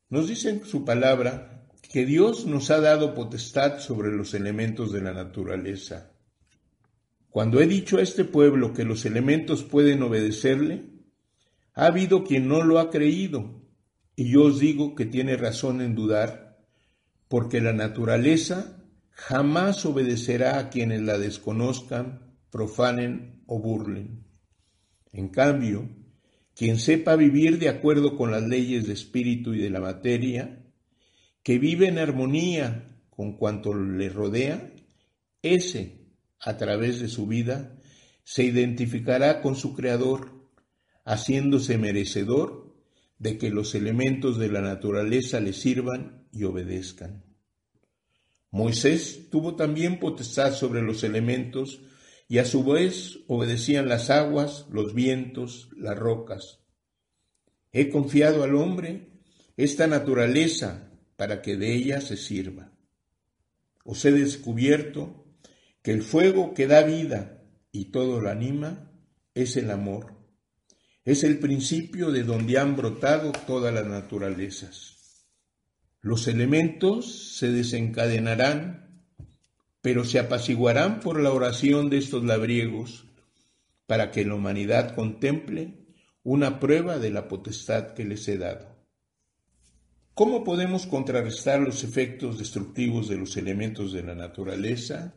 Nos 0.09 0.27
dice 0.27 0.49
en 0.49 0.65
su 0.65 0.83
palabra 0.83 1.67
que 1.91 2.03
Dios 2.03 2.47
nos 2.47 2.71
ha 2.71 2.79
dado 2.79 3.13
potestad 3.13 3.77
sobre 3.77 4.11
los 4.11 4.33
elementos 4.33 4.91
de 4.91 5.01
la 5.01 5.13
naturaleza 5.13 6.12
cuando 7.33 7.61
he 7.61 7.65
dicho 7.65 7.97
a 7.97 8.03
este 8.03 8.25
pueblo 8.25 8.73
que 8.73 8.83
los 8.83 9.05
elementos 9.05 9.63
pueden 9.63 10.03
obedecerle, 10.03 10.83
ha 11.73 11.87
habido 11.87 12.23
quien 12.23 12.47
no 12.47 12.63
lo 12.63 12.77
ha 12.77 12.91
creído, 12.91 13.59
y 14.15 14.29
yo 14.31 14.43
os 14.43 14.59
digo 14.59 14.93
que 14.93 15.07
tiene 15.07 15.35
razón 15.35 15.81
en 15.81 15.95
dudar, 15.95 16.63
porque 17.27 17.59
la 17.59 17.73
naturaleza 17.73 18.85
jamás 19.09 19.83
obedecerá 19.83 20.59
a 20.59 20.69
quienes 20.69 21.01
la 21.01 21.17
desconozcan, 21.17 22.35
profanen 22.51 23.41
o 23.47 23.57
burlen. 23.57 24.27
En 25.11 25.29
cambio, 25.29 25.89
quien 26.53 26.77
sepa 26.77 27.15
vivir 27.15 27.57
de 27.57 27.69
acuerdo 27.69 28.15
con 28.15 28.29
las 28.29 28.43
leyes 28.43 28.85
de 28.85 28.93
espíritu 28.93 29.55
y 29.55 29.57
de 29.57 29.71
la 29.71 29.79
materia, 29.79 30.63
que 31.41 31.57
vive 31.57 31.87
en 31.87 31.97
armonía 31.97 32.95
con 33.09 33.37
cuanto 33.37 33.73
le 33.73 34.09
rodea, 34.09 34.71
ese 35.41 36.02
a 36.43 36.57
través 36.57 36.99
de 36.99 37.07
su 37.07 37.25
vida, 37.27 37.77
se 38.23 38.43
identificará 38.43 39.41
con 39.41 39.55
su 39.55 39.73
Creador, 39.73 40.31
haciéndose 41.05 41.77
merecedor 41.77 42.75
de 43.19 43.37
que 43.37 43.49
los 43.49 43.75
elementos 43.75 44.37
de 44.37 44.49
la 44.49 44.61
naturaleza 44.61 45.39
le 45.39 45.53
sirvan 45.53 46.27
y 46.31 46.43
obedezcan. 46.43 47.23
Moisés 48.51 49.29
tuvo 49.29 49.55
también 49.55 49.99
potestad 49.99 50.53
sobre 50.53 50.81
los 50.81 51.03
elementos 51.03 51.81
y 52.27 52.37
a 52.37 52.45
su 52.45 52.63
vez 52.63 53.19
obedecían 53.27 53.89
las 53.89 54.09
aguas, 54.09 54.65
los 54.69 54.93
vientos, 54.93 55.69
las 55.75 55.97
rocas. 55.97 56.59
He 57.71 57.89
confiado 57.89 58.43
al 58.43 58.55
hombre 58.55 59.09
esta 59.57 59.87
naturaleza 59.87 60.91
para 61.15 61.41
que 61.41 61.57
de 61.57 61.73
ella 61.73 62.01
se 62.01 62.17
sirva. 62.17 62.71
Os 63.83 64.03
he 64.05 64.11
descubierto 64.11 65.22
que 65.83 65.91
el 65.91 66.01
fuego 66.01 66.53
que 66.53 66.65
da 66.65 66.81
vida 66.81 67.43
y 67.71 67.91
todo 67.91 68.21
lo 68.21 68.29
anima 68.29 68.89
es 69.35 69.57
el 69.57 69.69
amor. 69.69 70.15
Es 71.03 71.25
el 71.25 71.39
principio 71.39 72.11
de 72.11 72.23
donde 72.23 72.57
han 72.57 72.77
brotado 72.77 73.33
todas 73.45 73.73
las 73.73 73.85
naturalezas. 73.85 75.27
Los 76.01 76.27
elementos 76.27 77.37
se 77.37 77.51
desencadenarán, 77.51 79.05
pero 79.81 80.05
se 80.05 80.19
apaciguarán 80.19 81.01
por 81.01 81.19
la 81.21 81.31
oración 81.31 81.89
de 81.89 81.97
estos 81.97 82.23
labriegos, 82.23 83.05
para 83.85 84.11
que 84.11 84.23
la 84.23 84.35
humanidad 84.35 84.95
contemple 84.95 85.85
una 86.23 86.61
prueba 86.61 86.99
de 86.99 87.09
la 87.09 87.27
potestad 87.27 87.93
que 87.93 88.05
les 88.05 88.25
he 88.29 88.37
dado. 88.37 88.73
¿Cómo 90.13 90.45
podemos 90.45 90.87
contrarrestar 90.87 91.59
los 91.59 91.83
efectos 91.83 92.37
destructivos 92.37 93.09
de 93.09 93.17
los 93.17 93.35
elementos 93.35 93.91
de 93.91 94.03
la 94.03 94.15
naturaleza? 94.15 95.15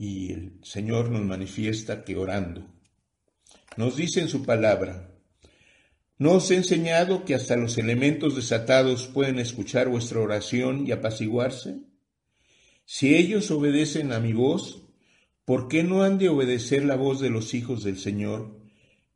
Y 0.00 0.32
el 0.32 0.60
Señor 0.62 1.10
nos 1.10 1.20
manifiesta 1.26 2.04
que 2.04 2.16
orando. 2.16 2.66
Nos 3.76 3.96
dice 3.96 4.20
en 4.20 4.28
su 4.28 4.46
palabra, 4.46 5.10
¿no 6.16 6.32
os 6.36 6.50
he 6.50 6.56
enseñado 6.56 7.26
que 7.26 7.34
hasta 7.34 7.54
los 7.54 7.76
elementos 7.76 8.34
desatados 8.34 9.08
pueden 9.08 9.38
escuchar 9.38 9.90
vuestra 9.90 10.20
oración 10.20 10.86
y 10.86 10.92
apaciguarse? 10.92 11.82
Si 12.86 13.14
ellos 13.14 13.50
obedecen 13.50 14.12
a 14.12 14.20
mi 14.20 14.32
voz, 14.32 14.88
¿por 15.44 15.68
qué 15.68 15.82
no 15.84 16.02
han 16.02 16.16
de 16.16 16.30
obedecer 16.30 16.82
la 16.86 16.96
voz 16.96 17.20
de 17.20 17.28
los 17.28 17.52
hijos 17.52 17.84
del 17.84 17.98
Señor 17.98 18.58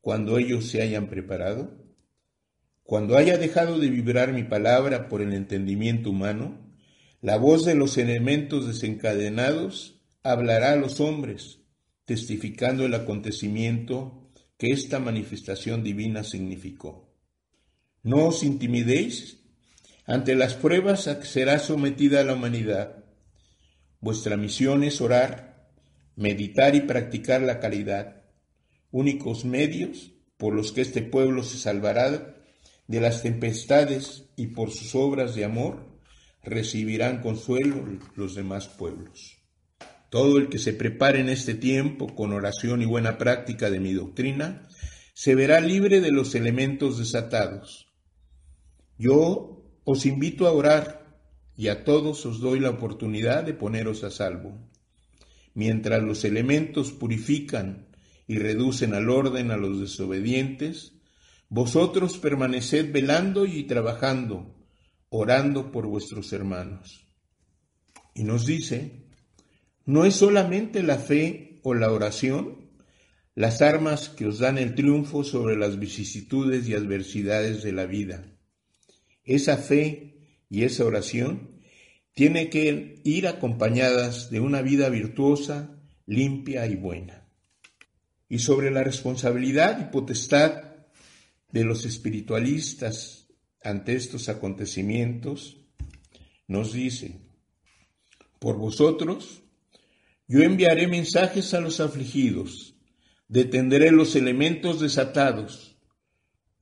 cuando 0.02 0.36
ellos 0.36 0.66
se 0.66 0.82
hayan 0.82 1.08
preparado? 1.08 1.82
Cuando 2.82 3.16
haya 3.16 3.38
dejado 3.38 3.78
de 3.78 3.88
vibrar 3.88 4.34
mi 4.34 4.42
palabra 4.42 5.08
por 5.08 5.22
el 5.22 5.32
entendimiento 5.32 6.10
humano, 6.10 6.60
la 7.22 7.38
voz 7.38 7.64
de 7.64 7.74
los 7.74 7.96
elementos 7.96 8.66
desencadenados 8.66 9.93
hablará 10.24 10.72
a 10.72 10.76
los 10.76 11.00
hombres, 11.00 11.60
testificando 12.06 12.86
el 12.86 12.94
acontecimiento 12.94 14.32
que 14.56 14.72
esta 14.72 14.98
manifestación 14.98 15.84
divina 15.84 16.24
significó. 16.24 17.14
No 18.02 18.28
os 18.28 18.42
intimidéis 18.42 19.38
ante 20.06 20.34
las 20.34 20.54
pruebas 20.54 21.08
a 21.08 21.20
que 21.20 21.26
será 21.26 21.58
sometida 21.58 22.24
la 22.24 22.34
humanidad. 22.34 23.04
Vuestra 24.00 24.36
misión 24.36 24.82
es 24.82 25.00
orar, 25.00 25.70
meditar 26.16 26.74
y 26.74 26.80
practicar 26.80 27.42
la 27.42 27.60
caridad, 27.60 28.22
únicos 28.90 29.44
medios 29.44 30.12
por 30.38 30.54
los 30.54 30.72
que 30.72 30.80
este 30.80 31.02
pueblo 31.02 31.42
se 31.42 31.58
salvará 31.58 32.34
de 32.86 33.00
las 33.00 33.22
tempestades 33.22 34.24
y 34.36 34.48
por 34.48 34.70
sus 34.70 34.94
obras 34.94 35.34
de 35.34 35.44
amor 35.44 36.00
recibirán 36.42 37.20
consuelo 37.20 37.84
los 38.14 38.34
demás 38.34 38.68
pueblos. 38.68 39.43
Todo 40.14 40.38
el 40.38 40.48
que 40.48 40.60
se 40.60 40.72
prepare 40.72 41.18
en 41.18 41.28
este 41.28 41.54
tiempo 41.54 42.14
con 42.14 42.32
oración 42.32 42.80
y 42.80 42.84
buena 42.84 43.18
práctica 43.18 43.68
de 43.68 43.80
mi 43.80 43.92
doctrina, 43.92 44.68
se 45.12 45.34
verá 45.34 45.60
libre 45.60 46.00
de 46.00 46.12
los 46.12 46.36
elementos 46.36 46.98
desatados. 46.98 47.88
Yo 48.96 49.64
os 49.82 50.06
invito 50.06 50.46
a 50.46 50.52
orar 50.52 51.18
y 51.56 51.66
a 51.66 51.82
todos 51.82 52.26
os 52.26 52.38
doy 52.38 52.60
la 52.60 52.70
oportunidad 52.70 53.42
de 53.42 53.54
poneros 53.54 54.04
a 54.04 54.12
salvo. 54.12 54.70
Mientras 55.52 56.00
los 56.00 56.24
elementos 56.24 56.92
purifican 56.92 57.88
y 58.28 58.38
reducen 58.38 58.94
al 58.94 59.10
orden 59.10 59.50
a 59.50 59.56
los 59.56 59.80
desobedientes, 59.80 60.92
vosotros 61.48 62.18
permaneced 62.18 62.92
velando 62.92 63.46
y 63.46 63.64
trabajando, 63.64 64.54
orando 65.08 65.72
por 65.72 65.88
vuestros 65.88 66.32
hermanos. 66.32 67.04
Y 68.14 68.22
nos 68.22 68.46
dice, 68.46 69.03
no 69.86 70.04
es 70.04 70.14
solamente 70.14 70.82
la 70.82 70.98
fe 70.98 71.60
o 71.62 71.74
la 71.74 71.90
oración 71.90 72.64
las 73.34 73.62
armas 73.62 74.08
que 74.08 74.26
os 74.26 74.38
dan 74.38 74.58
el 74.58 74.74
triunfo 74.74 75.24
sobre 75.24 75.56
las 75.56 75.78
vicisitudes 75.78 76.68
y 76.68 76.74
adversidades 76.74 77.62
de 77.62 77.72
la 77.72 77.86
vida. 77.86 78.24
Esa 79.24 79.56
fe 79.56 80.14
y 80.48 80.62
esa 80.62 80.84
oración 80.84 81.60
tiene 82.14 82.48
que 82.48 83.00
ir 83.02 83.26
acompañadas 83.26 84.30
de 84.30 84.38
una 84.38 84.62
vida 84.62 84.88
virtuosa, 84.88 85.80
limpia 86.06 86.66
y 86.66 86.76
buena. 86.76 87.26
Y 88.28 88.38
sobre 88.38 88.70
la 88.70 88.84
responsabilidad 88.84 89.80
y 89.80 89.92
potestad 89.92 90.62
de 91.50 91.64
los 91.64 91.84
espiritualistas 91.84 93.28
ante 93.62 93.94
estos 93.94 94.28
acontecimientos, 94.28 95.56
nos 96.46 96.72
dice, 96.72 97.20
por 98.38 98.58
vosotros 98.58 99.43
yo 100.26 100.42
enviaré 100.42 100.86
mensajes 100.86 101.54
a 101.54 101.60
los 101.60 101.80
afligidos, 101.80 102.76
detendré 103.28 103.90
los 103.90 104.16
elementos 104.16 104.80
desatados, 104.80 105.76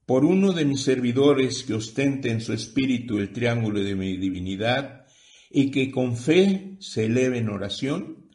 por 0.06 0.24
uno 0.24 0.52
de 0.52 0.64
mis 0.64 0.82
servidores 0.82 1.62
que 1.62 1.74
ostente 1.74 2.30
en 2.30 2.40
su 2.40 2.52
espíritu 2.52 3.18
el 3.18 3.32
triángulo 3.32 3.80
de 3.80 3.94
mi 3.94 4.16
divinidad 4.16 5.06
y 5.50 5.70
que 5.70 5.90
con 5.90 6.16
fe 6.16 6.76
se 6.80 7.06
eleve 7.06 7.38
en 7.38 7.48
oración, 7.48 8.30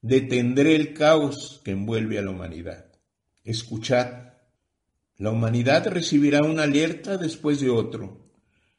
detendré 0.00 0.76
el 0.76 0.94
caos 0.94 1.60
que 1.64 1.72
envuelve 1.72 2.18
a 2.18 2.22
la 2.22 2.30
humanidad. 2.30 2.86
Escuchad 3.42 4.28
la 5.18 5.32
humanidad 5.32 5.88
recibirá 5.88 6.44
una 6.44 6.62
alerta 6.62 7.16
después 7.16 7.58
de 7.58 7.70
otro. 7.70 8.30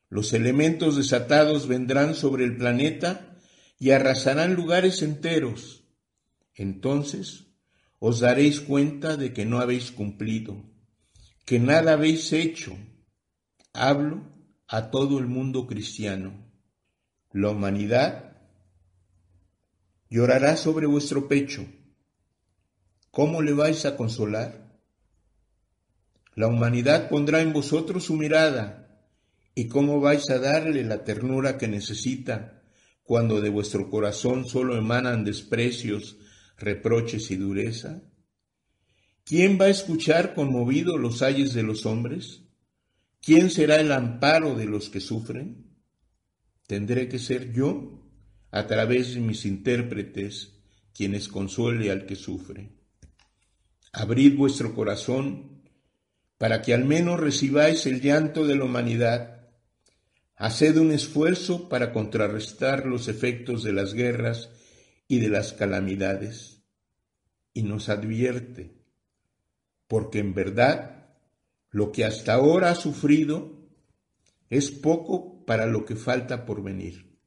Los 0.07 0.31
elementos 0.31 0.95
desatados 0.95 1.67
vendrán 1.67 2.15
sobre 2.15 2.45
el 2.45 2.55
planeta 2.55 3.35
y 3.77 3.91
arrasarán 3.91 4.53
lugares 4.53 5.01
enteros. 5.01 5.78
Entonces 6.59 7.45
os 7.99 8.19
daréis 8.19 8.59
cuenta 8.59 9.15
de 9.15 9.31
que 9.31 9.45
no 9.45 9.59
habéis 9.59 9.91
cumplido, 9.91 10.61
que 11.45 11.57
nada 11.57 11.93
habéis 11.93 12.33
hecho. 12.33 12.77
Hablo 13.71 14.23
a 14.67 14.91
todo 14.91 15.19
el 15.19 15.27
mundo 15.27 15.67
cristiano. 15.67 16.33
La 17.31 17.51
humanidad 17.51 18.41
llorará 20.09 20.57
sobre 20.57 20.85
vuestro 20.85 21.29
pecho. 21.29 21.65
¿Cómo 23.09 23.41
le 23.41 23.53
vais 23.53 23.85
a 23.85 23.95
consolar? 23.95 24.81
La 26.35 26.47
humanidad 26.47 27.07
pondrá 27.07 27.39
en 27.41 27.53
vosotros 27.53 28.03
su 28.03 28.15
mirada. 28.15 29.01
¿Y 29.55 29.69
cómo 29.69 30.01
vais 30.01 30.29
a 30.29 30.39
darle 30.39 30.83
la 30.83 31.05
ternura 31.05 31.57
que 31.57 31.69
necesita 31.69 32.63
cuando 33.03 33.39
de 33.39 33.49
vuestro 33.49 33.89
corazón 33.89 34.45
solo 34.45 34.77
emanan 34.77 35.23
desprecios, 35.23 36.17
reproches 36.59 37.31
y 37.31 37.35
dureza? 37.35 38.01
¿Quién 39.23 39.59
va 39.59 39.65
a 39.65 39.69
escuchar 39.69 40.33
conmovido 40.33 40.97
los 40.97 41.21
ayes 41.21 41.53
de 41.53 41.63
los 41.63 41.85
hombres? 41.85 42.41
¿Quién 43.21 43.49
será 43.49 43.79
el 43.79 43.91
amparo 43.91 44.55
de 44.55 44.65
los 44.65 44.89
que 44.89 44.99
sufren? 44.99 45.75
¿Tendré 46.65 47.07
que 47.07 47.19
ser 47.19 47.53
yo, 47.53 48.07
a 48.51 48.65
través 48.65 49.13
de 49.13 49.21
mis 49.21 49.45
intérpretes, 49.45 50.59
quienes 50.93 51.27
consuele 51.27 51.91
al 51.91 52.05
que 52.05 52.15
sufre? 52.15 52.71
Abrid 53.91 54.35
vuestro 54.35 54.73
corazón 54.73 55.63
para 56.37 56.61
que 56.61 56.73
al 56.73 56.85
menos 56.85 57.19
recibáis 57.19 57.85
el 57.85 58.01
llanto 58.01 58.47
de 58.47 58.55
la 58.55 58.63
humanidad. 58.63 59.49
Haced 60.35 60.77
un 60.77 60.91
esfuerzo 60.91 61.67
para 61.67 61.91
contrarrestar 61.91 62.85
los 62.85 63.09
efectos 63.09 63.61
de 63.63 63.73
las 63.73 63.93
guerras 63.93 64.49
y 65.09 65.19
de 65.19 65.27
las 65.27 65.51
calamidades. 65.51 66.61
Y 67.51 67.63
nos 67.63 67.89
advierte, 67.89 68.77
porque 69.87 70.19
en 70.19 70.33
verdad 70.33 71.09
lo 71.71 71.91
que 71.91 72.05
hasta 72.05 72.35
ahora 72.35 72.69
ha 72.69 72.75
sufrido 72.75 73.67
es 74.49 74.71
poco 74.71 75.45
para 75.45 75.65
lo 75.65 75.83
que 75.83 75.97
falta 75.97 76.45
por 76.45 76.63
venir. 76.63 77.17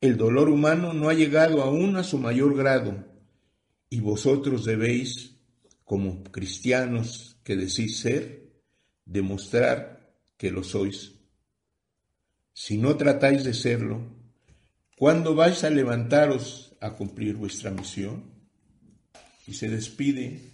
El 0.00 0.16
dolor 0.16 0.48
humano 0.48 0.92
no 0.92 1.08
ha 1.08 1.14
llegado 1.14 1.62
aún 1.62 1.96
a 1.96 2.04
su 2.04 2.18
mayor 2.18 2.56
grado, 2.56 3.04
y 3.88 4.00
vosotros 4.00 4.64
debéis, 4.64 5.38
como 5.84 6.22
cristianos 6.24 7.38
que 7.42 7.56
decís 7.56 8.00
ser, 8.00 8.52
demostrar 9.04 10.14
que 10.36 10.50
lo 10.50 10.62
sois. 10.62 11.14
Si 12.52 12.76
no 12.76 12.96
tratáis 12.96 13.44
de 13.44 13.54
serlo, 13.54 14.14
¿cuándo 14.96 15.34
vais 15.34 15.64
a 15.64 15.70
levantaros 15.70 16.71
a 16.82 16.90
cumplir 16.92 17.36
vuestra 17.36 17.70
misión? 17.70 18.24
Y 19.46 19.54
se 19.54 19.68
despide, 19.68 20.52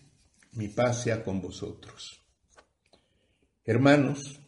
mi 0.52 0.68
paz 0.68 1.02
sea 1.02 1.24
con 1.24 1.40
vosotros. 1.40 2.20
Hermanos, 3.64 4.38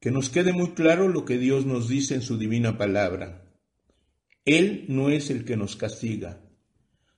que 0.00 0.10
nos 0.10 0.28
quede 0.30 0.52
muy 0.52 0.72
claro 0.72 1.08
lo 1.08 1.24
que 1.24 1.38
Dios 1.38 1.64
nos 1.64 1.88
dice 1.88 2.14
en 2.14 2.22
su 2.22 2.36
divina 2.36 2.76
palabra. 2.76 3.44
Él 4.44 4.86
no 4.88 5.10
es 5.10 5.30
el 5.30 5.44
que 5.44 5.56
nos 5.56 5.76
castiga, 5.76 6.40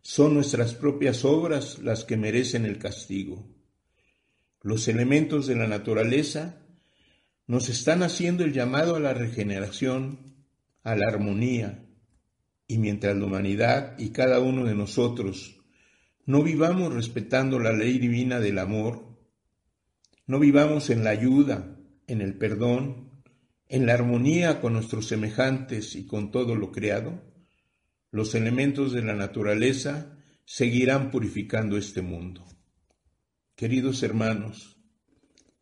son 0.07 0.35
nuestras 0.35 0.75
propias 0.75 1.25
obras 1.25 1.79
las 1.79 2.05
que 2.05 2.19
merecen 2.19 2.67
el 2.67 2.79
castigo. 2.79 3.49
Los 4.61 4.87
elementos 4.87 5.47
de 5.47 5.57
la 5.57 5.67
naturaleza 5.67 6.61
nos 7.47 7.71
están 7.71 8.03
haciendo 8.03 8.45
el 8.45 8.53
llamado 8.53 8.97
a 8.97 9.01
la 9.01 9.15
regeneración, 9.15 10.37
a 10.83 10.95
la 10.95 11.09
armonía, 11.09 11.84
y 12.67 12.79
mientras 12.79 13.17
la 13.17 13.27
humanidad 13.27 13.99
y 13.99 14.11
cada 14.11 14.41
uno 14.41 14.65
de 14.65 14.75
nosotros 14.75 15.61
no 16.27 16.43
vivamos 16.43 16.93
respetando 16.93 17.59
la 17.59 17.73
ley 17.73 17.99
divina 17.99 18.41
del 18.41 18.59
amor, 18.59 19.19
no 20.27 20.39
vivamos 20.39 20.89
en 20.89 21.05
la 21.05 21.11
ayuda, 21.11 21.77
en 22.07 22.23
el 22.23 22.39
perdón, 22.39 23.23
en 23.69 23.87
la 23.87 23.95
armonía 23.95 24.61
con 24.61 24.73
nuestros 24.73 25.07
semejantes 25.07 25.95
y 25.97 26.07
con 26.07 26.31
todo 26.31 26.55
lo 26.55 26.73
creado, 26.73 27.23
los 28.11 28.35
elementos 28.35 28.93
de 28.93 29.03
la 29.03 29.15
naturaleza 29.15 30.17
seguirán 30.45 31.11
purificando 31.11 31.77
este 31.77 32.01
mundo. 32.01 32.47
Queridos 33.55 34.03
hermanos, 34.03 34.79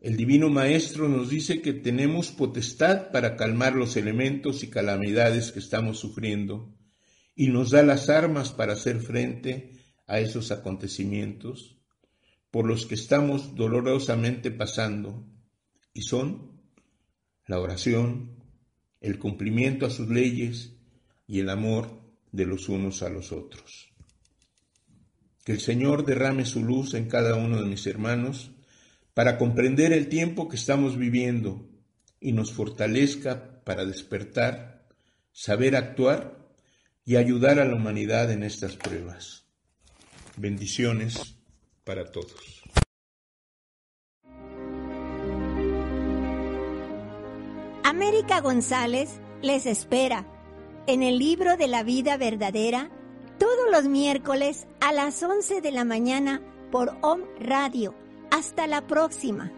el 0.00 0.16
Divino 0.16 0.48
Maestro 0.48 1.08
nos 1.08 1.30
dice 1.30 1.60
que 1.60 1.72
tenemos 1.72 2.30
potestad 2.30 3.10
para 3.10 3.36
calmar 3.36 3.74
los 3.74 3.96
elementos 3.96 4.62
y 4.62 4.70
calamidades 4.70 5.52
que 5.52 5.60
estamos 5.60 5.98
sufriendo 5.98 6.76
y 7.34 7.48
nos 7.48 7.70
da 7.70 7.82
las 7.82 8.08
armas 8.08 8.52
para 8.52 8.74
hacer 8.74 9.00
frente 9.00 9.72
a 10.06 10.20
esos 10.20 10.50
acontecimientos 10.50 11.78
por 12.50 12.66
los 12.66 12.86
que 12.86 12.94
estamos 12.94 13.54
dolorosamente 13.54 14.50
pasando 14.50 15.26
y 15.94 16.02
son 16.02 16.60
la 17.46 17.58
oración, 17.58 18.36
el 19.00 19.18
cumplimiento 19.18 19.86
a 19.86 19.90
sus 19.90 20.08
leyes 20.08 20.76
y 21.26 21.40
el 21.40 21.48
amor 21.48 22.02
de 22.30 22.46
los 22.46 22.68
unos 22.68 23.02
a 23.02 23.08
los 23.08 23.32
otros. 23.32 23.88
Que 25.44 25.52
el 25.52 25.60
Señor 25.60 26.04
derrame 26.04 26.44
su 26.44 26.62
luz 26.62 26.94
en 26.94 27.08
cada 27.08 27.34
uno 27.34 27.60
de 27.60 27.68
mis 27.68 27.86
hermanos 27.86 28.52
para 29.14 29.38
comprender 29.38 29.92
el 29.92 30.08
tiempo 30.08 30.48
que 30.48 30.56
estamos 30.56 30.96
viviendo 30.96 31.68
y 32.20 32.32
nos 32.32 32.52
fortalezca 32.52 33.62
para 33.64 33.84
despertar, 33.84 34.86
saber 35.32 35.74
actuar 35.74 36.41
y 37.04 37.16
ayudar 37.16 37.58
a 37.58 37.64
la 37.64 37.74
humanidad 37.74 38.30
en 38.30 38.42
estas 38.42 38.76
pruebas. 38.76 39.46
Bendiciones 40.36 41.36
para 41.84 42.10
todos. 42.10 42.62
América 47.84 48.40
González 48.40 49.20
les 49.42 49.66
espera 49.66 50.26
en 50.86 51.02
el 51.02 51.18
libro 51.18 51.56
de 51.56 51.68
la 51.68 51.82
vida 51.82 52.16
verdadera 52.16 52.90
todos 53.38 53.70
los 53.70 53.84
miércoles 53.84 54.66
a 54.80 54.92
las 54.92 55.22
11 55.22 55.60
de 55.60 55.72
la 55.72 55.84
mañana 55.84 56.40
por 56.70 56.96
OM 57.02 57.22
Radio. 57.38 57.94
Hasta 58.30 58.66
la 58.66 58.86
próxima. 58.86 59.52